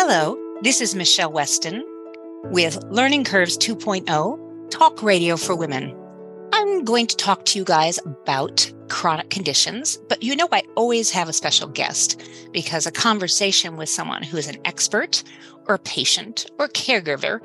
Hello, 0.00 0.38
this 0.62 0.80
is 0.80 0.94
Michele 0.94 1.32
Weston 1.32 1.84
with 2.52 2.80
Learning 2.84 3.24
Curves 3.24 3.58
2.0 3.58 4.70
Talk 4.70 5.02
Radio 5.02 5.36
for 5.36 5.56
Women. 5.56 5.92
I'm 6.52 6.84
going 6.84 7.08
to 7.08 7.16
talk 7.16 7.44
to 7.46 7.58
you 7.58 7.64
guys 7.64 7.98
about 8.06 8.72
chronic 8.88 9.28
conditions, 9.28 9.96
but 10.08 10.22
you 10.22 10.36
know, 10.36 10.46
I 10.52 10.62
always 10.76 11.10
have 11.10 11.28
a 11.28 11.32
special 11.32 11.66
guest 11.66 12.22
because 12.52 12.86
a 12.86 12.92
conversation 12.92 13.76
with 13.76 13.88
someone 13.88 14.22
who 14.22 14.36
is 14.36 14.46
an 14.46 14.58
expert 14.64 15.24
or 15.66 15.78
patient 15.78 16.48
or 16.60 16.68
caregiver 16.68 17.40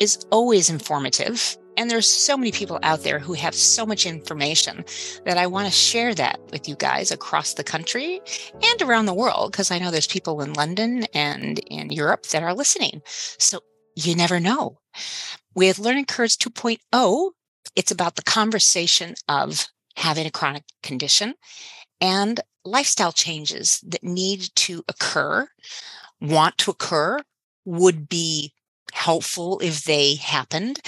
is 0.00 0.24
always 0.30 0.70
informative 0.70 1.58
and 1.78 1.88
there's 1.88 2.10
so 2.10 2.36
many 2.36 2.50
people 2.50 2.80
out 2.82 3.04
there 3.04 3.20
who 3.20 3.34
have 3.34 3.54
so 3.54 3.86
much 3.86 4.04
information 4.04 4.84
that 5.24 5.38
I 5.38 5.46
want 5.46 5.66
to 5.66 5.72
share 5.72 6.12
that 6.16 6.40
with 6.50 6.68
you 6.68 6.74
guys 6.74 7.12
across 7.12 7.54
the 7.54 7.62
country 7.62 8.20
and 8.60 8.82
around 8.82 9.06
the 9.06 9.14
world, 9.14 9.52
because 9.52 9.70
I 9.70 9.78
know 9.78 9.92
there's 9.92 10.08
people 10.08 10.42
in 10.42 10.54
London 10.54 11.04
and 11.14 11.60
in 11.60 11.90
Europe 11.90 12.26
that 12.26 12.42
are 12.42 12.52
listening. 12.52 13.00
So 13.06 13.60
you 13.94 14.16
never 14.16 14.40
know. 14.40 14.80
With 15.54 15.78
Learning 15.78 16.04
Curves 16.04 16.36
2.0, 16.36 17.30
it's 17.76 17.92
about 17.92 18.16
the 18.16 18.22
conversation 18.22 19.14
of 19.28 19.68
having 19.96 20.26
a 20.26 20.32
chronic 20.32 20.64
condition 20.82 21.34
and 22.00 22.40
lifestyle 22.64 23.12
changes 23.12 23.80
that 23.86 24.02
need 24.02 24.48
to 24.56 24.84
occur, 24.88 25.48
want 26.20 26.58
to 26.58 26.72
occur, 26.72 27.20
would 27.64 28.08
be 28.08 28.52
helpful 28.92 29.60
if 29.60 29.84
they 29.84 30.16
happened, 30.16 30.80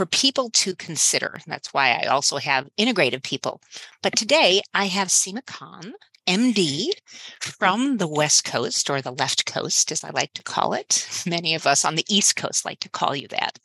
for 0.00 0.06
people 0.06 0.48
to 0.48 0.74
consider. 0.76 1.38
That's 1.46 1.74
why 1.74 1.90
I 1.90 2.06
also 2.06 2.38
have 2.38 2.70
integrative 2.78 3.22
people. 3.22 3.60
But 4.02 4.16
today 4.16 4.62
I 4.72 4.86
have 4.86 5.08
Sima 5.08 5.44
Kahn, 5.44 5.92
MD 6.26 6.86
from 7.38 7.98
the 7.98 8.08
West 8.08 8.46
Coast 8.46 8.88
or 8.88 9.02
the 9.02 9.12
left 9.12 9.44
coast, 9.44 9.92
as 9.92 10.02
I 10.02 10.08
like 10.08 10.32
to 10.32 10.42
call 10.42 10.72
it. 10.72 11.06
Many 11.26 11.54
of 11.54 11.66
us 11.66 11.84
on 11.84 11.96
the 11.96 12.06
East 12.08 12.34
Coast 12.34 12.64
like 12.64 12.80
to 12.80 12.88
call 12.88 13.14
you 13.14 13.28
that. 13.28 13.58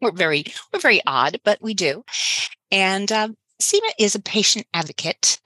We're 0.00 0.12
very, 0.12 0.46
we're 0.72 0.80
very 0.80 1.02
odd, 1.06 1.38
but 1.44 1.60
we 1.60 1.74
do. 1.74 2.02
And 2.70 3.12
um, 3.12 3.36
Sima 3.60 3.90
is 3.98 4.14
a 4.14 4.22
patient 4.22 4.66
advocate 4.72 5.38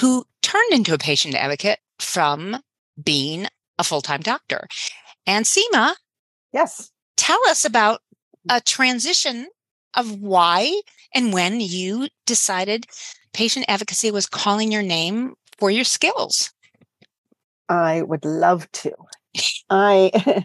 who 0.00 0.24
turned 0.42 0.72
into 0.72 0.92
a 0.92 0.98
patient 0.98 1.36
advocate 1.36 1.78
from 2.00 2.56
being 3.00 3.46
a 3.78 3.84
full-time 3.84 4.22
doctor. 4.22 4.66
And 5.24 5.44
Sima, 5.44 5.94
yes, 6.52 6.90
tell 7.16 7.38
us 7.48 7.64
about 7.64 8.00
a 8.48 8.60
transition 8.60 9.48
of 9.94 10.20
why 10.20 10.80
and 11.14 11.32
when 11.32 11.60
you 11.60 12.08
decided 12.26 12.86
patient 13.32 13.66
advocacy 13.68 14.10
was 14.10 14.26
calling 14.26 14.72
your 14.72 14.82
name 14.82 15.34
for 15.58 15.70
your 15.70 15.84
skills. 15.84 16.52
I 17.68 18.02
would 18.02 18.24
love 18.24 18.70
to. 18.72 18.92
I 19.70 20.44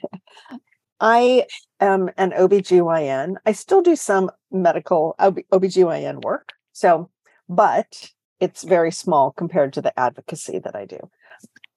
I 0.99 1.45
am 1.79 2.09
an 2.17 2.31
OBGYN. 2.31 3.35
I 3.45 3.51
still 3.53 3.81
do 3.81 3.95
some 3.95 4.29
medical 4.51 5.15
OB, 5.17 5.39
OBGYN 5.51 6.23
work. 6.23 6.49
So, 6.73 7.09
but 7.49 8.11
it's 8.39 8.63
very 8.63 8.91
small 8.91 9.31
compared 9.31 9.73
to 9.73 9.81
the 9.81 9.97
advocacy 9.99 10.59
that 10.59 10.75
I 10.75 10.85
do. 10.85 10.99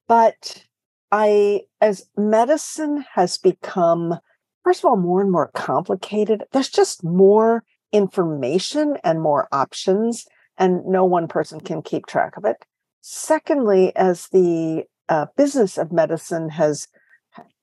But 0.08 0.64
I 1.10 1.62
as 1.80 2.06
medicine 2.16 3.04
has 3.14 3.38
become 3.38 4.18
first 4.64 4.80
of 4.80 4.86
all, 4.86 4.96
more 4.96 5.20
and 5.20 5.30
more 5.30 5.50
complicated. 5.54 6.44
There's 6.52 6.70
just 6.70 7.04
more 7.04 7.62
information 7.92 8.96
and 9.04 9.22
more 9.22 9.46
options, 9.52 10.26
and 10.58 10.84
no 10.84 11.04
one 11.04 11.28
person 11.28 11.60
can 11.60 11.82
keep 11.82 12.06
track 12.06 12.36
of 12.36 12.44
it. 12.44 12.56
Secondly, 13.00 13.94
as 13.94 14.28
the 14.28 14.84
uh, 15.08 15.26
business 15.36 15.78
of 15.78 15.92
medicine 15.92 16.48
has 16.48 16.88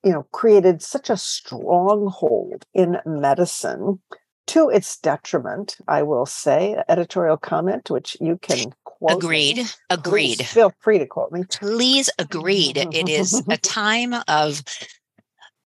you 0.03 0.11
know 0.11 0.23
created 0.31 0.81
such 0.81 1.09
a 1.09 1.17
stronghold 1.17 2.65
in 2.73 2.97
medicine 3.05 3.99
to 4.47 4.69
its 4.69 4.97
detriment 4.97 5.77
i 5.87 6.01
will 6.03 6.25
say 6.25 6.75
editorial 6.89 7.37
comment 7.37 7.89
which 7.89 8.17
you 8.19 8.37
can 8.41 8.73
quote 8.83 9.17
agreed 9.23 9.57
me. 9.57 9.63
agreed 9.89 10.37
Please 10.37 10.51
feel 10.51 10.73
free 10.79 10.99
to 10.99 11.05
quote 11.05 11.31
me 11.31 11.43
please 11.49 12.09
agreed 12.19 12.77
it 12.77 13.09
is 13.09 13.43
a 13.49 13.57
time 13.79 14.13
of 14.27 14.61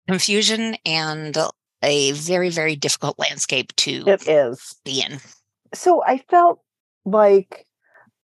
confusion 0.10 0.76
and 0.86 1.38
a 1.84 2.12
very, 2.14 2.50
very 2.50 2.76
difficult 2.76 3.18
landscape 3.20 3.76
to 3.78 4.04
it 4.08 4.28
is 4.28 4.76
be 4.84 5.02
in. 5.02 5.20
So 5.74 6.04
I 6.04 6.24
felt 6.30 6.62
like 7.06 7.66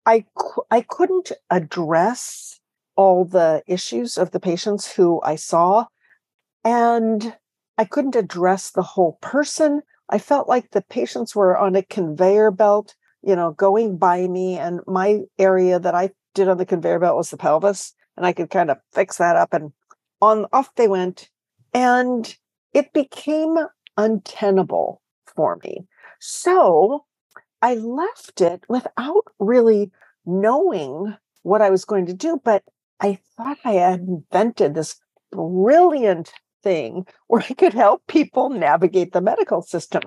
I 0.06 0.26
I 0.72 0.82
couldn't 0.82 1.32
address 1.50 2.60
all 2.96 3.26
the 3.26 3.62
issues 3.68 4.18
of 4.18 4.32
the 4.32 4.40
patients 4.40 4.94
who 4.94 5.22
I 5.24 5.36
saw, 5.36 5.86
and 6.64 7.36
I 7.78 7.86
couldn't 7.86 8.16
address 8.16 8.72
the 8.72 8.84
whole 8.84 9.18
person. 9.22 9.82
I 10.10 10.18
felt 10.20 10.48
like 10.48 10.72
the 10.72 10.82
patients 10.82 11.36
were 11.36 11.58
on 11.58 11.76
a 11.76 11.84
conveyor 11.84 12.52
belt, 12.52 12.96
you 13.22 13.36
know, 13.36 13.52
going 13.52 13.98
by 13.98 14.28
me, 14.28 14.58
and 14.58 14.80
my 14.88 15.22
area 15.38 15.80
that 15.80 15.96
I 15.96 16.12
did 16.34 16.48
on 16.48 16.58
the 16.58 16.66
conveyor 16.66 17.00
belt 17.00 17.18
was 17.18 17.32
the 17.32 17.38
pelvis, 17.38 17.94
and 18.16 18.26
I 18.26 18.34
could 18.34 18.50
kind 18.50 18.72
of 18.72 18.78
fix 18.94 19.18
that 19.18 19.36
up, 19.36 19.54
and 19.54 19.74
on 20.22 20.46
off 20.54 20.74
they 20.76 20.88
went 20.88 21.30
and 21.76 22.38
it 22.74 22.94
became 22.94 23.58
untenable 23.98 25.02
for 25.36 25.60
me. 25.64 25.86
So 26.20 27.04
I 27.62 27.76
left 27.76 28.40
it 28.40 28.64
without 28.70 29.26
really 29.40 29.92
knowing 30.26 31.16
what 31.44 31.62
I 31.62 31.70
was 31.70 31.84
going 31.84 32.06
to 32.06 32.14
do. 32.14 32.40
But 32.44 32.64
I 33.02 33.20
thought 33.36 33.58
I 33.66 33.74
had 33.74 34.00
invented 34.00 34.74
this 34.74 34.96
brilliant 35.32 36.32
thing 36.64 37.06
where 37.28 37.44
I 37.48 37.54
could 37.54 37.74
help 37.74 38.08
people 38.08 38.50
navigate 38.50 39.12
the 39.12 39.22
medical 39.22 39.62
system. 39.62 40.04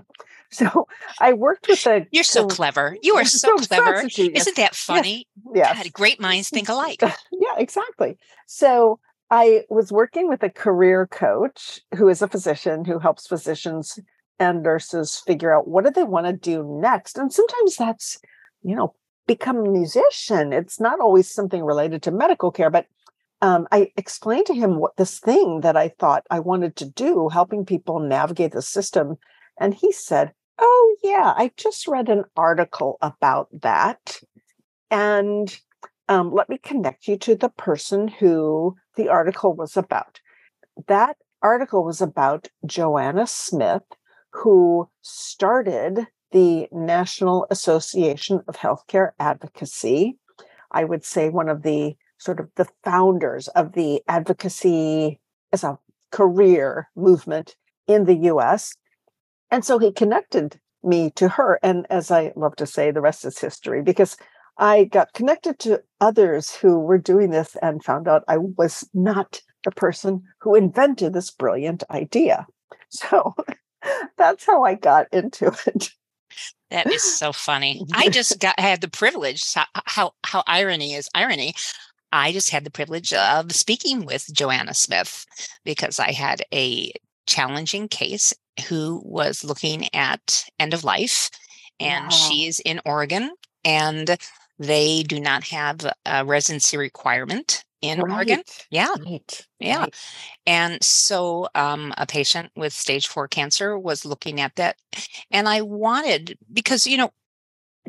So 0.50 0.88
I 1.20 1.34
worked 1.34 1.68
with 1.68 1.86
a. 1.86 2.06
You're 2.10 2.24
so 2.24 2.46
clever. 2.46 2.96
You 3.02 3.16
are 3.16 3.24
so, 3.26 3.58
so 3.58 3.66
clever. 3.66 4.06
Isn't 4.06 4.56
that 4.56 4.74
funny? 4.74 5.28
Yes. 5.54 5.66
yes. 5.74 5.76
God, 5.76 5.92
great 5.92 6.18
minds 6.18 6.48
think 6.48 6.70
alike. 6.70 7.02
yeah, 7.02 7.54
exactly. 7.58 8.16
So 8.46 8.98
I 9.30 9.64
was 9.68 9.92
working 9.92 10.28
with 10.28 10.42
a 10.42 10.50
career 10.50 11.06
coach 11.06 11.80
who 11.96 12.08
is 12.08 12.22
a 12.22 12.28
physician 12.28 12.84
who 12.84 12.98
helps 12.98 13.26
physicians 13.26 13.98
and 14.38 14.62
nurses 14.62 15.16
figure 15.16 15.54
out 15.54 15.68
what 15.68 15.84
do 15.84 15.90
they 15.90 16.04
want 16.04 16.26
to 16.26 16.32
do 16.32 16.64
next. 16.80 17.18
And 17.18 17.32
sometimes 17.32 17.76
that's, 17.76 18.18
you 18.62 18.74
know, 18.74 18.94
become 19.26 19.58
a 19.58 19.70
musician. 19.70 20.52
It's 20.52 20.80
not 20.80 21.00
always 21.00 21.30
something 21.30 21.62
related 21.62 22.02
to 22.04 22.10
medical 22.10 22.50
care, 22.50 22.70
but 22.70 22.86
um, 23.42 23.68
I 23.70 23.92
explained 23.96 24.46
to 24.46 24.54
him 24.54 24.78
what 24.78 24.96
this 24.96 25.18
thing 25.20 25.60
that 25.60 25.76
I 25.76 25.88
thought 25.88 26.26
I 26.30 26.40
wanted 26.40 26.76
to 26.76 26.86
do, 26.86 27.28
helping 27.28 27.64
people 27.64 28.00
navigate 28.00 28.52
the 28.52 28.62
system. 28.62 29.16
And 29.60 29.74
he 29.74 29.92
said, 29.92 30.32
Oh, 30.58 30.96
yeah, 31.04 31.34
I 31.36 31.52
just 31.56 31.86
read 31.86 32.08
an 32.08 32.24
article 32.36 32.98
about 33.00 33.48
that. 33.60 34.20
And 34.90 35.56
um, 36.08 36.32
let 36.32 36.48
me 36.48 36.58
connect 36.58 37.06
you 37.06 37.16
to 37.18 37.34
the 37.34 37.50
person 37.50 38.08
who 38.08 38.76
the 38.96 39.08
article 39.08 39.54
was 39.54 39.76
about. 39.76 40.20
That 40.86 41.16
article 41.42 41.84
was 41.84 42.00
about 42.00 42.48
Joanna 42.64 43.26
Smith, 43.26 43.82
who 44.32 44.88
started 45.02 46.06
the 46.32 46.68
National 46.72 47.46
Association 47.50 48.42
of 48.48 48.56
Healthcare 48.56 49.10
Advocacy. 49.18 50.18
I 50.70 50.84
would 50.84 51.04
say 51.04 51.30
one 51.30 51.48
of 51.48 51.62
the 51.62 51.96
sort 52.18 52.40
of 52.40 52.50
the 52.56 52.68
founders 52.84 53.48
of 53.48 53.72
the 53.72 54.02
advocacy 54.08 55.20
as 55.52 55.64
a 55.64 55.78
career 56.10 56.88
movement 56.96 57.56
in 57.86 58.04
the 58.04 58.16
US. 58.32 58.74
And 59.50 59.64
so 59.64 59.78
he 59.78 59.92
connected 59.92 60.60
me 60.82 61.10
to 61.12 61.28
her. 61.28 61.58
And 61.62 61.86
as 61.90 62.10
I 62.10 62.32
love 62.36 62.56
to 62.56 62.66
say, 62.66 62.90
the 62.90 63.00
rest 63.00 63.24
is 63.24 63.38
history 63.38 63.82
because 63.82 64.16
I 64.58 64.84
got 64.84 65.12
connected 65.12 65.58
to 65.60 65.82
others 66.00 66.54
who 66.54 66.80
were 66.80 66.98
doing 66.98 67.30
this 67.30 67.56
and 67.62 67.82
found 67.82 68.08
out 68.08 68.24
I 68.26 68.38
was 68.38 68.88
not 68.92 69.40
the 69.64 69.70
person 69.70 70.22
who 70.40 70.54
invented 70.54 71.12
this 71.12 71.30
brilliant 71.30 71.84
idea. 71.90 72.46
So 72.90 73.34
that's 74.16 74.46
how 74.46 74.64
I 74.64 74.74
got 74.74 75.08
into 75.12 75.54
it. 75.66 75.90
That 76.70 76.90
is 76.90 77.02
so 77.18 77.32
funny. 77.34 77.84
I 77.92 78.08
just 78.10 78.40
got 78.40 78.54
I 78.56 78.62
had 78.62 78.80
the 78.80 78.88
privilege 78.88 79.52
how, 79.52 79.66
how 79.84 80.12
how 80.24 80.42
irony 80.46 80.94
is 80.94 81.10
irony. 81.14 81.52
I 82.12 82.32
just 82.32 82.48
had 82.48 82.64
the 82.64 82.70
privilege 82.70 83.12
of 83.12 83.52
speaking 83.52 84.06
with 84.06 84.32
Joanna 84.32 84.72
Smith 84.72 85.26
because 85.64 85.98
I 85.98 86.12
had 86.12 86.42
a 86.52 86.92
challenging 87.26 87.88
case 87.88 88.32
who 88.68 89.02
was 89.04 89.44
looking 89.44 89.94
at 89.94 90.44
end 90.58 90.72
of 90.72 90.82
life 90.82 91.30
and 91.78 92.04
wow. 92.04 92.10
she's 92.10 92.58
in 92.60 92.80
Oregon 92.86 93.32
and 93.64 94.16
they 94.58 95.02
do 95.02 95.20
not 95.20 95.44
have 95.44 95.86
a 96.04 96.24
residency 96.24 96.76
requirement 96.76 97.64
in 97.80 98.00
right. 98.00 98.12
Oregon. 98.12 98.42
Yeah. 98.70 98.94
Right. 99.04 99.46
Yeah. 99.60 99.80
Right. 99.80 99.94
And 100.46 100.82
so 100.82 101.48
um, 101.54 101.94
a 101.96 102.06
patient 102.06 102.50
with 102.56 102.72
stage 102.72 103.06
four 103.06 103.28
cancer 103.28 103.78
was 103.78 104.04
looking 104.04 104.40
at 104.40 104.56
that. 104.56 104.76
And 105.30 105.48
I 105.48 105.62
wanted, 105.62 106.36
because, 106.52 106.86
you 106.86 106.96
know, 106.96 107.12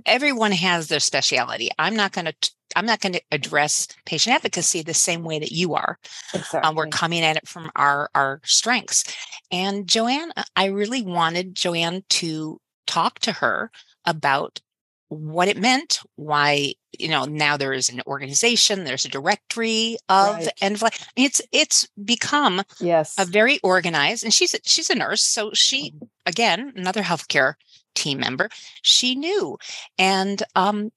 everyone 0.06 0.52
has 0.52 0.88
their 0.88 1.00
specialty. 1.00 1.70
I'm 1.80 1.96
not 1.96 2.12
going 2.12 2.26
to 2.26 2.34
I'm 2.76 2.86
not 2.86 3.00
going 3.00 3.14
to 3.14 3.22
address 3.32 3.88
patient 4.06 4.36
advocacy 4.36 4.84
the 4.84 4.94
same 4.94 5.24
way 5.24 5.40
that 5.40 5.52
you 5.52 5.74
are. 5.74 5.98
Exactly. 6.36 6.60
Um, 6.62 6.76
we're 6.76 6.88
coming 6.88 7.24
at 7.24 7.36
it 7.36 7.48
from 7.48 7.72
our 7.76 8.12
our 8.14 8.42
strengths. 8.44 9.04
And 9.52 9.88
Joanne, 9.88 10.32
I 10.56 10.66
really 10.66 11.02
wanted 11.02 11.56
Joanne 11.56 12.04
to 12.10 12.62
talk 12.86 13.18
to 13.20 13.32
her 13.32 13.72
about 14.06 14.62
what 15.10 15.48
it 15.48 15.58
meant, 15.58 16.00
why 16.16 16.74
you 16.98 17.08
know 17.10 17.26
now 17.26 17.58
there 17.58 17.74
is 17.74 17.90
an 17.90 18.02
organization, 18.08 18.84
there's 18.84 19.06
a 19.06 19.10
directory 19.10 19.98
of 20.08 20.36
Right. 20.62 20.82
life. 20.82 21.08
It's 21.16 21.42
it's 21.52 21.88
become 22.04 22.64
yes. 22.80 23.16
a 23.20 23.26
very 23.26 23.60
organized, 23.64 24.24
and 24.24 24.34
she's 24.34 24.54
a, 24.54 24.60
she's 24.64 24.90
a 24.90 24.96
nurse, 24.96 25.22
so 25.24 25.52
she 25.54 25.92
Mm-hmm. 25.92 26.06
again 26.26 26.74
another 26.76 27.02
healthcare 27.04 27.56
team 27.96 28.20
member. 28.20 28.50
She 28.82 29.16
knew, 29.16 29.58
and 29.98 30.42
um, 30.56 30.92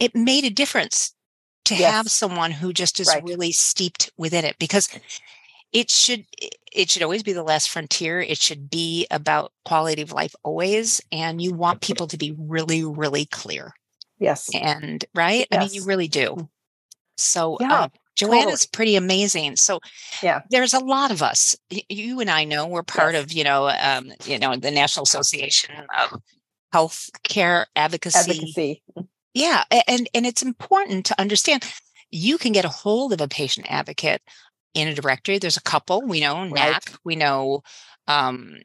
it 0.00 0.14
made 0.14 0.44
a 0.44 0.50
difference 0.50 1.14
to 1.66 1.74
have 1.74 2.10
someone 2.10 2.50
who 2.50 2.72
just 2.72 2.98
is 3.00 3.08
Right. 3.08 3.22
really 3.22 3.52
steeped 3.52 4.10
within 4.16 4.44
it 4.44 4.56
because 4.58 4.88
it 5.72 5.90
should 5.90 6.24
it 6.72 6.90
should 6.90 7.02
always 7.02 7.22
be 7.22 7.32
the 7.32 7.42
last 7.42 7.70
frontier 7.70 8.20
it 8.20 8.38
should 8.38 8.70
be 8.70 9.06
about 9.10 9.52
quality 9.64 10.02
of 10.02 10.12
life 10.12 10.34
always 10.42 11.00
and 11.12 11.40
you 11.42 11.52
want 11.52 11.80
people 11.80 12.06
to 12.06 12.16
be 12.16 12.34
really 12.38 12.84
really 12.84 13.24
clear 13.26 13.72
yes. 14.18 14.48
and 14.54 15.04
right 15.14 15.46
i 15.52 15.58
mean 15.58 15.68
you 15.72 15.84
really 15.84 16.08
do 16.08 16.48
so 17.16 17.56
Yeah, 17.60 17.88
totally. 18.16 18.52
is 18.52 18.66
pretty 18.66 18.96
amazing 18.96 19.56
so 19.56 19.80
Yeah. 20.22 20.42
there's 20.50 20.74
a 20.74 20.78
lot 20.80 21.10
of 21.10 21.22
us 21.22 21.56
you 21.88 22.20
and 22.20 22.30
i 22.30 22.44
know 22.44 22.66
we're 22.66 22.82
part 22.82 23.14
Yes. 23.14 23.24
of 23.24 23.32
you 23.32 23.44
know 23.44 23.68
um, 23.68 24.12
you 24.24 24.38
know 24.38 24.56
the 24.56 24.70
national 24.70 25.02
association 25.04 25.74
of 26.00 26.20
health 26.72 27.10
care 27.24 27.66
advocacy 27.76 28.18
Advocacy. 28.18 28.82
yeah, 29.34 29.64
and 29.86 30.08
and 30.14 30.26
it's 30.26 30.42
important 30.42 31.06
to 31.06 31.20
understand 31.20 31.64
you 32.10 32.38
can 32.38 32.52
get 32.52 32.64
a 32.64 32.68
hold 32.70 33.12
of 33.12 33.20
a 33.20 33.28
patient 33.28 33.66
advocate 33.70 34.22
in 34.78 34.88
a 34.88 34.94
directory. 34.94 35.38
There's 35.38 35.56
a 35.56 35.62
couple 35.62 36.02
we 36.02 36.20
know, 36.20 36.36
Right. 36.48 36.72
NAC. 36.72 36.92
We 37.04 37.16
know. 37.16 37.62
Um, 38.06 38.56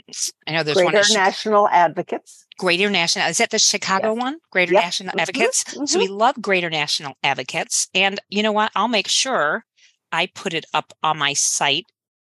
I 0.48 0.51
know 0.54 0.63
there's 0.63 0.75
one 0.77 0.86
Greater 0.94 1.00
at 1.00 1.07
Chi- 1.07 1.13
National 1.15 1.68
Advocates. 1.68 2.45
Greater 2.57 2.89
National. 2.89 3.27
Is 3.27 3.39
that 3.39 3.50
the 3.50 3.60
Chicago 3.60 4.13
Yes. 4.13 4.21
one? 4.21 4.38
Greater. 4.51 4.74
National 4.74 5.13
Mhm, 5.13 5.19
Advocates. 5.21 5.65
So 5.92 6.00
we 6.00 6.07
love 6.07 6.42
Greater 6.42 6.69
National 6.69 7.15
Advocates, 7.24 7.88
and 7.94 8.19
you 8.30 8.42
know 8.44 8.54
what? 8.54 8.71
I'll 8.75 8.88
make 8.88 9.10
sure 9.10 9.65
I 10.13 10.27
put 10.27 10.54
it 10.54 10.65
up 10.74 10.94
on 11.04 11.18
my 11.18 11.33
site 11.33 11.86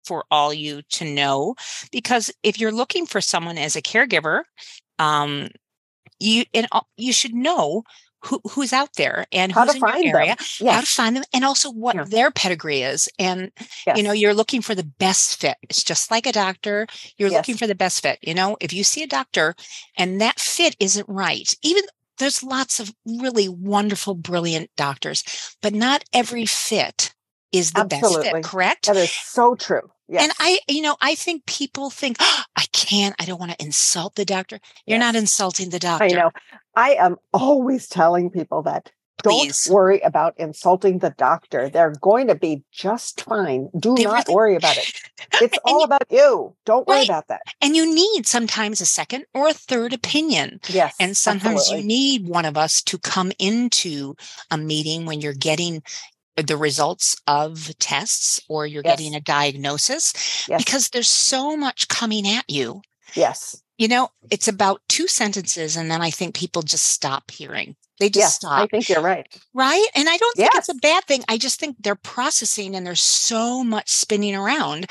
for 0.06 0.26
all 0.32 0.54
you 0.54 0.82
to 0.90 1.06
know 1.06 1.56
because 1.92 2.32
if 2.42 2.60
you're 2.60 2.72
looking 2.72 3.06
for 3.06 3.22
someone 3.22 3.58
as 3.58 3.76
a 3.76 3.82
caregiver, 3.82 4.44
um, 5.00 5.50
you 6.20 6.46
and 6.54 6.68
all- 6.72 6.88
you 6.98 7.14
should 7.14 7.34
know 7.34 7.84
who, 8.26 8.40
who's 8.52 8.74
out 8.74 8.94
there 8.96 9.26
and 9.32 9.52
How 9.52 9.66
who's 9.66 9.76
to 9.76 9.98
in 9.98 10.04
your 10.04 10.18
area, 10.20 10.36
them. 10.60 10.68
how 10.70 10.82
to 10.82 10.86
find 10.88 11.16
them, 11.16 11.24
and 11.34 11.44
also 11.44 11.72
what 11.72 11.96
Yeah. 11.96 12.06
their 12.06 12.32
pedigree 12.32 12.82
is. 12.82 13.10
And 13.20 13.52
yes. 13.86 13.98
you 13.98 14.04
know, 14.04 14.12
you're 14.12 14.34
looking 14.34 14.62
for 14.62 14.76
the 14.76 14.84
best 14.84 15.40
fit. 15.40 15.58
It's 15.64 15.84
just 15.84 16.10
like 16.12 16.26
a 16.26 16.32
doctor. 16.32 16.88
You're 17.18 17.30
looking 17.30 17.58
for 17.58 17.68
the 17.68 17.76
best 17.76 18.02
fit. 18.02 18.20
You 18.22 18.34
know, 18.34 18.58
if 18.62 18.74
you 18.74 18.84
see 18.84 19.04
a 19.04 19.08
doctor 19.08 19.56
and 19.98 20.20
that 20.22 20.40
fit 20.40 20.76
isn't 20.80 21.08
right, 21.10 21.54
even 21.64 21.84
there's 22.20 22.44
lots 22.44 22.80
of 22.80 22.94
really 23.06 23.50
wonderful, 23.50 24.16
brilliant 24.16 24.70
doctors, 24.78 25.24
but 25.62 25.74
not 25.74 26.06
every 26.14 26.46
fit 26.46 27.13
is 27.54 27.72
the 27.72 27.86
best 27.86 28.22
fit, 28.22 28.44
correct? 28.44 28.88
that 28.88 28.98
is 28.98 29.12
so 29.12 29.56
true. 29.56 29.90
Yes. 30.10 30.24
And 30.24 30.34
I, 30.40 30.60
you 30.68 30.82
know, 30.82 30.98
I 31.02 31.16
think 31.16 31.46
people 31.46 31.90
think, 31.90 32.18
"Oh, 32.20 32.42
I 32.58 32.66
can't, 32.74 33.16
I 33.20 33.26
don't 33.26 33.40
want 33.40 33.52
to 33.58 33.64
insult 33.64 34.16
the 34.16 34.26
doctor. 34.26 34.60
You're 34.86 35.00
not 35.00 35.16
insulting 35.16 35.70
the 35.70 35.80
doctor. 35.80 36.04
I 36.04 36.08
know. 36.10 36.32
I 36.76 36.96
am 36.96 37.16
always 37.34 37.88
telling 37.88 38.30
people 38.30 38.64
that 38.64 38.92
Please. 39.24 39.64
don't 39.64 39.74
worry 39.76 40.02
about 40.02 40.34
insulting 40.38 41.00
the 41.00 41.12
doctor. 41.12 41.70
They're 41.70 41.94
going 42.02 42.28
to 42.28 42.36
be 42.36 42.64
just 42.72 43.22
fine. 43.22 43.70
Do 43.80 43.96
They 43.96 44.04
not 44.04 44.28
really- 44.28 44.36
worry 44.36 44.56
about 44.58 44.76
it. 44.78 44.92
It's 45.42 45.58
all 45.66 45.80
you- 45.80 45.86
about 45.86 46.06
you. 46.10 46.56
Don't 46.66 46.86
worry 46.88 46.98
Right. 47.00 47.08
about 47.10 47.28
that. 47.30 47.42
And 47.62 47.76
you 47.76 47.86
need 47.94 48.28
sometimes 48.28 48.82
a 48.82 48.86
second 48.86 49.26
or 49.34 49.48
a 49.48 49.54
third 49.54 49.94
opinion. 49.94 50.60
Yes. 50.68 50.94
And 51.00 51.16
sometimes 51.16 51.62
absolutely. 51.62 51.82
you 51.82 51.88
need 51.88 52.28
one 52.28 52.46
of 52.46 52.58
us 52.58 52.82
to 52.84 52.98
come 52.98 53.32
into 53.40 54.16
a 54.52 54.58
meeting 54.58 55.06
when 55.06 55.22
you're 55.22 55.34
getting 55.34 55.82
the 56.36 56.58
results 56.58 57.16
of 57.28 57.72
tests 57.80 58.40
or 58.50 58.66
you're 58.66 58.82
Yes. 58.84 58.98
getting 58.98 59.16
a 59.16 59.20
diagnosis 59.22 60.14
Yes. 60.48 60.64
because 60.64 60.90
there's 60.90 61.08
so 61.10 61.56
much 61.56 61.88
coming 61.88 62.28
at 62.28 62.46
you. 62.50 62.82
Yes. 63.14 63.62
You 63.78 63.88
know, 63.88 64.10
it's 64.32 64.48
about 64.48 64.82
two 64.90 65.08
sentences 65.08 65.76
and 65.76 65.90
then 65.92 66.02
I 66.02 66.10
think 66.12 66.36
people 66.36 66.62
just 66.62 66.86
stop 66.86 67.30
hearing. 67.32 67.76
They 68.00 68.10
just 68.10 68.24
Yes. 68.24 68.36
stop. 68.36 68.60
I 68.64 68.68
think 68.68 68.90
you're 68.90 69.02
right. 69.02 69.28
Right. 69.54 69.86
And 69.96 70.10
I 70.10 70.18
don't 70.18 70.36
think 70.36 70.50
it's 70.56 70.70
a 70.70 70.74
bad 70.76 71.06
thing. 71.06 71.24
I 71.28 71.38
just 71.38 71.60
think 71.60 71.78
they're 71.80 71.96
processing 71.96 72.76
and 72.76 72.86
there's 72.86 73.02
so 73.02 73.64
much 73.64 73.90
spinning 73.90 74.36
around 74.36 74.88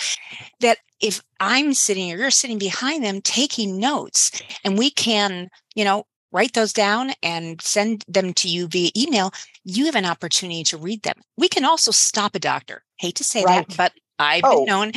that 0.61 0.79
if 1.01 1.21
I'm 1.41 1.75
sitting 1.75 2.13
or 2.13 2.17
you're 2.17 2.31
sitting 2.31 2.59
behind 2.59 3.05
them 3.05 3.21
taking 3.21 3.79
notes 3.79 4.31
and 4.65 4.79
we 4.79 4.91
can, 4.91 5.51
you 5.75 5.85
know, 5.85 6.07
write 6.31 6.55
those 6.55 6.73
down 6.73 7.13
and 7.23 7.61
send 7.61 8.05
them 8.09 8.33
to 8.35 8.49
you 8.49 8.67
via 8.69 8.91
email, 8.97 9.33
you 9.65 9.87
have 9.87 9.95
an 9.97 10.07
opportunity 10.07 10.63
to 10.65 10.77
read 10.77 11.03
them. 11.03 11.17
We 11.37 11.49
can 11.49 11.65
also 11.65 11.91
stop 11.91 12.35
a 12.35 12.39
doctor. 12.39 12.85
Hate 12.99 13.17
to 13.17 13.25
say 13.25 13.45
Right. 13.45 13.67
that, 13.69 13.77
but 13.77 13.93
I've 14.19 14.43
Oh. 14.45 14.59
been 14.59 14.67
known, 14.67 14.93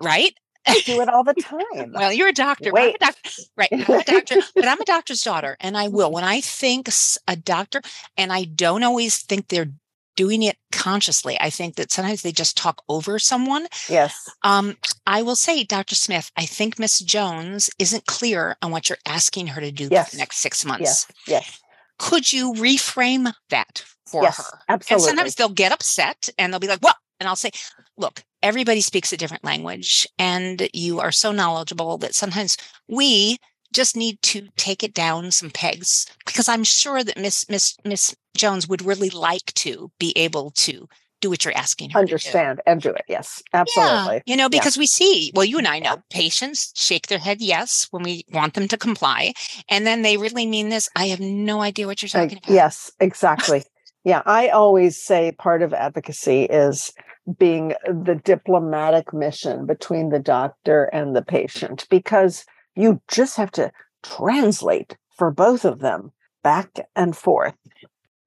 right? 0.00 0.34
I 0.66 0.80
do 0.86 1.00
it 1.00 1.08
all 1.08 1.24
the 1.24 1.34
time. 1.34 1.60
Well, 1.92 2.12
you're 2.12 2.28
a 2.28 2.32
doctor. 2.32 2.70
but 2.72 2.78
I'm 2.80 2.84
a 2.84 2.90
Wait. 2.92 3.00
doctor. 3.00 3.30
Right. 3.56 3.68
I'm 3.72 3.80
a 4.00 4.04
doctor, 4.04 4.36
but 4.54 4.68
I'm 4.68 4.80
a 4.80 4.84
doctor's 4.84 5.22
daughter. 5.22 5.56
And 5.60 5.76
I 5.76 5.88
will. 5.88 6.10
When 6.12 6.24
I 6.24 6.40
think 6.40 6.88
a 7.26 7.36
doctor, 7.36 7.82
and 8.16 8.32
I 8.32 8.44
don't 8.44 8.82
always 8.84 9.18
think 9.18 9.48
they're 9.48 9.72
doing 10.14 10.42
it 10.42 10.58
consciously, 10.70 11.36
I 11.40 11.48
think 11.50 11.74
that 11.76 11.90
sometimes 11.90 12.22
they 12.22 12.32
just 12.32 12.56
talk 12.56 12.82
over 12.88 13.18
someone. 13.18 13.66
yes. 13.88 14.28
Um, 14.44 14.76
I 15.06 15.22
will 15.22 15.36
say, 15.36 15.64
Dr. 15.64 15.94
Smith, 15.96 16.30
I 16.36 16.44
think 16.46 16.78
Miss 16.78 16.98
Jones 17.00 17.68
isn't 17.78 18.06
clear 18.06 18.56
on 18.62 18.70
what 18.70 18.88
you're 18.88 18.98
asking 19.06 19.48
her 19.48 19.60
to 19.60 19.72
do 19.72 19.88
for 19.88 20.10
the 20.10 20.16
next 20.18 20.36
six 20.36 20.64
months. 20.64 20.82
Yes. 20.82 21.06
Yes. 21.26 21.58
Could 21.98 22.32
you 22.32 22.52
reframe 22.52 23.32
that 23.50 23.84
for 24.12 24.22
Yes. 24.22 24.36
her? 24.38 24.58
Absolutely. 24.68 24.94
And 24.94 25.02
sometimes 25.08 25.34
they'll 25.34 25.48
get 25.64 25.72
upset 25.72 26.28
and 26.38 26.52
they'll 26.52 26.60
be 26.60 26.68
like, 26.68 26.82
well, 26.82 26.96
and 27.18 27.28
I'll 27.28 27.36
say, 27.36 27.50
look, 27.96 28.22
everybody 28.42 28.80
speaks 28.80 29.12
a 29.12 29.16
different 29.16 29.44
language 29.44 30.06
and 30.18 30.68
you 30.72 31.00
are 31.00 31.12
so 31.12 31.32
knowledgeable 31.32 31.98
that 31.98 32.14
sometimes 32.14 32.56
we 32.88 33.38
just 33.72 33.96
need 33.96 34.20
to 34.22 34.48
take 34.56 34.82
it 34.82 34.92
down 34.94 35.30
some 35.30 35.50
pegs 35.50 36.06
because 36.26 36.48
I'm 36.48 36.64
sure 36.64 37.02
that 37.02 37.16
Miss 37.16 37.48
Miss 37.48 37.76
Miss 37.84 38.14
Jones 38.36 38.68
would 38.68 38.84
really 38.84 39.08
like 39.10 39.46
to 39.54 39.90
be 39.98 40.12
able 40.16 40.50
to 40.66 40.88
do 41.22 41.30
what 41.30 41.44
you're 41.44 41.56
asking 41.56 41.90
her 41.90 42.00
to 42.00 42.06
do. 42.06 42.10
understand 42.10 42.60
and 42.66 42.82
do 42.82 42.90
it. 42.90 43.04
Yes. 43.08 43.40
Yeah, 43.54 43.60
Absolutely. 43.60 44.22
you 44.26 44.36
know, 44.36 44.48
because 44.48 44.76
we 44.76 44.86
see, 44.86 45.30
well, 45.36 45.44
you 45.44 45.56
and 45.56 45.68
I 45.68 45.78
know 45.78 45.92
Yeah. 45.94 46.02
patients 46.10 46.72
shake 46.74 47.06
their 47.06 47.20
head 47.20 47.40
yes 47.40 47.86
when 47.92 48.02
we 48.02 48.24
want 48.32 48.54
them 48.54 48.66
to 48.66 48.76
comply. 48.76 49.32
And 49.68 49.86
then 49.86 50.02
they 50.02 50.16
really 50.16 50.46
mean 50.46 50.68
this. 50.68 50.88
I 50.96 51.06
have 51.06 51.20
no 51.20 51.62
idea 51.62 51.86
what 51.86 52.02
you're 52.02 52.08
talking 52.08 52.38
about. 52.38 52.52
yes, 52.52 52.90
exactly. 52.98 53.62
Yeah, 54.04 54.22
I 54.26 54.48
always 54.48 55.00
say 55.00 55.32
part 55.32 55.62
of 55.62 55.72
advocacy 55.72 56.44
is 56.44 56.92
being 57.38 57.74
the 57.86 58.20
diplomatic 58.24 59.12
mission 59.12 59.66
between 59.66 60.08
the 60.08 60.18
doctor 60.18 60.84
and 60.86 61.14
the 61.14 61.22
patient 61.22 61.86
because 61.88 62.44
you 62.74 63.00
just 63.08 63.36
have 63.36 63.52
to 63.52 63.70
translate 64.02 64.96
for 65.16 65.30
both 65.30 65.64
of 65.64 65.78
them 65.78 66.10
back 66.42 66.70
and 66.96 67.16
forth. 67.16 67.54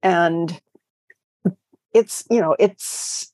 And 0.02 0.60
it's, 1.92 2.24
you 2.30 2.40
know, 2.40 2.56
it's, 2.58 3.32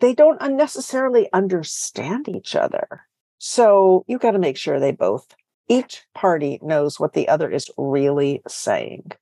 they 0.00 0.14
don't 0.14 0.40
unnecessarily 0.40 1.28
understand 1.32 2.28
each 2.28 2.56
other. 2.56 3.02
So 3.38 4.04
you've 4.08 4.20
got 4.20 4.32
to 4.32 4.38
make 4.38 4.56
sure 4.56 4.80
they 4.80 4.92
both, 4.92 5.26
each 5.68 6.02
party 6.14 6.58
knows 6.60 6.98
what 6.98 7.12
the 7.12 7.28
other 7.28 7.50
is 7.50 7.70
really 7.76 8.42
saying. 8.48 9.12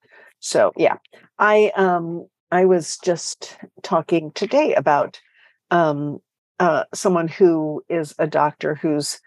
So 0.41 0.73
yeah, 0.77 0.97
I 1.39 1.73
um 1.77 2.27
I 2.51 2.65
was 2.65 2.99
just 2.99 3.59
talking 3.83 4.33
today 4.33 4.75
about 4.75 5.21
um 5.71 6.21
uh 6.61 6.85
someone 6.95 7.29
who 7.29 7.83
is 7.89 8.15
a 8.19 8.27
doctor 8.27 8.75
whose 8.77 9.21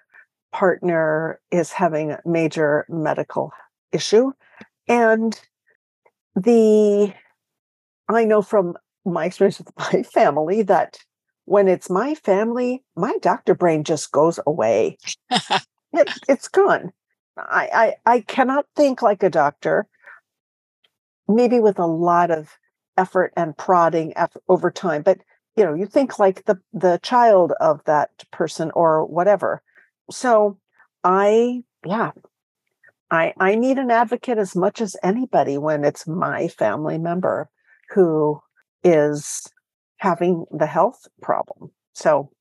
partner 0.52 1.40
is 1.52 1.72
having 1.72 2.12
a 2.12 2.22
major 2.26 2.86
medical 2.90 3.52
issue 3.92 4.32
and 4.88 5.40
the 6.36 7.14
I 8.10 8.26
know 8.26 8.42
from 8.42 8.78
my 9.06 9.26
experience 9.26 9.60
with 9.60 9.72
my 9.94 10.04
family 10.04 10.62
that 10.64 11.00
when 11.46 11.68
it's 11.68 11.90
my 11.90 12.14
family, 12.16 12.84
my 12.96 13.18
doctor 13.22 13.56
brain 13.56 13.84
just 13.84 14.12
goes 14.12 14.40
away. 14.46 14.98
It, 15.92 16.08
it's 16.28 16.48
gone. 16.48 16.94
I, 17.36 17.96
I 18.06 18.14
I 18.18 18.22
cannot 18.22 18.68
think 18.76 19.02
like 19.02 19.24
a 19.24 19.30
doctor 19.30 19.88
maybe 21.28 21.60
with 21.60 21.80
a 21.80 21.86
lot 21.86 22.32
of 22.32 22.50
effort 23.00 23.34
and 23.36 23.58
prodding 23.58 24.13
over 24.48 24.70
time 24.70 25.01
but 25.01 25.20
you 25.56 25.63
know 25.63 25.74
you 25.74 25.86
think 25.86 26.20
like 26.20 26.46
the 26.46 26.60
the 26.74 27.00
child 27.01 27.53
of 27.60 27.84
that 27.86 28.10
person 28.32 28.72
or 28.75 29.06
whatever 29.06 29.62
so 30.12 30.58
i 31.03 31.62
yeah 31.86 32.12
i 33.10 33.34
i 33.39 33.56
need 33.56 33.77
an 33.77 33.89
advocate 33.89 34.38
as 34.38 34.56
much 34.56 34.82
as 34.82 34.96
anybody 35.01 35.58
when 35.58 35.84
it's 35.84 36.08
my 36.08 36.48
family 36.48 36.98
member 36.98 37.50
who 37.89 38.39
is 38.84 39.50
having 40.00 40.46
the 40.51 40.65
health 40.65 41.08
problem. 41.22 41.72
So, 41.94 42.32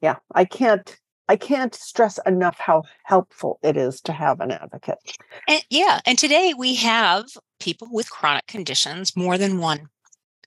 yeah, 0.00 0.16
I 0.34 0.44
can't 0.44 0.96
I 1.28 1.36
can't 1.36 1.74
stress 1.74 2.18
enough 2.26 2.58
how 2.58 2.82
helpful 3.04 3.60
it 3.62 3.76
is 3.76 4.00
to 4.02 4.12
have 4.12 4.40
an 4.40 4.50
advocate. 4.50 4.98
And 5.46 5.64
yeah, 5.70 6.00
and 6.04 6.18
today 6.18 6.54
we 6.56 6.74
have 6.76 7.26
people 7.60 7.88
with 7.90 8.10
chronic 8.10 8.46
conditions, 8.46 9.16
more 9.16 9.38
than 9.38 9.58
one. 9.58 9.88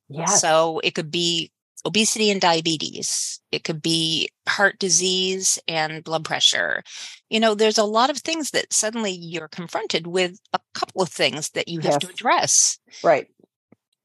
Yes. 0.10 0.41
So 0.41 0.79
it 0.84 0.96
could 0.96 1.12
be 1.12 1.51
obesity 1.86 2.29
and 2.29 2.39
diabetes. 2.39 3.39
It 3.51 3.63
could 3.63 3.82
be 3.82 4.29
heart 4.48 4.79
disease 4.79 5.60
and 5.67 6.03
blood 6.03 6.24
pressure. 6.24 6.84
You 7.29 7.39
know, 7.39 7.55
there's 7.55 7.77
a 7.77 7.84
lot 7.84 8.10
of 8.10 8.17
things 8.17 8.51
that 8.51 8.72
suddenly 8.72 9.12
you're 9.12 9.48
confronted 9.48 10.08
with 10.08 10.39
a 10.53 10.60
couple 10.74 11.01
of 11.01 11.10
things 11.10 11.50
that 11.51 11.67
you 11.67 11.79
have 11.82 11.93
yes. 11.93 12.01
to 12.01 12.10
address. 12.10 12.79
Right. 13.03 13.27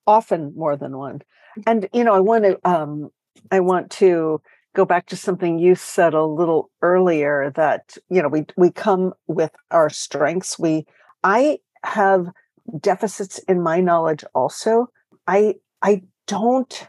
Often 0.07 0.55
more 0.57 0.77
than 0.77 0.97
one. 0.97 1.23
And 1.67 1.89
you 1.93 2.05
know, 2.05 2.15
I 2.15 2.21
want 2.21 2.45
to 2.45 2.69
um 2.69 3.11
I 3.51 3.61
want 3.61 3.91
to 3.93 4.41
go 4.75 4.85
back 4.85 5.07
to 5.07 5.17
something 5.17 5.59
you 5.59 5.75
said 5.75 6.15
a 6.15 6.25
little 6.25 6.71
earlier 6.83 7.53
that 7.57 7.97
you 8.09 8.23
know 8.23 8.29
we 8.29 8.45
we 8.57 8.71
come 8.71 9.13
with 9.27 9.51
our 9.71 9.91
strengths 9.91 10.57
we 10.59 10.87
i 11.25 11.59
have 11.85 12.29
deficits 12.81 13.39
in 13.41 13.63
my 13.63 13.81
knowledge 13.81 14.25
also 14.35 14.89
i 15.27 15.55
i 15.83 16.03
don't 16.27 16.89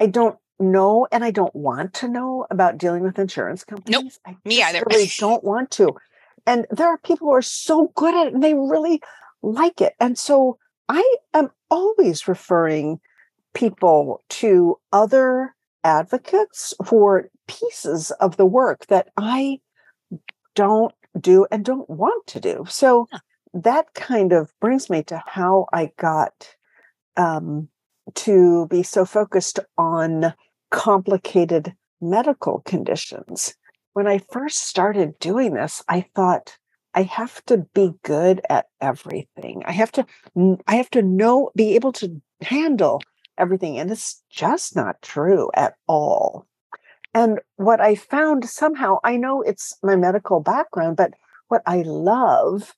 i 0.00 0.06
don't 0.06 0.38
know 0.58 1.06
and 1.12 1.24
i 1.24 1.30
don't 1.30 1.54
want 1.54 1.94
to 1.94 2.08
know 2.08 2.46
about 2.50 2.78
dealing 2.78 3.02
with 3.02 3.18
insurance 3.18 3.64
companies. 3.64 4.02
Nope 4.02 4.12
I 4.26 4.36
me 4.44 4.62
either. 4.62 4.82
really 4.88 5.10
don't 5.18 5.44
want 5.52 5.70
to. 5.72 5.94
And 6.46 6.66
there 6.70 6.88
are 6.88 6.98
people 6.98 7.28
who 7.28 7.34
are 7.34 7.42
so 7.42 7.92
good 7.94 8.14
at 8.14 8.28
it 8.28 8.34
and 8.34 8.42
they 8.42 8.54
really 8.54 9.00
like 9.42 9.80
it. 9.80 9.94
And 10.00 10.18
so 10.18 10.58
i 10.88 11.16
am 11.34 11.50
always 11.70 12.26
referring 12.26 13.00
people 13.54 14.22
to 14.28 14.78
other 14.92 15.54
advocates 15.84 16.74
for 16.84 17.30
pieces 17.46 18.10
of 18.12 18.36
the 18.36 18.46
work 18.46 18.86
that 18.86 19.08
I 19.16 19.60
don't 20.54 20.94
do 21.18 21.46
and 21.50 21.64
don't 21.64 21.88
want 21.88 22.26
to 22.28 22.40
do. 22.40 22.64
So 22.68 23.08
that 23.54 23.94
kind 23.94 24.32
of 24.32 24.52
brings 24.60 24.90
me 24.90 25.02
to 25.04 25.22
how 25.26 25.66
I 25.72 25.92
got 25.96 26.54
um, 27.16 27.68
to 28.14 28.66
be 28.68 28.82
so 28.82 29.04
focused 29.04 29.58
on 29.76 30.34
complicated 30.70 31.74
medical 32.00 32.60
conditions. 32.60 33.54
When 33.92 34.06
I 34.06 34.18
first 34.30 34.58
started 34.58 35.18
doing 35.18 35.54
this, 35.54 35.82
I 35.88 36.06
thought 36.14 36.58
I 36.94 37.02
have 37.02 37.44
to 37.46 37.66
be 37.74 37.92
good 38.04 38.40
at 38.48 38.66
everything. 38.80 39.62
I 39.66 39.72
have 39.72 39.92
to 39.92 40.06
I 40.66 40.76
have 40.76 40.90
to 40.90 41.02
know 41.02 41.50
be 41.54 41.74
able 41.74 41.92
to 41.92 42.20
handle 42.42 43.02
everything. 43.36 43.78
And 43.78 43.90
it's 43.90 44.22
just 44.30 44.76
not 44.76 45.02
true 45.02 45.50
at 45.54 45.74
all. 45.86 46.46
And 47.14 47.40
what 47.56 47.80
I 47.80 47.94
found 47.94 48.48
somehow, 48.48 48.98
I 49.02 49.16
know 49.16 49.42
it's 49.42 49.76
my 49.82 49.96
medical 49.96 50.40
background, 50.40 50.96
but 50.96 51.14
what 51.48 51.62
I 51.66 51.82
love 51.82 52.74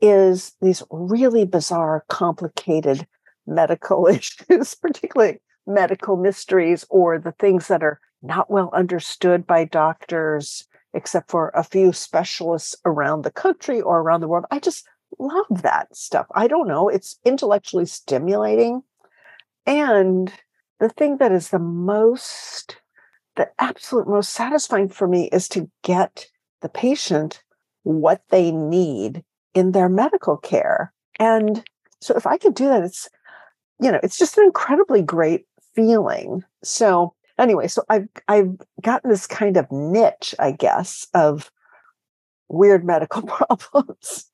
is 0.00 0.54
these 0.60 0.82
really 0.90 1.44
bizarre, 1.44 2.04
complicated 2.08 3.06
medical 3.46 4.06
issues, 4.06 4.74
particularly 4.74 5.40
medical 5.66 6.16
mysteries 6.16 6.84
or 6.90 7.18
the 7.18 7.32
things 7.32 7.68
that 7.68 7.82
are 7.82 8.00
not 8.22 8.50
well 8.50 8.70
understood 8.72 9.46
by 9.46 9.64
doctors, 9.64 10.66
except 10.94 11.30
for 11.30 11.50
a 11.54 11.62
few 11.62 11.92
specialists 11.92 12.74
around 12.84 13.22
the 13.22 13.30
country 13.30 13.80
or 13.80 14.00
around 14.00 14.20
the 14.20 14.28
world. 14.28 14.46
I 14.50 14.58
just 14.58 14.86
love 15.18 15.62
that 15.62 15.94
stuff. 15.94 16.26
I 16.34 16.46
don't 16.46 16.68
know. 16.68 16.88
It's 16.88 17.18
intellectually 17.24 17.86
stimulating. 17.86 18.82
And 19.66 20.32
the 20.80 20.88
thing 20.88 21.18
that 21.18 21.32
is 21.32 21.50
the 21.50 21.58
most, 21.58 22.76
the 23.36 23.50
absolute 23.58 24.08
most 24.08 24.30
satisfying 24.30 24.88
for 24.88 25.08
me 25.08 25.28
is 25.32 25.48
to 25.50 25.70
get 25.82 26.26
the 26.62 26.68
patient 26.68 27.42
what 27.82 28.22
they 28.30 28.50
need 28.50 29.24
in 29.56 29.72
their 29.72 29.88
medical 29.88 30.36
care. 30.36 30.92
And 31.18 31.64
so 32.00 32.14
if 32.14 32.26
I 32.26 32.36
could 32.36 32.54
do 32.54 32.66
that, 32.66 32.84
it's, 32.84 33.08
you 33.80 33.90
know, 33.90 34.00
it's 34.02 34.18
just 34.18 34.38
an 34.38 34.44
incredibly 34.44 35.02
great 35.02 35.46
feeling. 35.74 36.44
So 36.62 37.14
anyway, 37.38 37.68
so 37.68 37.82
I've 37.88 38.08
I've 38.28 38.56
gotten 38.82 39.10
this 39.10 39.26
kind 39.26 39.56
of 39.56 39.70
niche, 39.72 40.34
I 40.38 40.52
guess, 40.52 41.06
of 41.14 41.50
weird 42.48 42.84
medical 42.84 43.22
problems 43.26 44.30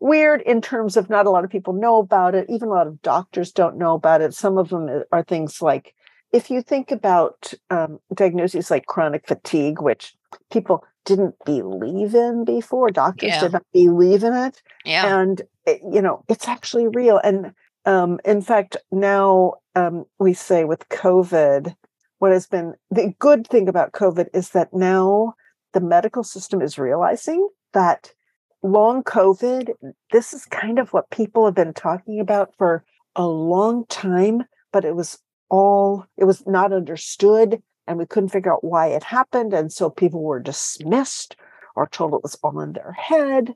weird 0.00 0.42
in 0.42 0.60
terms 0.60 0.96
of 0.96 1.08
not 1.08 1.26
a 1.26 1.30
lot 1.30 1.44
of 1.44 1.50
people 1.50 1.72
know 1.72 1.98
about 1.98 2.34
it. 2.34 2.46
Even 2.48 2.68
a 2.68 2.72
lot 2.72 2.86
of 2.86 3.00
doctors 3.02 3.52
don't 3.52 3.78
know 3.78 3.94
about 3.94 4.20
it. 4.20 4.34
Some 4.34 4.58
of 4.58 4.68
them 4.68 5.04
are 5.12 5.22
things 5.22 5.62
like 5.62 5.94
if 6.32 6.50
you 6.50 6.60
think 6.60 6.90
about 6.90 7.54
um, 7.70 7.98
diagnoses 8.14 8.70
like 8.70 8.86
chronic 8.86 9.26
fatigue, 9.26 9.80
which 9.80 10.14
people 10.50 10.84
didn't 11.06 11.36
believe 11.46 12.14
in 12.14 12.44
before, 12.44 12.90
doctors 12.90 13.30
yeah. 13.30 13.40
did 13.40 13.52
not 13.52 13.66
believe 13.72 14.22
in 14.22 14.34
it. 14.34 14.62
Yeah. 14.84 15.18
And, 15.18 15.40
you 15.66 16.02
know, 16.02 16.22
it's 16.28 16.46
actually 16.48 16.88
real. 16.88 17.18
And 17.24 17.52
um, 17.86 18.18
in 18.24 18.42
fact, 18.42 18.76
now 18.92 19.54
um, 19.74 20.04
we 20.18 20.34
say 20.34 20.64
with 20.64 20.88
COVID, 20.90 21.74
what 22.18 22.32
has 22.32 22.46
been 22.46 22.74
the 22.90 23.14
good 23.18 23.46
thing 23.46 23.68
about 23.68 23.92
COVID 23.92 24.26
is 24.34 24.50
that 24.50 24.74
now 24.74 25.34
the 25.72 25.80
medical 25.80 26.24
system 26.24 26.60
is 26.60 26.78
realizing 26.78 27.48
that 27.72 28.12
long 28.62 29.02
COVID, 29.04 29.70
this 30.10 30.32
is 30.32 30.44
kind 30.46 30.78
of 30.78 30.92
what 30.92 31.10
people 31.10 31.44
have 31.44 31.54
been 31.54 31.74
talking 31.74 32.20
about 32.20 32.52
for 32.58 32.84
a 33.14 33.26
long 33.26 33.86
time, 33.86 34.42
but 34.72 34.84
it 34.84 34.96
was 34.96 35.18
all, 35.48 36.04
it 36.16 36.24
was 36.24 36.44
not 36.46 36.72
understood 36.72 37.62
and 37.86 37.98
we 37.98 38.06
couldn't 38.06 38.30
figure 38.30 38.52
out 38.52 38.64
why 38.64 38.88
it 38.88 39.04
happened. 39.04 39.52
And 39.52 39.72
so 39.72 39.90
people 39.90 40.22
were 40.22 40.40
dismissed 40.40 41.36
or 41.74 41.86
told 41.86 42.14
it 42.14 42.22
was 42.22 42.38
all 42.42 42.60
in 42.60 42.72
their 42.72 42.92
head. 42.92 43.54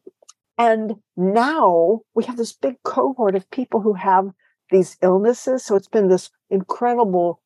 And 0.59 0.97
now 1.17 2.01
we 2.15 2.25
have 2.25 2.37
this 2.37 2.53
big 2.53 2.77
cohort 2.85 3.35
of 3.35 3.51
people 3.51 3.81
who 3.81 3.95
have 3.95 4.31
these 4.71 4.97
illnesses. 5.03 5.65
So 5.65 5.75
it's 5.75 5.89
been 5.89 6.09
this 6.09 6.31
incredible 6.51 7.41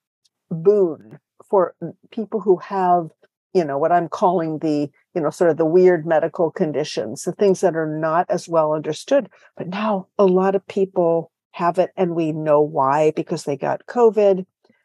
boon 0.51 1.19
for 1.49 1.75
people 2.11 2.41
who 2.41 2.57
have, 2.59 3.11
you 3.53 3.65
know, 3.65 3.79
what 3.79 3.93
I'm 3.93 4.09
calling 4.09 4.59
the 4.59 4.91
you 5.15 5.21
know, 5.21 5.31
sort 5.31 5.51
of 5.51 5.57
the 5.57 5.65
weird 5.65 6.05
medical 6.05 6.51
conditions, 6.51 7.23
the 7.23 7.33
things 7.33 7.61
that 7.61 7.77
are 7.77 7.99
not 7.99 8.27
as 8.29 8.49
well 8.49 8.73
understood. 8.73 9.31
But 9.57 9.69
now 9.69 10.09
a 10.19 10.27
lot 10.27 10.55
of 10.55 10.67
people 10.67 11.31
have 11.53 11.79
it 11.79 11.91
and 11.97 12.17
we 12.17 12.33
know 12.33 12.61
why 12.61 13.13
because 13.13 13.45
they 13.45 13.57
got 13.57 13.87
COVID 13.87 14.45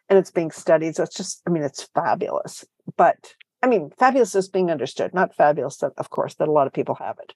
and 0.09 0.17
it's 0.17 0.31
being 0.31 0.51
studied. 0.51 0.95
So 0.95 1.03
it's 1.03 1.15
just, 1.15 1.41
I 1.47 1.49
mean, 1.49 1.63
it's 1.63 1.87
fabulous. 1.93 2.65
But 2.97 3.33
I 3.61 3.67
mean, 3.67 3.91
fabulous 3.99 4.35
is 4.35 4.47
being 4.47 4.71
understood, 4.71 5.13
not 5.13 5.35
fabulous 5.35 5.77
that, 5.77 5.91
of 5.97 6.09
course, 6.11 6.35
that 6.35 6.47
a 6.47 6.51
lot 6.51 6.65
of 6.65 6.71
people 6.71 6.95
have 6.95 7.17
it. 7.21 7.33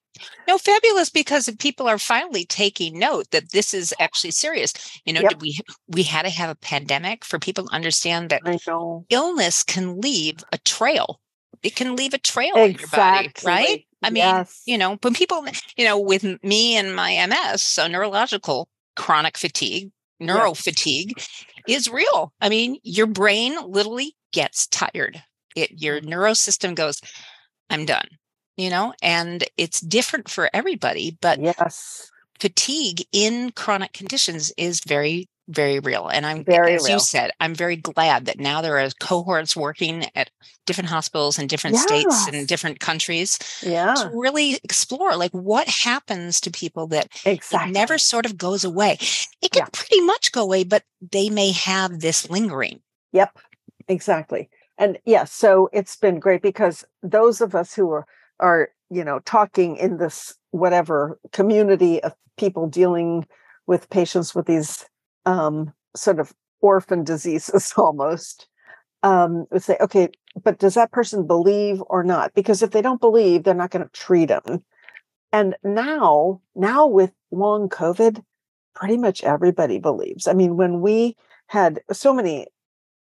No, 0.48 0.58
fabulous 0.58 1.10
because 1.10 1.50
people 1.60 1.88
are 1.88 1.98
finally 1.98 2.46
taking 2.46 2.98
note 2.98 3.32
that 3.32 3.51
this 3.51 3.74
is 3.74 3.94
actually 4.00 4.32
serious. 4.32 4.74
You 5.06 5.13
know, 5.13 5.22
yep. 5.22 5.42
we 5.42 5.60
we 5.89 6.03
had 6.03 6.24
to 6.24 6.30
have 6.30 6.50
a 6.50 6.56
pandemic 6.56 7.25
for 7.25 7.39
people 7.39 7.65
to 7.65 7.74
understand 7.74 8.30
that 8.30 8.42
illness 9.10 9.63
can 9.63 10.00
leave 10.00 10.44
a 10.53 10.58
trail 10.60 11.20
it 11.63 11.75
can 11.75 11.96
leave 11.96 12.13
a 12.13 12.18
trail 12.18 12.56
exactly. 12.56 12.65
in 12.65 12.80
your 12.80 12.89
body, 12.89 13.32
right? 13.46 13.86
I 14.03 14.10
mean, 14.10 14.24
yes. 14.24 14.62
you 14.65 14.77
know, 14.77 14.98
when 15.01 15.13
people, 15.13 15.46
you 15.77 15.86
know, 15.86 15.98
with 15.98 16.24
me 16.44 16.75
and 16.75 16.94
my 16.94 17.25
MS, 17.25 17.63
so 17.63 17.88
neurological 17.88 18.68
chronic 18.98 19.38
fatigue, 19.38 19.92
neuro 20.25 20.50
yes. 20.50 20.62
fatigue 20.62 21.13
is 21.68 21.89
real. 21.89 22.34
I 22.42 22.50
mean, 22.50 22.77
your 22.84 23.08
brain 23.08 23.58
literally 23.65 24.15
gets 24.32 24.68
tired. 24.68 25.22
It 25.56 25.82
your 25.82 26.00
mm-hmm. 26.00 26.12
neurosystem 26.12 26.75
goes, 26.75 27.01
I'm 27.70 27.86
done. 27.86 28.08
You 28.58 28.70
know, 28.70 28.94
and 29.01 29.44
it's 29.58 29.80
different 29.80 30.30
for 30.30 30.50
everybody, 30.53 31.18
but 31.22 31.39
yes, 31.39 32.12
fatigue 32.39 33.03
in 33.12 33.51
chronic 33.51 33.94
conditions 33.94 34.51
is 34.58 34.82
very 34.86 35.27
very 35.47 35.79
real. 35.79 36.07
And 36.07 36.25
I'm, 36.25 36.43
very 36.43 36.75
as 36.75 36.85
real. 36.85 36.93
you 36.93 37.00
said, 37.00 37.31
I'm 37.39 37.53
very 37.53 37.75
glad 37.75 38.25
that 38.25 38.39
now 38.39 38.62
there 38.62 38.77
are 38.77 38.89
cohorts 39.00 39.55
working 39.55 40.05
at 40.15 40.29
different 40.65 40.89
hospitals 40.89 41.38
in 41.38 41.47
different 41.47 41.77
states 41.77 42.27
and 42.27 42.47
different 42.47 42.79
countries 42.79 43.38
yeah. 43.62 43.93
to 43.93 44.12
really 44.13 44.59
explore 44.63 45.15
like 45.15 45.31
what 45.31 45.67
happens 45.67 46.39
to 46.41 46.51
people 46.51 46.88
that 46.88 47.09
exactly. 47.25 47.71
never 47.71 47.97
sort 47.97 48.25
of 48.25 48.38
goes 48.38 48.63
away. 48.63 48.97
It 49.41 49.51
can 49.51 49.63
yeah. 49.63 49.69
pretty 49.73 50.01
much 50.01 50.31
go 50.31 50.43
away, 50.43 50.63
but 50.63 50.83
they 51.12 51.29
may 51.29 51.51
have 51.51 52.00
this 52.00 52.29
lingering. 52.29 52.79
Yep, 53.12 53.38
exactly. 53.88 54.50
And 54.77 54.97
yes, 55.05 55.05
yeah, 55.05 55.23
so 55.25 55.69
it's 55.73 55.95
been 55.95 56.19
great 56.19 56.41
because 56.41 56.85
those 57.01 57.41
of 57.41 57.53
us 57.53 57.73
who 57.73 57.91
are 57.91 58.07
are 58.39 58.69
you 58.89 59.03
know 59.03 59.19
talking 59.19 59.77
in 59.77 59.97
this 59.97 60.35
whatever 60.51 61.19
community 61.31 62.01
of 62.01 62.13
people 62.38 62.67
dealing 62.67 63.27
with 63.67 63.89
patients 63.89 64.33
with 64.33 64.47
these 64.47 64.85
um, 65.25 65.74
sort 65.96 66.20
of 66.20 66.34
orphan 66.62 67.03
diseases 67.03 67.74
almost 67.77 68.48
um, 69.03 69.46
would 69.51 69.63
say, 69.63 69.77
okay, 69.82 70.10
but 70.44 70.60
does 70.60 70.74
that 70.75 70.92
person 70.92 71.27
believe 71.27 71.84
or 71.88 72.03
not? 72.03 72.34
Because 72.34 72.63
if 72.63 72.72
they 72.72 72.82
don't 72.82 73.01
believe, 73.01 73.44
they're 73.44 73.53
not 73.53 73.72
going 73.72 73.84
to 73.84 73.92
treat 73.92 74.27
them. 74.27 74.63
And 75.32 75.56
now, 75.63 76.42
now 76.56 76.88
with 76.88 77.12
long 77.32 77.70
COVID, 77.70 78.24
pretty 78.74 78.98
much 78.98 79.24
everybody 79.24 79.80
believes. 79.80 80.27
I 80.27 80.34
mean, 80.34 80.58
when 80.58 80.82
we 80.82 81.15
had 81.48 81.82
so 81.92 82.13
many 82.13 82.48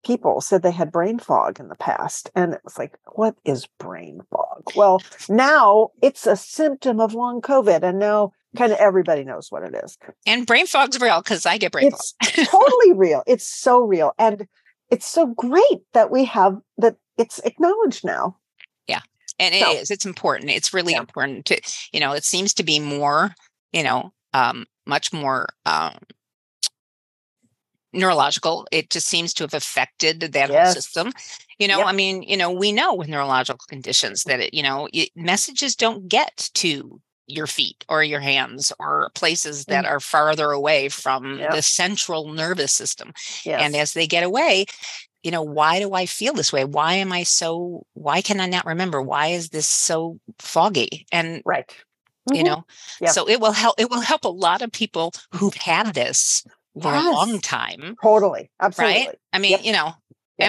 people 0.04 0.42
said 0.42 0.62
they 0.62 0.72
had 0.72 0.92
brain 0.92 1.20
fog 1.20 1.60
in 1.60 1.68
the 1.68 1.76
past. 1.76 2.32
And 2.36 2.54
it 2.54 2.62
was 2.64 2.78
like, 2.78 2.98
what 3.14 3.36
is 3.46 3.68
brain 3.78 4.22
fog? 4.32 4.64
Well, 4.76 5.02
now 5.30 5.92
it's 6.02 6.26
a 6.26 6.36
symptom 6.36 7.00
of 7.00 7.14
long 7.14 7.42
COVID. 7.42 7.84
And 7.84 8.00
now 8.00 8.34
kind 8.56 8.72
of 8.72 8.78
everybody 8.80 9.24
knows 9.24 9.48
what 9.50 9.64
it 9.64 9.76
is. 9.84 9.98
And 10.26 10.46
brain 10.46 10.68
fog's 10.68 11.00
real 11.00 11.22
because 11.22 11.46
I 11.46 11.58
get 11.58 11.72
brain 11.72 11.88
it's 11.88 12.14
fog. 12.24 12.48
totally 12.48 12.94
real. 12.94 13.24
It's 13.26 13.48
so 13.48 13.82
real. 13.82 14.14
And 14.18 14.48
it's 14.90 15.08
so 15.08 15.28
great 15.28 15.82
that 15.94 16.12
we 16.12 16.26
have 16.26 16.58
that 16.78 16.98
it's 17.18 17.40
acknowledged 17.40 18.04
now. 18.04 18.38
Yeah. 18.88 19.02
And 19.40 19.56
it 19.56 19.62
so, 19.62 19.72
is. 19.72 19.92
It's 19.92 20.06
important. 20.06 20.52
It's 20.52 20.74
really 20.74 20.94
yeah. 20.94 21.00
important 21.00 21.46
to, 21.46 21.62
you 21.94 22.00
know, 22.00 22.12
it 22.14 22.26
seems 22.26 22.54
to 22.56 22.64
be 22.64 22.80
more, 22.80 23.34
you 23.72 23.84
know, 23.84 24.12
um, 24.34 24.66
much 24.86 25.14
more 25.14 25.48
um, 25.66 25.98
neurological. 27.94 28.68
It 28.72 28.90
just 28.90 29.08
seems 29.08 29.34
to 29.36 29.44
have 29.44 29.54
affected 29.54 30.20
that 30.20 30.50
yes. 30.50 30.66
whole 30.66 30.74
system. 30.74 31.14
You 31.58 31.68
know, 31.68 31.80
yep. 31.80 31.88
I 31.88 31.92
mean, 31.92 32.24
you 32.24 32.36
know, 32.36 32.52
we 32.52 32.72
know 32.72 32.94
with 32.94 33.08
neurological 33.08 33.66
conditions 33.70 34.24
that 34.24 34.40
it, 34.40 34.54
you 34.54 34.64
know, 34.64 34.90
it, 34.92 35.10
messages 35.16 35.76
don't 35.76 36.08
get 36.08 36.50
to 36.56 37.00
your 37.32 37.48
feet 37.48 37.86
or 37.90 38.04
your 38.04 38.20
hands 38.20 38.72
or 38.80 39.12
places 39.16 39.66
that 39.66 39.86
mm. 39.86 39.90
are 39.90 40.00
farther 40.00 40.52
away 40.52 40.90
from 40.90 41.40
yep. 41.40 41.52
the 41.52 41.62
central 41.62 42.32
nervous 42.34 42.72
system. 42.72 43.14
Yes. 43.46 43.62
And 43.62 43.76
as 43.76 43.94
they 43.94 44.08
get 44.08 44.24
away, 44.24 44.66
you 45.24 45.32
know, 45.32 45.44
why 45.44 45.80
do 45.80 45.94
I 45.94 46.06
feel 46.06 46.34
this 46.34 46.52
way? 46.52 46.66
Why 46.66 46.96
am 46.96 47.12
I 47.12 47.24
so, 47.24 47.86
why 47.94 48.22
can 48.22 48.40
I 48.40 48.48
not 48.48 48.66
remember? 48.66 49.02
Why 49.02 49.28
is 49.28 49.50
this 49.50 49.68
so 49.68 50.20
foggy? 50.40 51.06
And, 51.12 51.42
right. 51.46 51.68
Mm-hmm. 52.30 52.36
You 52.36 52.44
know, 52.44 52.66
yeah. 53.00 53.10
so 53.10 53.28
it 53.28 53.40
will 53.40 53.52
help, 53.52 53.80
it 53.80 53.90
will 53.90 54.02
help 54.02 54.26
a 54.26 54.30
lot 54.30 54.62
of 54.62 54.72
people 54.72 55.14
who've 55.34 55.56
had 55.56 55.94
this 55.94 56.44
for 56.82 56.92
yes. 56.92 57.06
a 57.06 57.12
long 57.12 57.40
time. 57.40 57.96
Totally. 58.02 58.50
Absolutely. 58.60 59.08
Right. 59.08 59.20
I 59.34 59.40
mean, 59.40 59.52
yep. 59.52 59.66
you 59.66 59.74
know. 59.74 59.94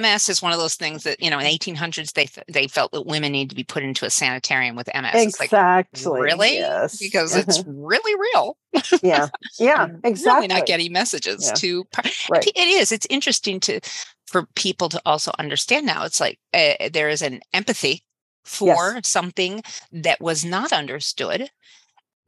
MS 0.01 0.29
is 0.29 0.43
one 0.43 0.53
of 0.53 0.59
those 0.59 0.75
things 0.75 1.05
that, 1.05 1.23
you 1.23 1.31
know, 1.31 1.39
in 1.39 1.47
1800s, 1.47 2.13
they, 2.13 2.27
th- 2.27 2.47
they 2.49 2.67
felt 2.67 2.93
that 2.93 3.07
women 3.07 3.33
need 3.33 3.51
to 3.51 3.57
be 3.57 3.65
put 3.65 3.83
into 3.83 4.05
a 4.05 4.11
sanitarium 4.11 4.77
with 4.77 4.89
MS. 4.95 5.15
Exactly. 5.15 6.05
Like, 6.05 6.23
really? 6.23 6.55
Yes. 6.55 6.99
Because 6.99 7.37
it's 7.37 7.63
really 7.67 8.21
real. 8.35 8.57
yeah. 9.03 9.29
Yeah. 9.59 9.89
exactly. 10.03 10.49
Really 10.49 10.61
not 10.61 10.67
getting 10.67 10.93
messages 10.93 11.47
yeah. 11.47 11.55
to, 11.55 11.85
right. 12.31 12.47
it 12.47 12.57
is, 12.57 12.91
it's 12.91 13.07
interesting 13.11 13.61
to, 13.61 13.81
for 14.27 14.47
people 14.55 14.89
to 14.89 15.01
also 15.05 15.31
understand 15.39 15.87
now. 15.87 16.05
It's 16.05 16.21
like 16.21 16.39
uh, 16.55 16.89
there 16.93 17.09
is 17.09 17.23
an 17.23 17.41
empathy 17.53 18.03
for 18.45 18.95
yes. 18.95 19.09
something 19.09 19.63
that 19.93 20.21
was 20.21 20.45
not 20.45 20.73
understood 20.73 21.51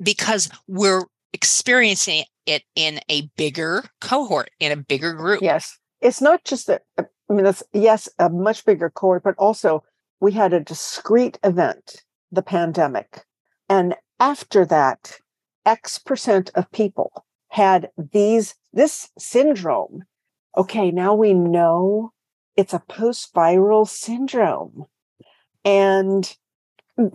because 0.03 0.49
we're 0.69 1.05
experiencing 1.33 2.25
it 2.47 2.63
in 2.77 3.01
a 3.09 3.23
bigger 3.37 3.85
cohort, 4.01 4.51
in 4.61 4.71
a 4.71 4.77
bigger 4.77 5.15
group. 5.15 5.43
Yes. 5.43 5.79
It's 6.01 6.21
not 6.21 6.45
just 6.45 6.67
that, 6.67 6.83
uh, 6.99 7.05
I 7.29 7.33
mean, 7.33 7.45
that's, 7.45 7.63
yes, 7.73 8.09
a 8.19 8.29
much 8.29 8.65
bigger 8.65 8.91
cohort, 8.91 9.23
but 9.23 9.35
also 9.39 9.83
we 10.21 10.33
had 10.33 10.53
a 10.53 10.61
discrete 10.61 11.39
event, 11.43 12.03
the 12.31 12.43
pandemic. 12.43 13.25
And 13.69 13.95
after 14.21 14.65
that, 14.67 15.19
X 15.65 15.99
percent 15.99 16.51
of 16.55 16.71
people 16.71 17.25
had 17.49 17.91
these, 18.13 18.55
this 18.73 19.11
syndrome. 19.19 20.05
Okay, 20.57 20.91
now 20.91 21.15
we 21.15 21.33
know 21.33 22.13
it's 22.57 22.75
a 22.75 22.83
post 22.89 23.33
viral 23.35 23.89
syndrome. 23.89 24.85
And 25.65 26.37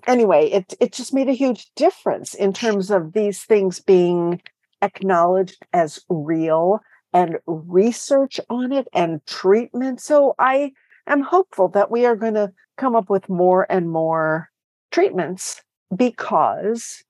anyway, 0.07 0.49
it, 0.49 0.73
it 0.79 0.91
just 0.91 1.13
made 1.13 1.29
a 1.29 1.33
huge 1.33 1.71
difference 1.75 2.33
in 2.33 2.51
terms 2.51 2.89
of 2.89 3.13
these 3.13 3.43
things 3.43 3.79
being 3.79 4.41
acknowledged 4.81 5.65
as 5.71 5.99
real 6.09 6.79
and 7.13 7.37
research 7.45 8.39
on 8.49 8.71
it 8.71 8.87
and 8.93 9.25
treatment. 9.25 10.01
So 10.01 10.35
I 10.39 10.71
am 11.07 11.21
hopeful 11.21 11.67
that 11.69 11.91
we 11.91 12.05
are 12.05 12.15
going 12.15 12.35
to 12.35 12.51
come 12.77 12.95
up 12.95 13.09
with 13.09 13.29
more 13.29 13.65
and 13.69 13.89
more 13.89 14.49
treatments 14.91 15.61
because 15.95 17.03